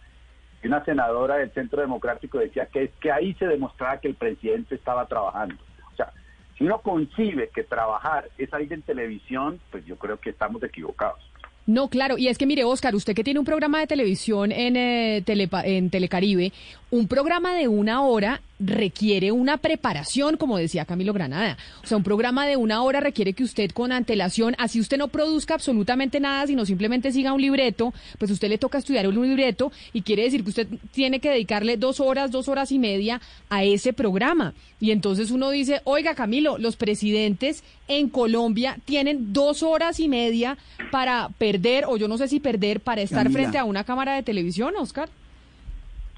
y 0.63 0.67
una 0.67 0.85
senadora 0.85 1.37
del 1.37 1.51
Centro 1.53 1.81
Democrático 1.81 2.39
decía 2.39 2.67
que 2.67 2.85
es 2.85 2.91
que 3.01 3.11
ahí 3.11 3.33
se 3.35 3.47
demostraba 3.47 3.99
que 4.01 4.09
el 4.09 4.15
presidente 4.15 4.75
estaba 4.75 5.07
trabajando. 5.07 5.55
O 5.93 5.97
sea, 5.97 6.13
si 6.59 6.65
uno 6.65 6.81
concibe 6.83 7.49
que 7.55 7.63
trabajar 7.65 8.29
es 8.37 8.51
salir 8.51 8.73
en 8.73 8.83
televisión, 8.83 9.59
pues 9.71 9.87
yo 9.87 9.97
creo 9.97 10.19
que 10.19 10.31
estamos 10.31 10.63
equivocados. 10.63 11.19
No, 11.67 11.89
claro, 11.89 12.19
y 12.19 12.29
es 12.29 12.37
que 12.37 12.47
mire, 12.47 12.65
Oscar, 12.65 12.95
usted 12.95 13.15
que 13.15 13.23
tiene 13.23 13.39
un 13.39 13.47
programa 13.47 13.79
de 13.81 13.87
televisión 13.87 14.51
en, 14.51 14.77
eh, 14.77 15.23
Telepa- 15.25 15.63
en 15.65 15.89
Telecaribe, 15.89 16.53
un 16.91 17.07
programa 17.07 17.55
de 17.55 17.69
una 17.69 18.03
hora 18.03 18.41
requiere 18.61 19.33
una 19.33 19.57
preparación, 19.57 20.37
como 20.37 20.59
decía 20.59 20.85
Camilo 20.85 21.13
Granada. 21.13 21.57
O 21.83 21.87
sea, 21.87 21.97
un 21.97 22.05
programa 22.05 22.47
de 22.47 22.57
una 22.57 22.83
hora 22.83 23.01
requiere 23.01 23.33
que 23.33 23.43
usted 23.43 23.71
con 23.71 23.91
antelación, 23.91 24.55
así 24.59 24.79
usted 24.81 24.99
no 24.99 25.09
produzca 25.09 25.55
absolutamente 25.55 26.21
nada, 26.21 26.47
sino 26.47 26.67
simplemente 26.67 27.11
siga 27.11 27.33
un 27.33 27.41
libreto, 27.41 27.93
pues 28.19 28.31
usted 28.31 28.49
le 28.49 28.59
toca 28.59 28.79
estudiar 28.79 29.09
un 29.09 29.27
libreto 29.27 29.73
y 29.93 30.03
quiere 30.03 30.25
decir 30.25 30.43
que 30.45 30.51
usted 30.51 30.69
tiene 30.93 31.21
que 31.21 31.31
dedicarle 31.31 31.77
dos 31.77 32.01
horas, 32.01 32.31
dos 32.31 32.49
horas 32.49 32.71
y 32.71 32.79
media 32.79 33.21
a 33.49 33.65
ese 33.65 33.93
programa. 33.93 34.55
Y 34.79 34.91
entonces 34.91 35.31
uno 35.31 35.51
dice, 35.51 35.81
oiga 35.85 36.15
Camilo, 36.15 36.59
los 36.59 36.77
presidentes 36.77 37.65
en 37.89 38.09
Colombia 38.09 38.79
tienen 38.85 39.33
dos 39.33 39.63
horas 39.63 40.01
y 40.01 40.09
media 40.09 40.59
para 40.91 41.29
perder, 41.39 41.85
o 41.87 41.97
yo 41.97 42.09
no 42.09 42.19
sé 42.19 42.29
si 42.29 42.41
perder, 42.41 42.81
para 42.81 43.03
estar 43.03 43.25
Camila. 43.25 43.41
frente 43.41 43.59
a 43.59 43.65
una 43.65 43.85
cámara 43.85 44.15
de 44.15 44.23
televisión, 44.23 44.75
Oscar. 44.79 45.09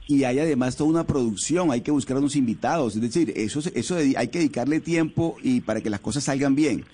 Y 0.06 0.24
hay 0.24 0.38
además 0.38 0.76
toda 0.76 0.90
una 0.90 1.06
producción, 1.06 1.70
hay 1.70 1.80
que 1.80 1.90
buscar 1.90 2.16
a 2.16 2.20
unos 2.20 2.36
invitados, 2.36 2.96
es 2.96 3.00
decir, 3.00 3.32
eso, 3.36 3.60
eso 3.74 3.96
hay 3.96 4.28
que 4.28 4.40
dedicarle 4.40 4.80
tiempo 4.80 5.36
y 5.42 5.60
para 5.60 5.80
que 5.80 5.90
las 5.90 6.00
cosas 6.00 6.24
salgan 6.24 6.54
bien. 6.54 6.84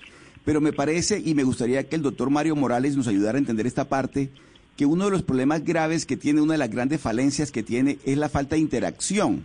Pero 0.45 0.61
me 0.61 0.73
parece 0.73 1.21
y 1.23 1.33
me 1.33 1.43
gustaría 1.43 1.87
que 1.87 1.95
el 1.95 2.01
doctor 2.01 2.29
Mario 2.29 2.55
Morales 2.55 2.95
nos 2.95 3.07
ayudara 3.07 3.37
a 3.37 3.39
entender 3.39 3.67
esta 3.67 3.89
parte, 3.89 4.29
que 4.77 4.85
uno 4.85 5.05
de 5.05 5.11
los 5.11 5.23
problemas 5.23 5.65
graves 5.65 6.05
que 6.05 6.17
tiene, 6.17 6.41
una 6.41 6.53
de 6.53 6.59
las 6.59 6.69
grandes 6.69 7.01
falencias 7.01 7.51
que 7.51 7.63
tiene 7.63 7.97
es 8.05 8.17
la 8.17 8.29
falta 8.29 8.55
de 8.55 8.61
interacción, 8.61 9.43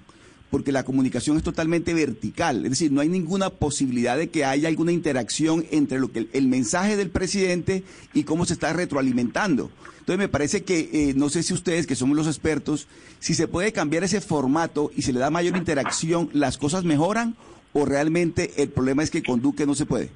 porque 0.51 0.73
la 0.73 0.85
comunicación 0.85 1.37
es 1.37 1.43
totalmente 1.43 1.95
vertical, 1.95 2.65
es 2.65 2.71
decir, 2.71 2.93
no 2.93 3.01
hay 3.01 3.09
ninguna 3.09 3.51
posibilidad 3.51 4.17
de 4.17 4.29
que 4.29 4.45
haya 4.45 4.69
alguna 4.69 4.93
interacción 4.93 5.65
entre 5.71 5.99
lo 5.99 6.13
que 6.13 6.21
el, 6.21 6.31
el 6.33 6.47
mensaje 6.47 6.97
del 6.97 7.11
presidente 7.11 7.83
y 8.13 8.23
cómo 8.25 8.45
se 8.45 8.53
está 8.53 8.73
retroalimentando. 8.73 9.71
Entonces 10.05 10.19
me 10.19 10.29
parece 10.29 10.65
que, 10.65 10.91
eh, 10.93 11.15
no 11.17 11.31
sé 11.31 11.43
si 11.43 11.55
ustedes, 11.55 11.87
que 11.87 11.95
somos 11.95 12.15
los 12.15 12.27
expertos, 12.27 12.89
si 13.21 13.33
se 13.33 13.49
puede 13.49 13.73
cambiar 13.73 14.05
ese 14.05 14.21
formato 14.21 14.91
y 14.95 15.01
se 15.01 15.15
le 15.15 15.19
da 15.19 15.31
mayor 15.31 15.57
interacción, 15.57 16.29
¿las 16.35 16.59
cosas 16.59 16.85
mejoran 16.85 17.37
o 17.73 17.87
realmente 17.87 18.63
el 18.63 18.69
problema 18.69 19.03
es 19.03 19.11
que 19.11 19.23
con 19.23 19.41
Duque 19.41 19.65
no 19.65 19.75
se 19.75 19.87
puede? 19.87 20.11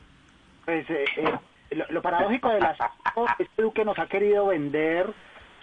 Pues 0.67 0.89
eh, 0.91 1.05
eh, 1.17 1.75
lo, 1.75 1.87
lo 1.91 2.03
paradójico 2.03 2.51
del 2.51 2.65
asunto 2.65 3.27
es 3.39 3.49
que 3.57 3.63
Duque 3.63 3.83
nos 3.83 3.99
ha 3.99 4.07
querido 4.07 4.49
vender 4.49 5.07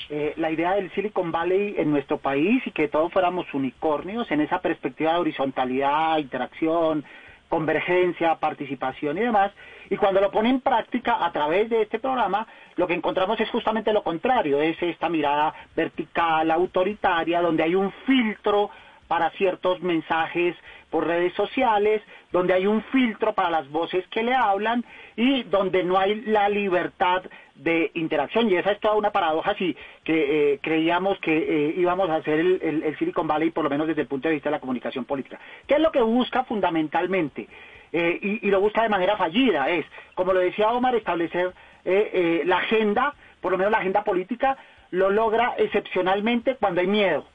eh, 0.09 0.33
la 0.37 0.51
idea 0.51 0.75
del 0.75 0.91
Silicon 0.91 1.31
Valley 1.31 1.75
en 1.77 1.91
nuestro 1.91 2.17
país 2.17 2.61
y 2.65 2.71
que 2.71 2.87
todos 2.87 3.11
fuéramos 3.11 3.51
unicornios 3.53 4.29
en 4.31 4.41
esa 4.41 4.59
perspectiva 4.59 5.13
de 5.13 5.19
horizontalidad, 5.19 6.17
interacción, 6.19 7.03
convergencia, 7.49 8.35
participación 8.35 9.17
y 9.17 9.21
demás. 9.21 9.51
Y 9.89 9.97
cuando 9.97 10.21
lo 10.21 10.31
pone 10.31 10.49
en 10.49 10.61
práctica 10.61 11.25
a 11.25 11.31
través 11.31 11.69
de 11.69 11.83
este 11.83 11.99
programa, 11.99 12.47
lo 12.75 12.87
que 12.87 12.93
encontramos 12.93 13.39
es 13.39 13.49
justamente 13.49 13.93
lo 13.93 14.03
contrario, 14.03 14.61
es 14.61 14.81
esta 14.81 15.09
mirada 15.09 15.53
vertical, 15.75 16.51
autoritaria, 16.51 17.41
donde 17.41 17.63
hay 17.63 17.75
un 17.75 17.91
filtro 18.05 18.69
para 19.07 19.29
ciertos 19.31 19.81
mensajes 19.81 20.55
por 20.89 21.07
redes 21.07 21.33
sociales, 21.33 22.01
donde 22.31 22.53
hay 22.53 22.67
un 22.67 22.81
filtro 22.83 23.33
para 23.33 23.49
las 23.49 23.69
voces 23.69 24.05
que 24.07 24.23
le 24.23 24.33
hablan 24.33 24.83
y 25.15 25.43
donde 25.43 25.83
no 25.83 25.97
hay 25.97 26.21
la 26.21 26.49
libertad 26.49 27.23
de 27.55 27.91
interacción. 27.95 28.49
Y 28.49 28.55
esa 28.55 28.71
es 28.71 28.79
toda 28.79 28.95
una 28.95 29.11
paradoja 29.11 29.55
si 29.55 29.75
que 30.03 30.53
eh, 30.53 30.59
creíamos 30.61 31.19
que 31.19 31.37
eh, 31.37 31.73
íbamos 31.77 32.09
a 32.09 32.15
hacer 32.15 32.39
el, 32.39 32.95
Silicon 32.97 33.27
Valley, 33.27 33.51
por 33.51 33.63
lo 33.63 33.69
menos 33.69 33.87
desde 33.87 34.01
el 34.01 34.07
punto 34.07 34.27
de 34.27 34.35
vista 34.35 34.49
de 34.49 34.55
la 34.55 34.59
comunicación 34.59 35.05
política. 35.05 35.39
¿Qué 35.67 35.75
es 35.75 35.81
lo 35.81 35.91
que 35.91 36.01
busca 36.01 36.43
fundamentalmente? 36.43 37.47
Eh, 37.91 38.19
y, 38.21 38.47
y 38.47 38.51
lo 38.51 38.59
busca 38.59 38.83
de 38.83 38.89
manera 38.89 39.15
fallida, 39.15 39.69
es, 39.69 39.85
como 40.15 40.33
lo 40.33 40.39
decía 40.39 40.69
Omar, 40.69 40.95
establecer 40.95 41.53
eh, 41.85 42.41
la 42.45 42.57
agenda, 42.57 43.13
por 43.41 43.51
lo 43.51 43.57
menos 43.57 43.71
la 43.71 43.77
agenda 43.77 44.03
política, 44.03 44.57
lo 44.89 45.11
logra 45.11 45.53
excepcionalmente 45.57 46.55
cuando 46.55 46.81
hay 46.81 46.87
miedo. 46.87 47.25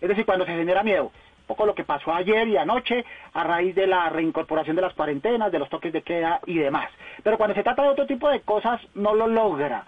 Es 0.00 0.08
decir, 0.08 0.24
cuando 0.24 0.46
se 0.46 0.52
genera 0.52 0.82
miedo. 0.82 1.12
Poco 1.50 1.66
lo 1.66 1.74
que 1.74 1.82
pasó 1.82 2.14
ayer 2.14 2.46
y 2.46 2.56
anoche 2.56 3.04
a 3.34 3.42
raíz 3.42 3.74
de 3.74 3.88
la 3.88 4.08
reincorporación 4.08 4.76
de 4.76 4.82
las 4.82 4.94
cuarentenas, 4.94 5.50
de 5.50 5.58
los 5.58 5.68
toques 5.68 5.92
de 5.92 6.02
queda 6.02 6.38
y 6.46 6.58
demás. 6.58 6.88
Pero 7.24 7.38
cuando 7.38 7.56
se 7.56 7.64
trata 7.64 7.82
de 7.82 7.88
otro 7.88 8.06
tipo 8.06 8.28
de 8.28 8.42
cosas, 8.42 8.80
no 8.94 9.16
lo 9.16 9.26
logra. 9.26 9.84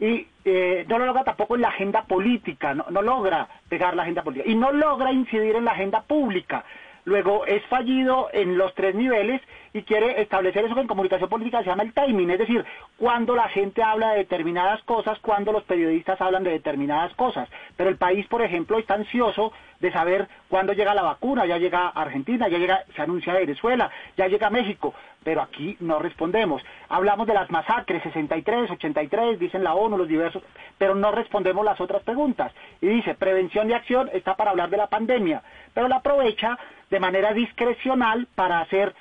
Y 0.00 0.26
eh, 0.44 0.84
no 0.88 0.98
lo 0.98 1.06
logra 1.06 1.22
tampoco 1.22 1.54
en 1.54 1.62
la 1.62 1.68
agenda 1.68 2.02
política, 2.02 2.74
no, 2.74 2.86
no 2.90 3.00
logra 3.00 3.46
pegar 3.68 3.94
la 3.94 4.02
agenda 4.02 4.24
política. 4.24 4.50
Y 4.50 4.56
no 4.56 4.72
logra 4.72 5.12
incidir 5.12 5.54
en 5.54 5.64
la 5.64 5.70
agenda 5.70 6.02
pública. 6.02 6.64
Luego 7.04 7.44
es 7.46 7.62
fallido 7.66 8.28
en 8.32 8.56
los 8.56 8.74
tres 8.74 8.94
niveles 8.94 9.40
y 9.74 9.82
quiere 9.82 10.22
establecer 10.22 10.64
eso 10.64 10.74
que 10.74 10.80
en 10.80 10.86
comunicación 10.86 11.28
política 11.28 11.58
se 11.58 11.66
llama 11.66 11.82
el 11.82 11.92
timing, 11.92 12.30
es 12.30 12.38
decir, 12.38 12.64
cuando 12.96 13.34
la 13.34 13.48
gente 13.48 13.82
habla 13.82 14.12
de 14.12 14.18
determinadas 14.18 14.82
cosas, 14.84 15.18
cuando 15.18 15.52
los 15.52 15.64
periodistas 15.64 16.20
hablan 16.20 16.44
de 16.44 16.52
determinadas 16.52 17.12
cosas. 17.14 17.48
Pero 17.76 17.90
el 17.90 17.96
país, 17.96 18.26
por 18.28 18.40
ejemplo, 18.40 18.78
está 18.78 18.94
ansioso 18.94 19.52
de 19.80 19.92
saber 19.92 20.28
cuándo 20.48 20.72
llega 20.72 20.94
la 20.94 21.02
vacuna, 21.02 21.44
ya 21.44 21.58
llega 21.58 21.88
Argentina, 21.88 22.48
ya 22.48 22.58
llega, 22.58 22.84
se 22.94 23.02
anuncia 23.02 23.34
Venezuela, 23.34 23.90
ya 24.16 24.28
llega 24.28 24.48
México, 24.48 24.94
pero 25.22 25.42
aquí 25.42 25.76
no 25.80 25.98
respondemos. 25.98 26.62
Hablamos 26.88 27.26
de 27.26 27.34
las 27.34 27.50
masacres, 27.50 28.02
63, 28.02 28.70
83, 28.70 29.38
dicen 29.38 29.64
la 29.64 29.74
ONU, 29.74 29.98
los 29.98 30.08
diversos, 30.08 30.42
pero 30.78 30.94
no 30.94 31.10
respondemos 31.10 31.64
las 31.64 31.80
otras 31.80 32.02
preguntas. 32.02 32.52
Y 32.80 32.86
dice, 32.86 33.14
prevención 33.14 33.68
y 33.68 33.74
acción 33.74 34.08
está 34.12 34.36
para 34.36 34.52
hablar 34.52 34.70
de 34.70 34.76
la 34.76 34.86
pandemia, 34.86 35.42
pero 35.74 35.88
la 35.88 35.96
aprovecha 35.96 36.58
de 36.94 37.00
manera 37.00 37.32
discrecional 37.32 38.28
para 38.36 38.60
hacer 38.60 38.94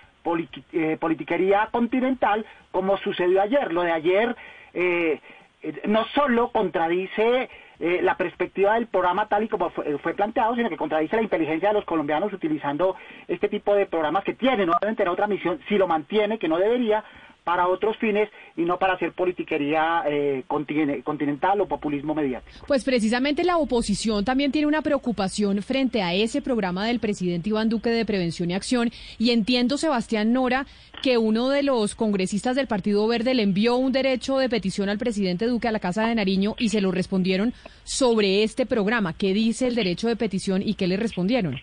eh, 0.71 0.97
politiquería 0.99 1.69
continental, 1.71 2.43
como 2.71 2.97
sucedió 2.97 3.39
ayer. 3.39 3.71
Lo 3.71 3.84
de 3.84 3.91
ayer 3.91 4.36
eh, 4.73 5.21
eh, 5.62 5.82
no 5.86 6.03
solo 6.15 6.49
contradice 6.51 7.49
eh, 7.79 7.99
la 8.01 8.17
perspectiva 8.17 8.73
del 8.73 8.88
programa 8.88 9.27
tal 9.27 9.43
y 9.43 9.47
como 9.47 9.69
fue, 9.69 9.99
fue 9.99 10.15
planteado, 10.15 10.56
sino 10.56 10.69
que 10.69 10.77
contradice 10.77 11.17
la 11.17 11.21
inteligencia 11.21 11.67
de 11.67 11.75
los 11.75 11.86
colombianos 11.86 12.34
utilizando 12.34 12.95
este 13.27 13.47
tipo 13.47 13.75
de 13.75 13.86
programas 13.86 14.23
que 14.23 14.34
tienen, 14.34 14.65
no 14.65 14.73
deben 14.82 14.95
tener 14.95 15.13
otra 15.13 15.27
misión, 15.27 15.60
si 15.69 15.77
lo 15.77 15.88
mantiene, 15.88 16.39
que 16.39 16.47
no 16.47 16.58
debería, 16.58 17.03
para 17.43 17.67
otros 17.67 17.97
fines 17.97 18.29
y 18.56 18.62
no 18.62 18.77
para 18.79 18.93
hacer 18.93 19.12
politiquería 19.12 20.03
eh, 20.08 20.43
continen- 20.47 21.03
continental 21.03 21.60
o 21.62 21.67
populismo 21.67 22.15
mediático. 22.15 22.65
Pues 22.67 22.84
precisamente 22.84 23.43
la 23.43 23.58
oposición 23.58 24.23
también 24.23 24.51
tiene 24.51 24.67
una 24.67 24.82
preocupación 24.82 25.62
frente 25.62 26.01
a 26.01 26.13
ese 26.13 26.41
programa 26.41 26.86
del 26.86 26.99
presidente 26.99 27.49
Iván 27.49 27.69
Duque 27.69 27.89
de 27.89 28.06
Prevención 28.06 28.49
y 28.51 28.53
Acción. 28.53 28.91
Y 29.17 29.32
entiendo, 29.32 29.77
Sebastián 29.77 30.32
Nora, 30.32 30.65
que 31.01 31.17
uno 31.17 31.49
de 31.49 31.63
los 31.63 31.95
congresistas 31.95 32.56
del 32.56 32.67
Partido 32.67 33.06
Verde 33.08 33.34
le 33.34 33.43
envió 33.43 33.75
un 33.75 33.91
derecho 33.91 34.38
de 34.38 34.47
petición 34.47 34.88
al 34.88 34.97
presidente 34.97 35.45
Duque 35.47 35.67
a 35.67 35.71
la 35.73 35.79
Casa 35.79 36.08
de 36.08 36.15
Nariño 36.15 36.56
y 36.58 36.69
se 36.69 36.79
lo 36.79 36.91
respondieron 36.91 37.53
sobre 37.84 38.43
este 38.43 38.65
programa. 38.65 39.13
¿Qué 39.13 39.34
dice 39.34 39.67
el 39.67 39.75
derecho 39.75 40.08
de 40.08 40.15
petición 40.15 40.62
y 40.62 40.75
qué 40.75 40.88
le 40.88 40.97
respondieron? 40.97 41.60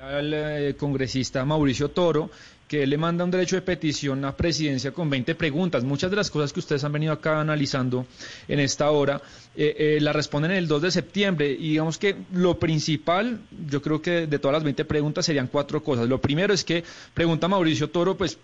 al 0.00 0.34
eh, 0.34 0.74
congresista 0.76 1.44
Mauricio 1.44 1.90
Toro 1.90 2.30
que 2.72 2.84
él 2.84 2.88
le 2.88 2.96
manda 2.96 3.22
un 3.22 3.30
derecho 3.30 3.54
de 3.56 3.60
petición 3.60 4.24
a 4.24 4.34
presidencia 4.34 4.92
con 4.92 5.10
20 5.10 5.34
preguntas. 5.34 5.84
Muchas 5.84 6.08
de 6.08 6.16
las 6.16 6.30
cosas 6.30 6.54
que 6.54 6.60
ustedes 6.60 6.82
han 6.84 6.92
venido 6.92 7.12
acá 7.12 7.38
analizando 7.38 8.06
en 8.48 8.60
esta 8.60 8.90
hora 8.90 9.20
eh, 9.54 9.76
eh, 9.76 9.98
la 10.00 10.14
responden 10.14 10.52
el 10.52 10.66
2 10.66 10.80
de 10.80 10.90
septiembre 10.90 11.50
y 11.50 11.72
digamos 11.72 11.98
que 11.98 12.16
lo 12.32 12.58
principal, 12.58 13.40
yo 13.68 13.82
creo 13.82 14.00
que 14.00 14.26
de 14.26 14.38
todas 14.38 14.54
las 14.54 14.64
20 14.64 14.86
preguntas 14.86 15.26
serían 15.26 15.48
cuatro 15.48 15.82
cosas. 15.84 16.08
Lo 16.08 16.18
primero 16.18 16.54
es 16.54 16.64
que 16.64 16.82
pregunta 17.12 17.46
Mauricio 17.46 17.90
Toro, 17.90 18.16
pues 18.16 18.38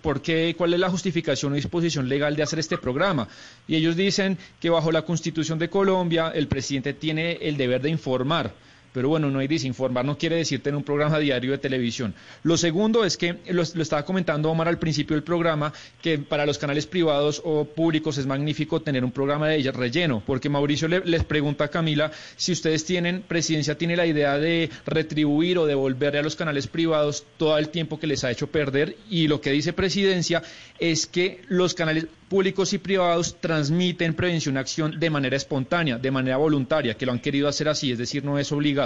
¿por 0.00 0.22
qué, 0.22 0.54
¿cuál 0.56 0.72
es 0.74 0.78
la 0.78 0.88
justificación 0.88 1.50
o 1.50 1.56
disposición 1.56 2.08
legal 2.08 2.36
de 2.36 2.44
hacer 2.44 2.60
este 2.60 2.78
programa? 2.78 3.26
Y 3.66 3.74
ellos 3.74 3.96
dicen 3.96 4.38
que 4.60 4.70
bajo 4.70 4.92
la 4.92 5.02
Constitución 5.02 5.58
de 5.58 5.68
Colombia 5.68 6.30
el 6.32 6.46
presidente 6.46 6.92
tiene 6.92 7.40
el 7.42 7.56
deber 7.56 7.82
de 7.82 7.90
informar 7.90 8.52
pero 8.94 9.08
bueno, 9.08 9.28
no 9.28 9.40
hay 9.40 9.48
desinformar, 9.48 10.04
no 10.04 10.16
quiere 10.16 10.36
decir 10.36 10.62
tener 10.62 10.76
un 10.76 10.84
programa 10.84 11.18
diario 11.18 11.50
de 11.50 11.58
televisión. 11.58 12.14
Lo 12.44 12.56
segundo 12.56 13.04
es 13.04 13.16
que, 13.16 13.40
lo, 13.50 13.62
estaba 13.62 14.04
comentando 14.04 14.48
Omar 14.50 14.68
al 14.68 14.78
principio 14.78 15.16
del 15.16 15.24
programa, 15.24 15.72
que 16.00 16.18
para 16.20 16.46
los 16.46 16.58
canales 16.58 16.86
privados 16.86 17.42
o 17.44 17.64
públicos 17.64 18.18
es 18.18 18.26
magnífico 18.26 18.80
tener 18.82 19.04
un 19.04 19.10
programa 19.10 19.48
de 19.48 19.72
relleno, 19.72 20.22
porque 20.24 20.48
Mauricio 20.48 20.86
les 20.86 21.24
pregunta 21.24 21.64
a 21.64 21.68
Camila 21.68 22.12
si 22.36 22.52
ustedes 22.52 22.84
tienen, 22.84 23.22
presidencia 23.22 23.76
tiene 23.76 23.96
la 23.96 24.06
idea 24.06 24.38
de 24.38 24.70
retribuir 24.86 25.58
o 25.58 25.66
devolverle 25.66 26.20
a 26.20 26.22
los 26.22 26.36
canales 26.36 26.68
privados 26.68 27.24
todo 27.36 27.58
el 27.58 27.70
tiempo 27.70 27.98
que 27.98 28.06
les 28.06 28.22
ha 28.22 28.30
hecho 28.30 28.46
perder, 28.46 28.96
y 29.10 29.26
lo 29.26 29.40
que 29.40 29.50
dice 29.50 29.72
presidencia 29.72 30.40
es 30.78 31.06
que 31.06 31.40
los 31.48 31.74
canales 31.74 32.06
públicos 32.28 32.72
y 32.72 32.78
privados 32.78 33.36
transmiten 33.40 34.14
prevención 34.14 34.56
acción 34.56 34.98
de 34.98 35.10
manera 35.10 35.36
espontánea, 35.36 35.98
de 35.98 36.10
manera 36.10 36.36
voluntaria, 36.36 36.94
que 36.94 37.06
lo 37.06 37.12
han 37.12 37.20
querido 37.20 37.48
hacer 37.48 37.68
así, 37.68 37.92
es 37.92 37.98
decir, 37.98 38.24
no 38.24 38.38
es 38.38 38.50
obligado. 38.50 38.83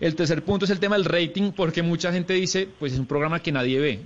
El 0.00 0.14
tercer 0.14 0.42
punto 0.42 0.64
es 0.64 0.70
el 0.70 0.80
tema 0.80 0.96
del 0.96 1.04
rating, 1.04 1.52
porque 1.52 1.82
mucha 1.82 2.12
gente 2.12 2.34
dice, 2.34 2.68
pues 2.78 2.92
es 2.92 2.98
un 2.98 3.06
programa 3.06 3.40
que 3.40 3.52
nadie 3.52 3.78
ve. 3.80 4.00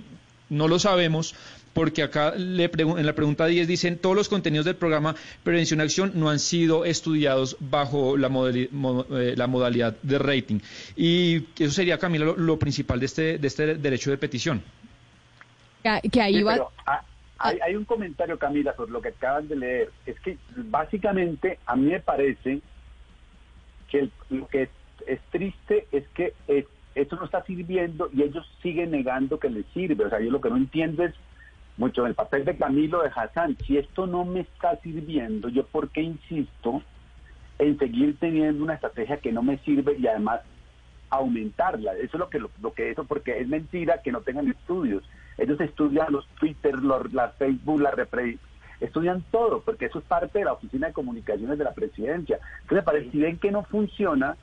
No 0.49 0.67
lo 0.67 0.79
sabemos, 0.79 1.35
porque 1.73 2.03
acá 2.03 2.33
le 2.35 2.65
en 2.65 3.05
la 3.05 3.13
pregunta 3.13 3.45
10 3.45 3.67
dicen 3.67 3.97
todos 3.97 4.15
los 4.15 4.29
contenidos 4.29 4.65
del 4.65 4.75
programa 4.75 5.15
Prevención 5.43 5.81
Acción 5.81 6.11
no 6.15 6.29
han 6.29 6.39
sido 6.39 6.85
estudiados 6.85 7.57
bajo 7.59 8.15
la, 8.17 8.27
eh, 8.53 9.33
la 9.35 9.47
modalidad 9.47 9.95
de 10.01 10.19
rating. 10.19 10.59
Y 10.95 11.45
eso 11.59 11.71
sería, 11.71 11.97
Camila, 11.97 12.33
lo, 12.37 12.59
principal 12.59 12.99
de 12.99 13.05
este, 13.07 13.37
de 13.37 13.47
este 13.47 13.75
derecho 13.75 14.11
de 14.11 14.17
petición. 14.17 14.61
Que, 16.11 16.21
ahí 16.21 16.43
va... 16.43 16.69
Hay, 17.39 17.75
un 17.75 17.83
comentario, 17.83 18.39
Camila, 18.39 18.73
sobre 18.73 18.91
lo 18.91 19.01
que 19.01 19.09
acaban 19.09 19.49
de 19.49 19.57
leer. 19.57 19.91
Es 20.05 20.17
que 20.21 20.37
básicamente 20.55 21.59
a 21.65 21.75
mí 21.75 21.91
me 21.91 21.99
parece 21.99 22.61
que 23.89 24.07
lo 24.29 24.47
que 24.47 24.69
es, 25.07 25.19
triste 25.31 25.87
es 25.91 26.07
que 26.09 26.33
esto 26.95 27.15
no 27.15 27.25
está 27.25 27.43
sirviendo 27.43 28.09
y 28.13 28.23
ellos 28.23 28.47
siguen 28.61 28.91
negando 28.91 29.39
que 29.39 29.49
les 29.49 29.65
sirve. 29.67 30.05
O 30.05 30.09
sea, 30.09 30.19
yo 30.19 30.31
lo 30.31 30.41
que 30.41 30.49
no 30.49 30.57
entiendo 30.57 31.03
es 31.03 31.13
mucho 31.77 32.05
el 32.05 32.13
papel 32.13 32.45
de 32.45 32.57
Camilo 32.57 33.01
de 33.01 33.11
Hassan. 33.15 33.57
Si 33.65 33.77
esto 33.77 34.07
no 34.07 34.25
me 34.25 34.41
está 34.41 34.75
sirviendo, 34.77 35.49
yo 35.49 35.65
por 35.65 35.89
qué 35.89 36.01
insisto 36.01 36.81
en 37.59 37.77
seguir 37.77 38.17
teniendo 38.19 38.63
una 38.63 38.75
estrategia 38.75 39.17
que 39.17 39.31
no 39.31 39.41
me 39.41 39.57
sirve 39.59 39.95
y 39.97 40.07
además 40.07 40.41
aumentarla. 41.09 41.93
Eso 41.93 42.17
es 42.17 42.19
lo 42.19 42.29
que 42.29 42.39
lo, 42.39 42.73
que 42.73 42.91
eso 42.91 43.03
porque 43.05 43.39
es 43.39 43.47
mentira 43.47 44.01
que 44.01 44.11
no 44.11 44.21
tengan 44.21 44.49
estudios. 44.49 45.03
Ellos 45.37 45.59
estudian 45.61 46.11
los 46.11 46.27
Twitter, 46.39 46.75
los, 46.75 47.11
la 47.13 47.29
Facebook, 47.29 47.81
la 47.81 47.91
repre, 47.91 48.37
estudian 48.79 49.23
todo, 49.31 49.61
porque 49.61 49.85
eso 49.85 49.99
es 49.99 50.05
parte 50.05 50.39
de 50.39 50.45
la 50.45 50.53
oficina 50.53 50.87
de 50.87 50.93
comunicaciones 50.93 51.57
de 51.57 51.63
la 51.63 51.73
presidencia. 51.73 52.39
Entonces, 52.61 52.83
parece, 52.83 53.11
si 53.11 53.19
ven 53.19 53.37
que 53.37 53.51
no 53.51 53.63
funciona, 53.63 54.35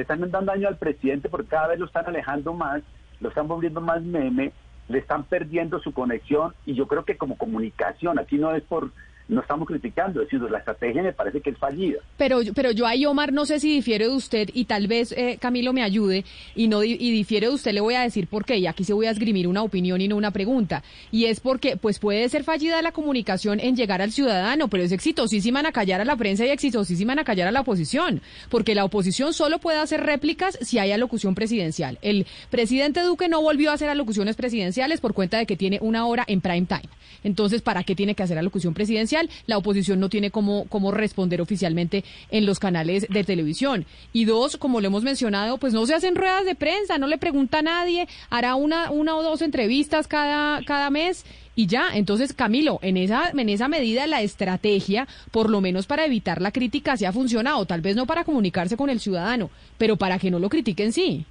le 0.00 0.04
están 0.04 0.20
dando 0.30 0.50
daño 0.50 0.66
al 0.66 0.78
presidente 0.78 1.28
porque 1.28 1.48
cada 1.48 1.68
vez 1.68 1.78
lo 1.78 1.84
están 1.84 2.06
alejando 2.06 2.54
más, 2.54 2.80
lo 3.20 3.28
están 3.28 3.46
volviendo 3.46 3.82
más 3.82 4.00
meme, 4.02 4.50
le 4.88 4.98
están 4.98 5.24
perdiendo 5.24 5.78
su 5.78 5.92
conexión 5.92 6.54
y 6.64 6.72
yo 6.72 6.86
creo 6.86 7.04
que 7.04 7.18
como 7.18 7.36
comunicación, 7.36 8.18
aquí 8.18 8.38
no 8.38 8.54
es 8.54 8.62
por 8.62 8.92
no 9.30 9.40
estamos 9.40 9.66
criticando, 9.66 10.20
es 10.20 10.28
decir, 10.28 10.50
la 10.50 10.58
estrategia 10.58 11.02
me 11.02 11.12
parece 11.12 11.40
que 11.40 11.50
es 11.50 11.58
fallida. 11.58 12.00
Pero, 12.16 12.40
pero 12.54 12.72
yo 12.72 12.86
ahí, 12.86 13.06
Omar, 13.06 13.32
no 13.32 13.46
sé 13.46 13.60
si 13.60 13.72
difiere 13.72 14.08
de 14.08 14.14
usted 14.14 14.50
y 14.52 14.64
tal 14.64 14.88
vez 14.88 15.12
eh, 15.12 15.38
Camilo 15.40 15.72
me 15.72 15.82
ayude 15.82 16.24
y 16.54 16.68
no 16.68 16.82
y 16.82 16.96
difiere 16.96 17.46
de 17.46 17.54
usted, 17.54 17.72
le 17.72 17.80
voy 17.80 17.94
a 17.94 18.02
decir 18.02 18.26
por 18.26 18.44
qué 18.44 18.56
y 18.58 18.66
aquí 18.66 18.84
se 18.84 18.92
voy 18.92 19.06
a 19.06 19.10
esgrimir 19.10 19.46
una 19.46 19.62
opinión 19.62 20.00
y 20.00 20.08
no 20.08 20.16
una 20.16 20.32
pregunta. 20.32 20.82
Y 21.12 21.26
es 21.26 21.40
porque, 21.40 21.76
pues 21.76 21.98
puede 21.98 22.28
ser 22.28 22.44
fallida 22.44 22.82
la 22.82 22.92
comunicación 22.92 23.60
en 23.60 23.76
llegar 23.76 24.02
al 24.02 24.10
ciudadano, 24.10 24.68
pero 24.68 24.82
es 24.82 24.92
exitosísima 24.92 25.60
en 25.60 25.66
acallar 25.66 26.00
a 26.00 26.04
la 26.04 26.16
prensa 26.16 26.44
y 26.44 26.50
exitosísima 26.50 27.12
en 27.12 27.20
acallar 27.20 27.48
a 27.48 27.52
la 27.52 27.60
oposición, 27.60 28.20
porque 28.48 28.74
la 28.74 28.84
oposición 28.84 29.32
solo 29.32 29.60
puede 29.60 29.78
hacer 29.78 30.00
réplicas 30.00 30.58
si 30.60 30.78
hay 30.78 30.90
alocución 30.90 31.34
presidencial. 31.36 31.98
El 32.02 32.26
presidente 32.50 33.02
Duque 33.02 33.28
no 33.28 33.40
volvió 33.40 33.70
a 33.70 33.74
hacer 33.74 33.88
alocuciones 33.88 34.34
presidenciales 34.34 35.00
por 35.00 35.14
cuenta 35.14 35.38
de 35.38 35.46
que 35.46 35.56
tiene 35.56 35.78
una 35.80 36.06
hora 36.06 36.24
en 36.26 36.40
prime 36.40 36.66
time. 36.66 36.88
Entonces, 37.22 37.62
¿para 37.62 37.84
qué 37.84 37.94
tiene 37.94 38.14
que 38.14 38.22
hacer 38.22 38.38
alocución 38.38 38.74
presidencial? 38.74 39.19
La 39.46 39.58
oposición 39.58 40.00
no 40.00 40.08
tiene 40.08 40.30
cómo, 40.30 40.66
cómo 40.68 40.92
responder 40.92 41.40
oficialmente 41.40 42.04
en 42.30 42.46
los 42.46 42.58
canales 42.58 43.06
de 43.08 43.24
televisión. 43.24 43.86
Y 44.12 44.24
dos, 44.24 44.56
como 44.56 44.80
lo 44.80 44.86
hemos 44.86 45.02
mencionado, 45.02 45.58
pues 45.58 45.72
no 45.72 45.84
se 45.86 45.94
hacen 45.94 46.14
ruedas 46.14 46.44
de 46.44 46.54
prensa, 46.54 46.98
no 46.98 47.06
le 47.06 47.18
pregunta 47.18 47.58
a 47.58 47.62
nadie, 47.62 48.08
hará 48.30 48.54
una, 48.54 48.90
una 48.90 49.16
o 49.16 49.22
dos 49.22 49.42
entrevistas 49.42 50.06
cada, 50.06 50.62
cada 50.64 50.90
mes 50.90 51.24
y 51.54 51.66
ya. 51.66 51.90
Entonces, 51.94 52.32
Camilo, 52.32 52.78
en 52.82 52.96
esa, 52.96 53.30
en 53.36 53.48
esa 53.48 53.68
medida 53.68 54.06
la 54.06 54.22
estrategia, 54.22 55.06
por 55.30 55.50
lo 55.50 55.60
menos 55.60 55.86
para 55.86 56.06
evitar 56.06 56.40
la 56.40 56.52
crítica, 56.52 56.96
sí 56.96 57.04
ha 57.04 57.12
funcionado, 57.12 57.66
tal 57.66 57.80
vez 57.80 57.96
no 57.96 58.06
para 58.06 58.24
comunicarse 58.24 58.76
con 58.76 58.90
el 58.90 59.00
ciudadano, 59.00 59.50
pero 59.78 59.96
para 59.96 60.18
que 60.18 60.30
no 60.30 60.38
lo 60.38 60.48
critiquen 60.48 60.92
sí. 60.92 61.24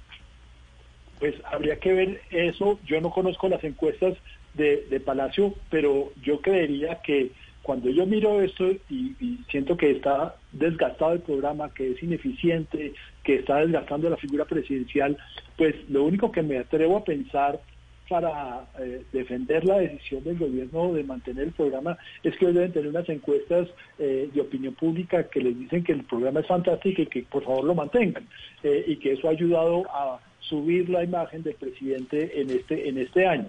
Pues 1.18 1.34
habría 1.44 1.76
que 1.76 1.92
ver 1.92 2.22
eso. 2.30 2.78
Yo 2.86 3.00
no 3.00 3.10
conozco 3.10 3.48
las 3.48 3.62
encuestas 3.62 4.14
de, 4.54 4.86
de 4.88 5.00
Palacio, 5.00 5.54
pero 5.68 6.12
yo 6.22 6.40
creería 6.40 7.00
que 7.02 7.32
cuando 7.62 7.90
yo 7.90 8.06
miro 8.06 8.40
esto 8.40 8.70
y, 8.88 9.14
siento 9.50 9.76
que 9.76 9.90
está 9.90 10.36
desgastado 10.52 11.12
el 11.12 11.20
programa, 11.20 11.72
que 11.74 11.92
es 11.92 12.02
ineficiente, 12.02 12.94
que 13.22 13.36
está 13.36 13.58
desgastando 13.58 14.08
la 14.08 14.16
figura 14.16 14.44
presidencial, 14.44 15.16
pues 15.56 15.74
lo 15.88 16.04
único 16.04 16.32
que 16.32 16.42
me 16.42 16.58
atrevo 16.58 16.96
a 16.96 17.04
pensar 17.04 17.60
para 18.08 18.66
eh, 18.80 19.04
defender 19.12 19.64
la 19.64 19.78
decisión 19.78 20.24
del 20.24 20.36
gobierno 20.36 20.92
de 20.94 21.04
mantener 21.04 21.44
el 21.44 21.52
programa 21.52 21.96
es 22.24 22.36
que 22.36 22.46
hoy 22.46 22.52
deben 22.52 22.72
tener 22.72 22.88
unas 22.88 23.08
encuestas 23.08 23.68
eh, 24.00 24.28
de 24.34 24.40
opinión 24.40 24.74
pública 24.74 25.28
que 25.28 25.40
les 25.40 25.56
dicen 25.56 25.84
que 25.84 25.92
el 25.92 26.02
programa 26.02 26.40
es 26.40 26.46
fantástico 26.48 27.02
y 27.02 27.06
que 27.06 27.22
por 27.22 27.44
favor 27.44 27.64
lo 27.64 27.74
mantengan 27.76 28.26
eh, 28.64 28.84
y 28.88 28.96
que 28.96 29.12
eso 29.12 29.28
ha 29.28 29.30
ayudado 29.30 29.84
a 29.92 30.18
subir 30.40 30.88
la 30.90 31.04
imagen 31.04 31.44
del 31.44 31.54
presidente 31.54 32.40
en 32.40 32.50
este 32.50 32.88
en 32.88 32.98
este 32.98 33.26
año 33.26 33.48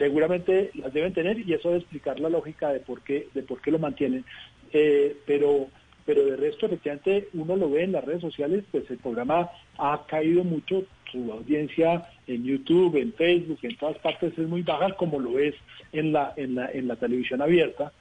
seguramente 0.00 0.70
las 0.74 0.94
deben 0.94 1.12
tener 1.12 1.38
y 1.38 1.52
eso 1.52 1.68
debe 1.68 1.80
explicar 1.80 2.18
la 2.18 2.30
lógica 2.30 2.72
de 2.72 2.80
por 2.80 3.02
qué, 3.02 3.28
de 3.34 3.42
por 3.42 3.60
qué 3.60 3.70
lo 3.70 3.78
mantienen. 3.78 4.24
Eh, 4.72 5.14
pero, 5.26 5.68
pero 6.06 6.24
de 6.24 6.36
resto, 6.36 6.66
efectivamente, 6.66 7.28
uno 7.34 7.54
lo 7.54 7.70
ve 7.70 7.84
en 7.84 7.92
las 7.92 8.04
redes 8.04 8.22
sociales, 8.22 8.64
pues 8.72 8.90
el 8.90 8.96
programa 8.96 9.50
ha 9.76 10.06
caído 10.08 10.42
mucho, 10.42 10.84
su 11.12 11.30
audiencia 11.30 12.08
en 12.26 12.44
YouTube, 12.44 12.96
en 12.96 13.12
Facebook, 13.12 13.58
en 13.62 13.76
todas 13.76 13.98
partes 13.98 14.32
es 14.38 14.48
muy 14.48 14.62
baja, 14.62 14.94
como 14.94 15.20
lo 15.20 15.38
es 15.38 15.54
en 15.92 16.12
la, 16.12 16.32
en 16.36 16.54
la, 16.54 16.70
en 16.72 16.88
la 16.88 16.96
televisión 16.96 17.42
abierta. 17.42 17.92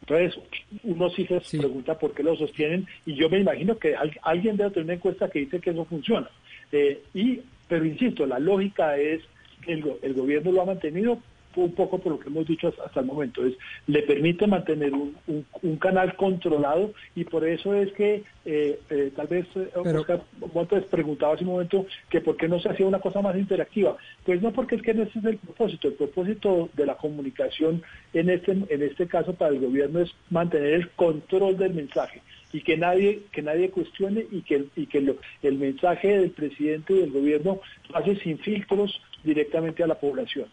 Entonces, 0.00 0.42
uno 0.82 1.10
sí 1.10 1.26
se 1.26 1.58
pregunta 1.58 1.96
por 1.96 2.12
qué 2.12 2.24
lo 2.24 2.34
sostienen 2.34 2.86
y 3.06 3.14
yo 3.14 3.30
me 3.30 3.38
imagino 3.38 3.78
que 3.78 3.94
alguien 4.22 4.56
debe 4.56 4.70
tener 4.70 4.84
una 4.84 4.94
encuesta 4.94 5.30
que 5.30 5.38
dice 5.38 5.60
que 5.60 5.70
eso 5.70 5.84
funciona. 5.84 6.28
Eh, 6.72 7.02
y, 7.14 7.40
pero 7.68 7.84
insisto, 7.84 8.26
la 8.26 8.40
lógica 8.40 8.98
es 8.98 9.22
el, 9.66 10.14
gobierno 10.14 10.52
lo 10.52 10.62
ha 10.62 10.66
mantenido 10.66 11.18
un 11.56 11.72
poco 11.72 11.98
por 11.98 12.12
lo 12.12 12.18
que 12.18 12.28
hemos 12.28 12.46
dicho 12.46 12.72
hasta, 12.84 13.00
el 13.00 13.06
momento, 13.06 13.44
es 13.46 13.54
le 13.86 14.02
permite 14.02 14.46
mantener 14.46 14.92
un, 14.92 15.14
un, 15.62 15.76
canal 15.76 16.16
controlado 16.16 16.92
y 17.14 17.24
por 17.24 17.46
eso 17.46 17.74
es 17.74 17.92
que 17.92 18.24
eh, 18.44 18.80
eh, 18.90 19.12
tal 19.14 19.26
vez 19.26 19.46
eh, 19.54 19.70
Oscar 19.74 20.22
Montes 20.52 20.84
preguntaba 20.86 21.34
hace 21.34 21.44
un 21.44 21.50
momento 21.50 21.86
que 22.08 22.20
por 22.20 22.36
qué 22.36 22.48
no 22.48 22.58
se 22.58 22.68
hacía 22.68 22.86
una 22.86 23.00
cosa 23.00 23.22
más 23.22 23.36
interactiva. 23.36 23.96
Pues 24.24 24.42
no 24.42 24.52
porque 24.52 24.76
es 24.76 24.82
que 24.82 24.92
ese 24.92 25.02
es 25.02 25.24
el 25.24 25.38
propósito, 25.38 25.88
el 25.88 25.94
propósito 25.94 26.68
de 26.74 26.86
la 26.86 26.96
comunicación 26.96 27.82
en 28.12 28.30
este, 28.30 28.52
en 28.52 28.82
este 28.82 29.06
caso 29.06 29.34
para 29.34 29.52
el 29.52 29.60
gobierno 29.60 30.00
es 30.00 30.10
mantener 30.30 30.74
el 30.74 30.90
control 30.90 31.56
del 31.56 31.74
mensaje 31.74 32.20
y 32.52 32.60
que 32.60 32.76
nadie 32.76 33.22
que 33.32 33.42
nadie 33.42 33.70
cuestione 33.70 34.26
y 34.30 34.42
que 34.42 34.66
y 34.76 34.86
que 34.86 35.16
el 35.42 35.58
mensaje 35.58 36.18
del 36.18 36.30
presidente 36.30 36.94
y 36.94 37.00
del 37.00 37.10
gobierno 37.10 37.60
pase 37.92 38.16
sin 38.16 38.38
filtros 38.38 39.00
directamente 39.24 39.82
a 39.82 39.86
la 39.86 39.94
población. 39.96 40.46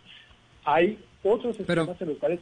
Hay 0.63 0.97
otros 1.23 1.57
sistemas 1.57 2.01
en 2.01 2.09
los 2.09 2.17
cuales 2.17 2.39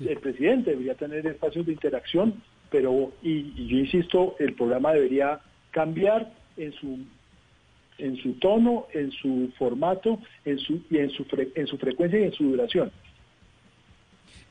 el 0.00 0.18
presidente 0.18 0.70
debería 0.70 0.94
tener 0.94 1.26
espacios 1.26 1.66
de 1.66 1.72
interacción, 1.72 2.42
pero 2.70 3.12
y, 3.22 3.66
yo 3.66 3.78
insisto, 3.78 4.36
el 4.38 4.54
programa 4.54 4.92
debería 4.92 5.40
cambiar 5.70 6.32
en 6.56 6.72
su 6.72 6.98
en 7.98 8.16
su 8.18 8.34
tono, 8.34 8.88
en 8.92 9.10
su 9.10 9.50
formato, 9.58 10.18
en 10.44 10.58
su 10.58 10.82
y 10.90 10.98
en 10.98 11.10
su 11.10 11.24
en 11.54 11.66
su 11.66 11.78
frecuencia 11.78 12.20
y 12.20 12.24
en 12.24 12.32
su 12.32 12.44
duración. 12.44 12.90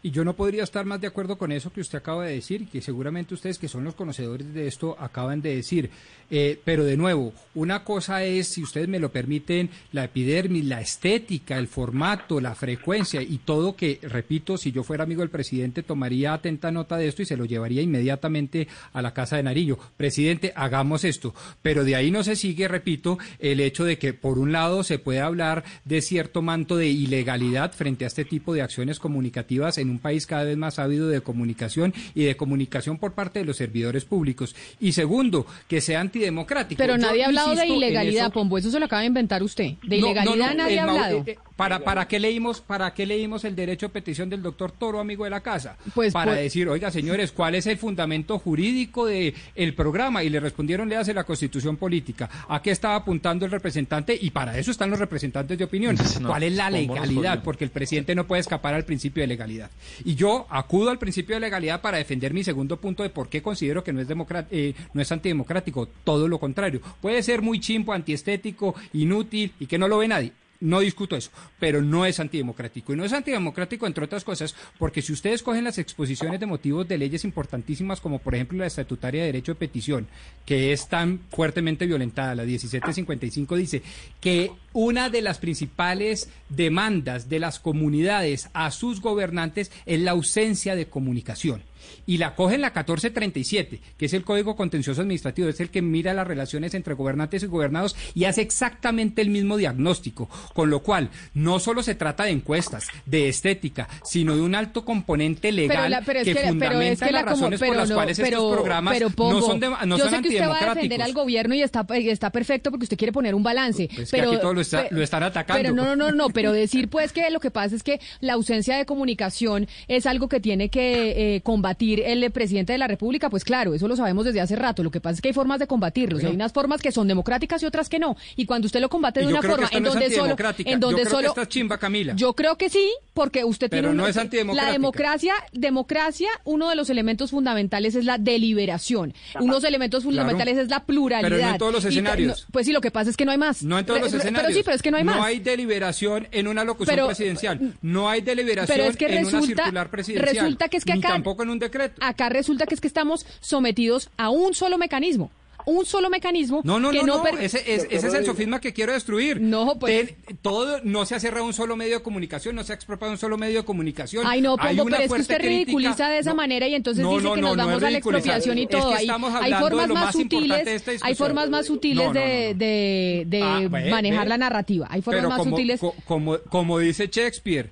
Y 0.05 0.11
yo 0.11 0.23
no 0.23 0.35
podría 0.35 0.61
estar 0.61 0.85
más 0.85 1.01
de 1.01 1.07
acuerdo 1.07 1.35
con 1.35 1.51
eso 1.51 1.73
que 1.73 1.81
usted 1.81 1.97
acaba 1.97 2.25
de 2.25 2.35
decir, 2.35 2.67
que 2.67 2.79
seguramente 2.79 3.33
ustedes 3.33 3.57
que 3.57 3.67
son 3.67 3.83
los 3.83 3.95
conocedores 3.95 4.53
de 4.53 4.67
esto 4.67 4.95
acaban 4.99 5.41
de 5.41 5.55
decir. 5.55 5.89
Eh, 6.29 6.59
pero 6.63 6.83
de 6.83 6.95
nuevo, 6.95 7.33
una 7.55 7.83
cosa 7.83 8.23
es, 8.23 8.49
si 8.49 8.61
ustedes 8.61 8.87
me 8.87 8.99
lo 8.99 9.11
permiten, 9.11 9.71
la 9.93 10.03
epidermis, 10.03 10.65
la 10.65 10.79
estética, 10.79 11.57
el 11.57 11.67
formato, 11.67 12.39
la 12.39 12.53
frecuencia 12.53 13.19
y 13.23 13.39
todo 13.39 13.75
que, 13.75 13.99
repito, 14.03 14.59
si 14.59 14.71
yo 14.71 14.83
fuera 14.83 15.05
amigo 15.05 15.21
del 15.21 15.31
presidente, 15.31 15.81
tomaría 15.81 16.33
atenta 16.33 16.69
nota 16.69 16.97
de 16.97 17.07
esto 17.07 17.23
y 17.23 17.25
se 17.25 17.37
lo 17.37 17.45
llevaría 17.45 17.81
inmediatamente 17.81 18.67
a 18.93 19.01
la 19.01 19.11
Casa 19.11 19.37
de 19.37 19.43
Nariño. 19.43 19.79
Presidente, 19.97 20.53
hagamos 20.55 21.03
esto. 21.03 21.33
Pero 21.63 21.83
de 21.83 21.95
ahí 21.95 22.11
no 22.11 22.23
se 22.23 22.35
sigue, 22.35 22.67
repito, 22.67 23.17
el 23.39 23.59
hecho 23.59 23.85
de 23.85 23.97
que, 23.97 24.13
por 24.13 24.37
un 24.37 24.51
lado, 24.51 24.83
se 24.83 24.99
puede 24.99 25.21
hablar 25.21 25.63
de 25.83 26.03
cierto 26.03 26.43
manto 26.43 26.77
de 26.77 26.89
ilegalidad 26.89 27.73
frente 27.73 28.03
a 28.03 28.07
este 28.07 28.23
tipo 28.23 28.53
de 28.53 28.61
acciones 28.61 28.99
comunicativas 28.99 29.79
en 29.79 29.89
un 29.89 29.94
país 29.99 30.25
cada 30.27 30.43
vez 30.43 30.57
más 30.57 30.79
ávido 30.79 31.07
de 31.07 31.21
comunicación 31.21 31.93
y 32.13 32.23
de 32.23 32.35
comunicación 32.37 32.97
por 32.97 33.13
parte 33.13 33.39
de 33.39 33.45
los 33.45 33.57
servidores 33.57 34.05
públicos. 34.05 34.55
Y 34.79 34.91
segundo, 34.93 35.45
que 35.67 35.81
sea 35.81 36.01
antidemocrático. 36.01 36.77
Pero 36.77 36.95
Yo 36.95 37.01
nadie 37.01 37.23
ha 37.23 37.27
hablado 37.27 37.55
de 37.55 37.67
ilegalidad, 37.67 38.25
eso. 38.25 38.33
Pombo, 38.33 38.57
eso 38.57 38.71
se 38.71 38.79
lo 38.79 38.85
acaba 38.85 39.01
de 39.01 39.07
inventar 39.07 39.43
usted. 39.43 39.73
De 39.83 39.97
ilegalidad 39.97 40.35
no, 40.35 40.47
no, 40.47 40.53
nadie 40.53 40.79
ha 40.79 40.83
hablado. 40.83 41.23
eh, 41.25 41.37
¿Para, 41.55 41.79
para, 41.79 42.07
qué 42.07 42.19
leímos, 42.19 42.59
¿Para 42.59 42.93
qué 42.93 43.05
leímos 43.05 43.45
el 43.45 43.55
derecho 43.55 43.87
de 43.87 43.93
petición 43.93 44.29
del 44.29 44.41
doctor 44.41 44.71
Toro, 44.71 44.99
amigo 44.99 45.23
de 45.23 45.29
la 45.29 45.39
casa? 45.39 45.77
Pues, 45.93 46.11
para 46.11 46.31
pues- 46.31 46.43
decir, 46.43 46.67
oiga, 46.67 46.91
señores, 46.91 47.31
¿cuál 47.31 47.55
es 47.55 47.65
el 47.67 47.77
fundamento 47.77 48.37
jurídico 48.39 49.05
del 49.05 49.33
el 49.55 49.73
programa? 49.73 50.23
Y 50.23 50.29
le 50.29 50.41
respondieron, 50.41 50.89
le 50.89 50.97
hace 50.97 51.13
la 51.13 51.23
constitución 51.23 51.77
política. 51.77 52.29
¿A 52.49 52.61
qué 52.61 52.71
estaba 52.71 52.95
apuntando 52.95 53.45
el 53.45 53.51
representante? 53.51 54.17
Y 54.19 54.31
para 54.31 54.57
eso 54.57 54.71
están 54.71 54.89
los 54.89 54.99
representantes 54.99 55.57
de 55.57 55.63
opinión. 55.63 55.95
No, 56.19 56.29
¿Cuál 56.29 56.43
es 56.43 56.53
la 56.53 56.65
¿cómo 56.65 56.77
legalidad? 56.77 57.41
Porque 57.41 57.63
el 57.63 57.69
presidente 57.69 58.15
no 58.15 58.27
puede 58.27 58.41
escapar 58.41 58.73
al 58.73 58.83
principio 58.83 59.21
de 59.21 59.27
legalidad. 59.27 59.71
Y 60.03 60.15
yo 60.15 60.47
acudo 60.49 60.89
al 60.89 60.99
principio 60.99 61.35
de 61.35 61.39
legalidad 61.39 61.81
para 61.81 61.97
defender 61.97 62.33
mi 62.33 62.43
segundo 62.43 62.77
punto 62.77 63.03
de 63.03 63.09
por 63.09 63.29
qué 63.29 63.41
considero 63.41 63.83
que 63.83 63.93
no 63.93 64.01
es, 64.01 64.07
eh, 64.51 64.73
no 64.93 65.01
es 65.01 65.11
antidemocrático. 65.11 65.87
Todo 66.03 66.27
lo 66.27 66.37
contrario. 66.37 66.81
Puede 67.01 67.23
ser 67.23 67.41
muy 67.41 67.61
chimpo, 67.61 67.93
antiestético, 67.93 68.75
inútil 68.93 69.53
y 69.59 69.67
que 69.67 69.77
no 69.77 69.87
lo 69.87 69.99
ve 69.99 70.07
nadie. 70.07 70.33
No 70.59 70.79
discuto 70.79 71.15
eso, 71.15 71.31
pero 71.59 71.81
no 71.81 72.05
es 72.05 72.19
antidemocrático. 72.19 72.93
Y 72.93 72.95
no 72.95 73.03
es 73.05 73.13
antidemocrático, 73.13 73.87
entre 73.87 74.05
otras 74.05 74.23
cosas, 74.23 74.55
porque 74.79 75.01
si 75.01 75.13
ustedes 75.13 75.43
cogen 75.43 75.63
las 75.63 75.77
exposiciones 75.77 76.39
de 76.39 76.45
motivos 76.45 76.87
de 76.87 76.97
leyes 76.97 77.23
importantísimas, 77.25 78.01
como 78.01 78.19
por 78.19 78.35
ejemplo 78.35 78.57
la 78.59 78.67
estatutaria 78.67 79.21
de 79.21 79.27
derecho 79.27 79.53
de 79.53 79.59
petición, 79.59 80.07
que 80.45 80.71
es 80.71 80.87
tan 80.87 81.19
fuertemente 81.29 81.85
violentada, 81.85 82.35
la 82.35 82.43
1755 82.43 83.55
dice 83.55 83.81
que 84.21 84.51
una 84.73 85.09
de 85.09 85.21
las 85.21 85.39
principales 85.39 86.29
demandas 86.49 87.29
de 87.29 87.39
las 87.39 87.59
comunidades 87.59 88.49
a 88.53 88.71
sus 88.71 89.01
gobernantes 89.01 89.71
es 89.85 89.99
la 89.99 90.11
ausencia 90.11 90.75
de 90.75 90.87
comunicación. 90.87 91.63
Y 92.05 92.17
la 92.17 92.35
cogen 92.35 92.61
la 92.61 92.67
1437, 92.69 93.79
que 93.97 94.05
es 94.05 94.13
el 94.13 94.23
Código 94.23 94.55
Contencioso 94.55 95.01
Administrativo, 95.01 95.47
es 95.49 95.59
el 95.59 95.69
que 95.69 95.81
mira 95.81 96.13
las 96.13 96.27
relaciones 96.27 96.73
entre 96.73 96.93
gobernantes 96.93 97.43
y 97.43 97.47
gobernados 97.47 97.95
y 98.13 98.25
hace 98.25 98.41
exactamente 98.41 99.21
el 99.21 99.29
mismo 99.29 99.57
diagnóstico. 99.57 100.29
Con 100.53 100.69
lo 100.69 100.81
cual, 100.81 101.09
no 101.33 101.59
solo 101.59 101.83
se 101.83 101.95
trata 101.95 102.23
de 102.25 102.31
encuestas, 102.31 102.87
de 103.05 103.29
estética, 103.29 103.87
sino 104.03 104.35
de 104.35 104.41
un 104.41 104.55
alto 104.55 104.85
componente 104.85 105.51
legal 105.51 105.91
la- 105.91 106.01
pero 106.01 106.19
es 106.19 106.25
que, 106.25 106.33
que, 106.33 106.39
pero 106.39 106.49
fundamenta 106.53 107.05
es 107.05 107.09
que 107.09 107.11
las 107.13 107.23
como- 107.23 107.35
razones 107.35 107.59
por 107.59 107.67
pero 107.69 107.79
las 107.79 107.89
no, 107.89 107.95
cuales 107.95 108.17
pero, 108.19 108.37
estos 108.37 108.53
programas 108.53 108.93
pero, 108.93 109.09
no 109.17 109.41
son, 109.41 109.59
de- 109.59 109.69
no 109.69 109.97
yo 109.97 110.03
son 110.05 110.13
sé 110.15 110.21
que 110.21 110.29
usted 110.29 110.47
va 110.49 110.59
a 110.71 110.73
defender 110.75 111.01
al 111.01 111.13
gobierno 111.13 111.55
y 111.55 111.61
está, 111.61 111.85
y 111.99 112.09
está 112.09 112.29
perfecto 112.29 112.71
porque 112.71 112.83
usted 112.85 112.97
quiere 112.97 113.11
poner 113.11 113.35
un 113.35 113.43
balance. 113.43 113.89
Pues 113.95 114.11
que 114.11 114.17
pero, 114.17 114.31
aquí 114.31 114.41
todos 114.41 114.55
lo, 114.55 114.61
está- 114.61 114.87
pe- 114.89 114.95
lo 114.95 115.01
están 115.03 115.23
atacando. 115.23 115.61
Pero 115.61 115.73
no, 115.75 115.95
no, 115.95 115.95
no, 115.95 116.11
no, 116.11 116.29
pero 116.29 116.51
decir 116.51 116.89
pues 116.89 117.11
que 117.11 117.29
lo 117.29 117.39
que 117.39 117.51
pasa 117.51 117.75
es 117.75 117.83
que 117.83 117.99
la 118.21 118.33
ausencia 118.33 118.77
de 118.77 118.85
comunicación 118.85 119.67
es 119.87 120.05
algo 120.05 120.27
que 120.29 120.39
tiene 120.39 120.69
que 120.69 121.35
eh, 121.35 121.41
combatir 121.41 121.74
el 121.79 122.31
presidente 122.31 122.73
de 122.73 122.79
la 122.79 122.87
República, 122.87 123.29
pues 123.29 123.43
claro, 123.43 123.73
eso 123.73 123.87
lo 123.87 123.95
sabemos 123.95 124.25
desde 124.25 124.41
hace 124.41 124.55
rato. 124.55 124.83
Lo 124.83 124.91
que 124.91 125.01
pasa 125.01 125.15
es 125.15 125.21
que 125.21 125.29
hay 125.29 125.33
formas 125.33 125.59
de 125.59 125.67
combatirlos, 125.67 126.19
Bueno. 126.21 126.29
hay 126.29 126.35
unas 126.35 126.53
formas 126.53 126.81
que 126.81 126.91
son 126.91 127.07
democráticas 127.07 127.61
y 127.63 127.65
otras 127.65 127.89
que 127.89 127.99
no. 127.99 128.15
Y 128.35 128.45
cuando 128.45 128.65
usted 128.65 128.79
lo 128.81 128.89
combate 128.89 129.19
de 129.21 129.27
una 129.27 129.41
forma 129.41 129.67
en 129.71 129.83
no 129.83 129.89
es 129.89 129.93
donde 129.95 130.09
solo 130.15 130.35
en 130.65 130.79
donde 130.79 130.97
yo 131.03 131.03
creo 131.03 131.11
solo 131.11 131.21
que 131.21 131.27
esta 131.27 131.41
es 131.43 131.47
chimba, 131.49 131.77
Camila. 131.77 132.13
yo 132.15 132.33
creo 132.33 132.57
que 132.57 132.69
sí, 132.69 132.89
porque 133.13 133.43
usted 133.43 133.69
Pero 133.69 133.89
tiene 133.89 133.95
no 133.97 134.03
un- 134.03 134.09
es 134.09 134.17
antidemocrática. 134.17 134.65
La 134.67 134.71
democracia, 134.73 135.33
democracia, 135.53 136.29
uno 136.43 136.69
de 136.69 136.75
los 136.75 136.89
elementos 136.89 137.31
fundamentales 137.31 137.95
es 137.95 138.05
la 138.05 138.17
deliberación. 138.17 139.13
Unos 139.39 139.63
elementos 139.63 140.03
fundamentales 140.03 140.57
es 140.57 140.69
la 140.69 140.85
pluralidad. 140.85 141.29
Pero 141.29 141.41
no 141.43 141.51
en 141.51 141.57
todos 141.57 141.73
los 141.73 141.85
Y 141.85 141.87
escenarios. 141.89 142.41
no, 142.43 142.47
pues 142.51 142.65
sí, 142.65 142.71
lo 142.73 142.81
que 142.81 142.91
pasa 142.91 143.09
es 143.09 143.17
que 143.17 143.25
no 143.25 143.31
hay 143.31 143.37
más. 143.37 143.63
No 143.63 143.77
en 143.79 143.85
todos 143.85 143.99
los 144.01 144.13
escenarios. 144.13 144.43
Pero 144.47 144.57
sí, 144.57 144.63
pero 144.63 144.75
es 144.75 144.81
que 144.81 144.91
no 144.91 144.97
hay 144.97 145.03
más. 145.03 145.15
No 145.17 145.23
hay 145.23 145.39
deliberación 145.39 146.27
en 146.31 146.47
una 146.47 146.63
locución 146.63 146.95
Pero- 146.95 147.07
presidencial. 147.07 147.73
No 147.81 148.09
hay 148.09 148.21
deliberación 148.21 148.77
Pero 148.77 148.89
es 148.89 148.97
que 148.97 149.05
en 149.05 149.11
una 149.25 149.39
resulta, 149.39 149.63
circular 149.63 149.89
presidencial. 149.89 150.35
resulta 150.35 150.69
que 150.69 150.77
es 150.77 150.85
que 150.85 150.93
ni 150.93 150.99
acá, 150.99 151.09
tampoco 151.09 151.43
en 151.43 151.49
un 151.49 151.59
decreto. 151.65 151.95
acá 152.03 152.29
resulta 152.29 152.65
que 152.65 152.75
es 152.75 152.81
que 152.81 152.87
estamos 152.87 153.25
sometidos 153.41 154.09
a 154.17 154.29
un 154.29 154.53
solo 154.53 154.77
mecanismo. 154.77 155.31
Un 155.67 155.83
solo 155.83 156.11
mecanismo 156.11 156.61
No, 156.63 156.79
no, 156.79 156.91
que 156.91 156.99
no, 157.01 157.17
no, 157.17 157.23
no, 157.23 157.39
ese, 157.39 157.57
es- 157.73 157.87
ese 157.89 158.07
es 158.07 158.13
el 158.13 158.23
sofisma 158.23 158.61
que 158.61 158.71
quiero 158.71 158.93
destruir. 158.93 159.41
No, 159.41 159.79
pues- 159.79 160.13
Ten- 160.27 160.37
todo, 160.43 160.79
no 160.83 161.07
se 161.07 161.15
ha 161.15 161.19
cerrado 161.19 161.43
un 161.43 161.53
solo 161.53 161.75
medio 161.75 161.97
de 161.97 162.03
comunicación, 162.03 162.55
no 162.55 162.63
se 162.63 162.71
ha 162.71 162.75
expropiado 162.75 163.11
un 163.11 163.17
solo 163.17 163.35
medio 163.39 163.61
de 163.61 163.65
comunicación. 163.65 164.27
Ay, 164.27 164.41
no, 164.41 164.57
Hay 164.59 164.75
Pombo, 164.77 164.83
una 164.83 164.97
pero 164.97 165.07
es 165.07 165.13
que 165.15 165.21
usted 165.21 165.37
crítica. 165.37 165.49
ridiculiza 165.57 166.09
de 166.09 166.19
esa 166.19 166.29
No, 166.31 166.35
manera 166.35 166.67
y 166.67 166.75
entonces 166.75 167.01
no, 167.03 167.13
dice 167.13 167.23
no, 167.23 167.33
que 167.33 167.41
no, 167.41 167.47
nos 167.47 167.57
no 167.57 167.65
vamos 167.65 167.83
a 167.83 167.89
la 167.89 167.97
expropiación 167.97 168.57
y 168.59 168.61
Es 168.61 168.67
que 168.69 168.77
todo. 168.77 168.93
Hay- 168.93 169.05
estamos 169.05 169.33
hay, 169.33 169.37
hablando 169.53 169.65
formas 169.67 169.81
de 169.81 169.87
lo 169.87 169.93
más 169.95 170.11
sutiles, 170.13 170.65
de 170.65 170.75
esta 170.75 170.91
hay 171.01 171.15
formas 171.15 171.49
más 171.49 171.65
sutiles 171.65 172.05
No, 172.09 172.13
no, 172.13 172.19
de, 172.19 172.27
no, 172.29 172.53
no. 172.53 172.59
de, 172.59 173.23
de 173.25 173.41
Ah, 173.41 173.59
ve, 173.67 173.89
manejar 173.89 174.23
ve. 174.25 174.29
la 174.29 174.37
narrativa. 174.37 174.87
Hay 174.91 175.01
formas 175.01 175.19
Pero 175.21 175.29
más 175.29 175.39
como, 175.39 175.49
sutiles. 175.57 175.79
co- 175.79 175.95
como, 176.05 176.37
como 176.41 176.77
dice 176.77 177.09
Shakespeare, 177.11 177.71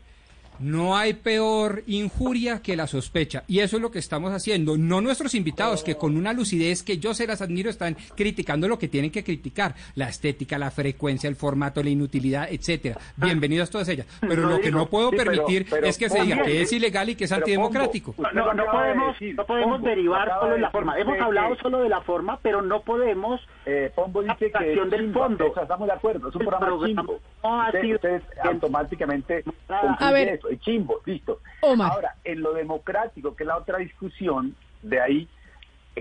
no 0.60 0.96
hay 0.96 1.14
peor 1.14 1.84
injuria 1.88 2.62
que 2.62 2.76
la 2.76 2.88
sospecha. 2.88 3.44
Y 3.48 3.60
eso 3.60 3.78
es 3.78 3.82
lo 3.82 3.92
que 3.92 4.00
estamos 4.00 4.32
haciendo. 4.32 4.78
No 4.78 5.02
nuestros 5.02 5.36
invitados, 5.36 5.84
que 5.84 5.96
con 5.96 6.18
una 6.18 6.34
lucidez 6.34 6.84
que 6.84 6.98
yo 6.98 7.14
se 7.14 7.28
las 7.28 7.42
admiro, 7.42 7.70
están 7.70 7.96
criticando 8.16 8.68
lo 8.68 8.80
que 8.80 8.88
tienen 8.88 9.12
que 9.12 9.24
criticar. 9.24 9.76
La 9.96 10.10
estética, 10.10 10.58
la 10.58 10.72
frecuencia, 10.72 11.28
el 11.28 11.36
formato, 11.36 11.84
la 11.84 11.90
inutilidad, 11.90 12.48
etcétera. 12.52 13.00
Bienvenidas 13.18 13.70
todas 13.70 13.90
ellas. 13.90 14.08
Pero 14.22 14.44
No 14.44 14.50
lo 14.50 14.60
que 14.60 14.72
no 14.72 14.88
puedo 14.88 15.10
sí, 15.12 15.18
permitir 15.18 15.68
pero 15.70 15.88
es 15.88 15.98
que 15.98 16.10
se 16.10 16.22
diga 16.22 16.44
que 16.44 16.62
es 16.62 16.72
ilegal 16.72 17.10
y 17.10 17.16
que 17.16 17.26
es 17.26 17.32
antidemocrático. 17.32 18.16
No, 18.18 18.54
no 18.54 18.66
podemos, 18.66 19.16
no 19.22 19.46
podemos 19.46 19.82
derivar 19.82 20.30
solo 20.40 20.54
de 20.54 20.62
la 20.62 20.72
forma. 20.72 20.98
Hemos 21.00 21.20
hablado 21.20 21.56
solo 21.58 21.80
de 21.80 21.90
la 21.90 22.02
forma, 22.02 22.40
pero 22.42 22.62
no 22.62 22.82
podemos. 22.82 23.42
Eh, 23.66 23.92
Pombo 23.96 24.22
dice 24.22 24.52
que 24.52 24.74
es 24.74 24.90
del 24.90 25.00
chimbo, 25.00 25.20
fondo. 25.22 25.46
eso, 25.48 25.62
estamos 25.62 25.88
de 25.88 25.94
acuerdo, 25.94 26.28
es 26.30 26.36
un 26.36 26.42
El 26.42 26.48
programa 26.48 26.86
chimbo. 26.86 27.20
no 27.44 27.62
ha 27.62 27.68
Usted- 27.68 27.82
sido- 27.82 27.96
ustedes 27.96 28.24
automáticamente 28.44 29.44
A 29.70 30.12
ver. 30.12 30.28
eso, 30.30 30.50
es 30.50 30.60
chimbo, 30.60 31.00
listo. 31.06 31.40
Omar. 31.62 31.92
Ahora, 31.94 32.16
en 32.26 32.42
lo 32.42 32.54
democrático, 32.54 33.36
que 33.36 33.44
es 33.44 33.48
la 33.48 33.58
otra 33.58 33.78
discusión, 33.78 34.56
de 34.82 35.00
ahí 35.00 35.28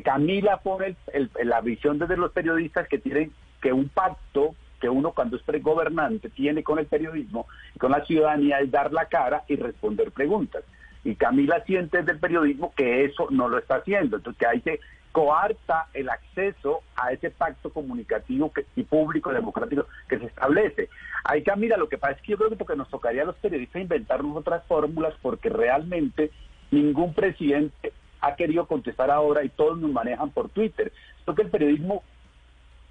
Camila 0.02 0.56
pone 0.58 0.86
el- 0.88 0.96
el- 1.12 1.30
el- 1.38 1.48
la 1.50 1.60
visión 1.60 1.98
desde 1.98 2.16
los 2.16 2.32
periodistas 2.32 2.88
que 2.88 2.98
tienen 2.98 3.30
que 3.60 3.72
un 3.72 3.88
pacto 3.88 4.54
que 4.80 4.88
uno 4.88 5.12
cuando 5.12 5.36
es 5.36 5.62
gobernante 5.62 6.30
tiene 6.30 6.64
con 6.64 6.80
el 6.80 6.86
periodismo 6.86 7.46
y 7.76 7.78
con 7.78 7.92
la 7.92 8.04
ciudadanía 8.04 8.58
es 8.58 8.70
dar 8.72 8.92
la 8.92 9.04
cara 9.06 9.44
y 9.46 9.54
responder 9.54 10.10
preguntas. 10.10 10.64
Y 11.04 11.14
Camila 11.14 11.62
siente 11.64 11.98
desde 11.98 12.12
el 12.12 12.18
periodismo 12.18 12.72
que 12.74 13.04
eso 13.04 13.28
no 13.30 13.48
lo 13.48 13.58
está 13.58 13.76
haciendo, 13.76 14.16
entonces 14.16 14.38
que 14.40 14.46
ahí 14.46 14.60
se 14.62 14.80
coarta 15.12 15.88
el 15.94 16.08
acceso 16.08 16.80
a 16.96 17.12
ese 17.12 17.30
pacto 17.30 17.70
comunicativo 17.70 18.52
que- 18.52 18.66
y 18.76 18.82
público 18.82 19.32
democrático 19.32 19.86
que 20.08 20.18
se 20.18 20.26
establece. 20.26 20.88
Ahí 21.24 21.42
Camila, 21.42 21.76
lo 21.76 21.88
que 21.88 21.98
pasa 21.98 22.14
es 22.14 22.22
que 22.22 22.32
yo 22.32 22.38
creo 22.38 22.50
que 22.50 22.56
porque 22.56 22.76
nos 22.76 22.88
tocaría 22.88 23.22
a 23.22 23.26
los 23.26 23.36
periodistas 23.36 23.82
inventarnos 23.82 24.36
otras 24.36 24.64
fórmulas 24.66 25.14
porque 25.22 25.48
realmente 25.48 26.30
ningún 26.70 27.14
presidente 27.14 27.92
ha 28.20 28.34
querido 28.36 28.66
contestar 28.66 29.10
ahora 29.10 29.44
y 29.44 29.48
todos 29.50 29.78
nos 29.78 29.90
manejan 29.90 30.30
por 30.30 30.48
Twitter. 30.48 30.92
Creo 31.24 31.34
que 31.34 31.42
el 31.42 31.50
periodismo 31.50 32.02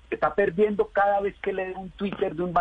está 0.10 0.36
perdiendo 0.36 0.88
cada 0.88 1.22
vez 1.22 1.36
que 1.42 1.54
lee 1.54 1.74
un 1.76 1.90
Twitter 1.92 2.36
de 2.36 2.44
un, 2.44 2.54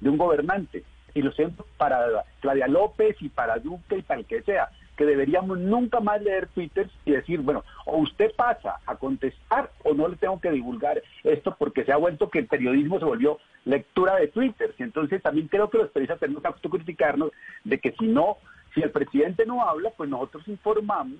de 0.00 0.08
un 0.08 0.16
gobernante. 0.16 0.84
Y 1.14 1.22
lo 1.22 1.32
siento 1.32 1.66
para 1.76 2.24
Claudia 2.40 2.68
López 2.68 3.16
y 3.20 3.28
para 3.28 3.58
Duque 3.58 3.98
y 3.98 4.02
para 4.02 4.20
el 4.20 4.26
que 4.26 4.42
sea, 4.42 4.70
que 5.00 5.06
deberíamos 5.06 5.58
nunca 5.58 5.98
más 5.98 6.20
leer 6.20 6.48
Twitter 6.48 6.90
y 7.06 7.12
decir, 7.12 7.40
bueno, 7.40 7.64
o 7.86 7.96
usted 8.00 8.34
pasa 8.36 8.80
a 8.84 8.96
contestar 8.96 9.70
o 9.82 9.94
no 9.94 10.06
le 10.08 10.16
tengo 10.16 10.38
que 10.38 10.50
divulgar 10.50 11.02
esto 11.24 11.56
porque 11.58 11.86
se 11.86 11.92
ha 11.92 11.96
vuelto 11.96 12.28
que 12.28 12.40
el 12.40 12.46
periodismo 12.46 12.98
se 12.98 13.06
volvió 13.06 13.38
lectura 13.64 14.16
de 14.16 14.28
Twitter. 14.28 14.74
Y 14.78 14.82
entonces 14.82 15.22
también 15.22 15.48
creo 15.48 15.70
que 15.70 15.78
los 15.78 15.88
periodistas 15.88 16.20
tenemos 16.20 16.42
que 16.42 16.48
autocriticarnos 16.48 17.30
de 17.64 17.80
que 17.80 17.92
si 17.92 18.08
no, 18.08 18.36
si 18.74 18.82
el 18.82 18.90
presidente 18.90 19.46
no 19.46 19.66
habla, 19.66 19.88
pues 19.96 20.10
nosotros 20.10 20.46
informamos 20.48 21.18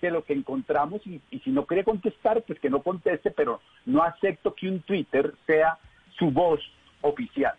de 0.00 0.10
lo 0.10 0.24
que 0.24 0.32
encontramos 0.32 1.06
y, 1.06 1.20
y 1.30 1.38
si 1.38 1.50
no 1.52 1.64
quiere 1.64 1.84
contestar, 1.84 2.42
pues 2.42 2.58
que 2.58 2.70
no 2.70 2.82
conteste, 2.82 3.30
pero 3.30 3.60
no 3.86 4.02
acepto 4.02 4.52
que 4.52 4.68
un 4.68 4.80
Twitter 4.80 5.32
sea 5.46 5.78
su 6.18 6.32
voz 6.32 6.58
oficial. 7.02 7.54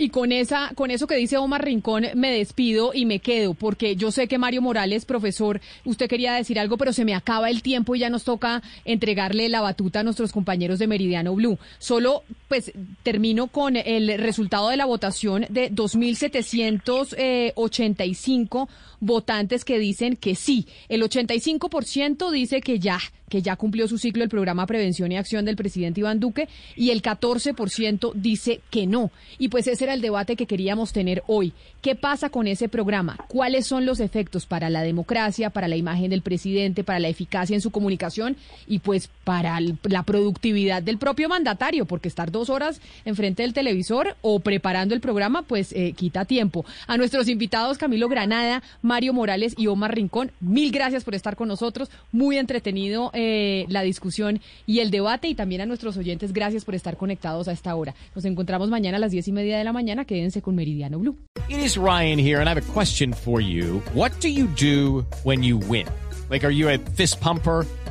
Y 0.00 0.10
con 0.10 0.30
esa, 0.30 0.70
con 0.76 0.92
eso 0.92 1.08
que 1.08 1.16
dice 1.16 1.38
Omar 1.38 1.64
Rincón, 1.64 2.06
me 2.14 2.30
despido 2.30 2.92
y 2.94 3.04
me 3.04 3.18
quedo, 3.18 3.54
porque 3.54 3.96
yo 3.96 4.12
sé 4.12 4.28
que 4.28 4.38
Mario 4.38 4.62
Morales, 4.62 5.04
profesor, 5.04 5.60
usted 5.84 6.08
quería 6.08 6.34
decir 6.34 6.60
algo, 6.60 6.76
pero 6.78 6.92
se 6.92 7.04
me 7.04 7.16
acaba 7.16 7.50
el 7.50 7.62
tiempo 7.62 7.96
y 7.96 7.98
ya 7.98 8.08
nos 8.08 8.22
toca 8.22 8.62
entregarle 8.84 9.48
la 9.48 9.60
batuta 9.60 9.98
a 9.98 10.02
nuestros 10.04 10.30
compañeros 10.30 10.78
de 10.78 10.86
Meridiano 10.86 11.34
Blue. 11.34 11.58
Solo 11.80 12.22
pues 12.48 12.72
termino 13.02 13.48
con 13.48 13.76
el 13.76 14.18
resultado 14.18 14.70
de 14.70 14.76
la 14.76 14.86
votación 14.86 15.46
de 15.50 15.70
2.785 15.70 18.68
votantes 19.00 19.64
que 19.64 19.78
dicen 19.78 20.16
que 20.16 20.34
sí. 20.34 20.66
El 20.88 21.02
85% 21.02 22.30
dice 22.30 22.60
que 22.60 22.78
ya, 22.78 22.98
que 23.28 23.42
ya 23.42 23.56
cumplió 23.56 23.88
su 23.88 23.98
ciclo 23.98 24.24
el 24.24 24.28
programa 24.28 24.66
Prevención 24.66 25.12
y 25.12 25.16
Acción 25.16 25.44
del 25.44 25.56
presidente 25.56 26.00
Iván 26.00 26.20
Duque 26.20 26.48
y 26.74 26.90
el 26.90 27.02
14% 27.02 28.12
dice 28.14 28.60
que 28.70 28.86
no. 28.86 29.10
Y 29.38 29.48
pues 29.48 29.66
ese 29.66 29.84
era 29.84 29.94
el 29.94 30.00
debate 30.00 30.36
que 30.36 30.46
queríamos 30.46 30.92
tener 30.92 31.22
hoy. 31.26 31.52
¿Qué 31.82 31.94
pasa 31.94 32.30
con 32.30 32.46
ese 32.46 32.68
programa? 32.68 33.16
¿Cuáles 33.28 33.66
son 33.66 33.86
los 33.86 34.00
efectos 34.00 34.46
para 34.46 34.70
la 34.70 34.82
democracia, 34.82 35.50
para 35.50 35.68
la 35.68 35.76
imagen 35.76 36.10
del 36.10 36.22
presidente, 36.22 36.82
para 36.82 36.98
la 36.98 37.08
eficacia 37.08 37.54
en 37.54 37.60
su 37.60 37.70
comunicación 37.70 38.36
y 38.66 38.80
pues 38.80 39.10
para 39.24 39.58
la 39.60 40.02
productividad 40.02 40.82
del 40.82 40.98
propio 40.98 41.28
mandatario? 41.28 41.84
Porque 41.84 42.08
estar 42.08 42.30
horas 42.48 42.80
enfrente 43.04 43.42
del 43.42 43.52
televisor 43.52 44.16
o 44.22 44.38
preparando 44.40 44.94
el 44.94 45.00
programa 45.00 45.42
pues 45.42 45.72
eh, 45.72 45.92
quita 45.92 46.24
tiempo. 46.24 46.64
A 46.86 46.96
nuestros 46.96 47.28
invitados 47.28 47.76
Camilo 47.78 48.08
Granada, 48.08 48.62
Mario 48.82 49.12
Morales 49.12 49.54
y 49.56 49.66
Omar 49.66 49.94
Rincón, 49.94 50.30
mil 50.40 50.70
gracias 50.70 51.02
por 51.02 51.14
estar 51.14 51.34
con 51.34 51.48
nosotros. 51.48 51.90
Muy 52.12 52.38
entretenido 52.38 53.10
eh, 53.12 53.66
la 53.68 53.82
discusión 53.82 54.40
y 54.66 54.78
el 54.78 54.90
debate 54.90 55.28
y 55.28 55.34
también 55.34 55.60
a 55.60 55.66
nuestros 55.66 55.96
oyentes, 55.96 56.32
gracias 56.32 56.64
por 56.64 56.74
estar 56.74 56.96
conectados 56.96 57.48
a 57.48 57.52
esta 57.52 57.74
hora. 57.74 57.94
Nos 58.14 58.24
encontramos 58.24 58.70
mañana 58.70 58.98
a 58.98 59.00
las 59.00 59.10
diez 59.10 59.26
y 59.26 59.32
media 59.32 59.58
de 59.58 59.64
la 59.64 59.72
mañana. 59.72 60.04
Quédense 60.04 60.40
con 60.40 60.54
Meridiano 60.54 60.98
Blue. 60.98 61.16
It 61.48 61.58
is 61.58 61.76
Ryan 61.76 62.18
here 62.18 62.40
and 62.40 62.48
I 62.48 62.54
have 62.54 62.62
a 62.62 62.72
question 62.72 63.12
for 63.12 63.40
you. 63.40 63.82
What 63.94 64.12
do 64.20 64.28
you 64.28 64.46
do 64.46 65.04
when 65.24 65.42
you 65.42 65.58
win? 65.58 65.86
Like, 66.30 66.44
are 66.44 66.52
you 66.52 66.68
a 66.68 66.78
fist 66.78 67.20
pumper? 67.20 67.66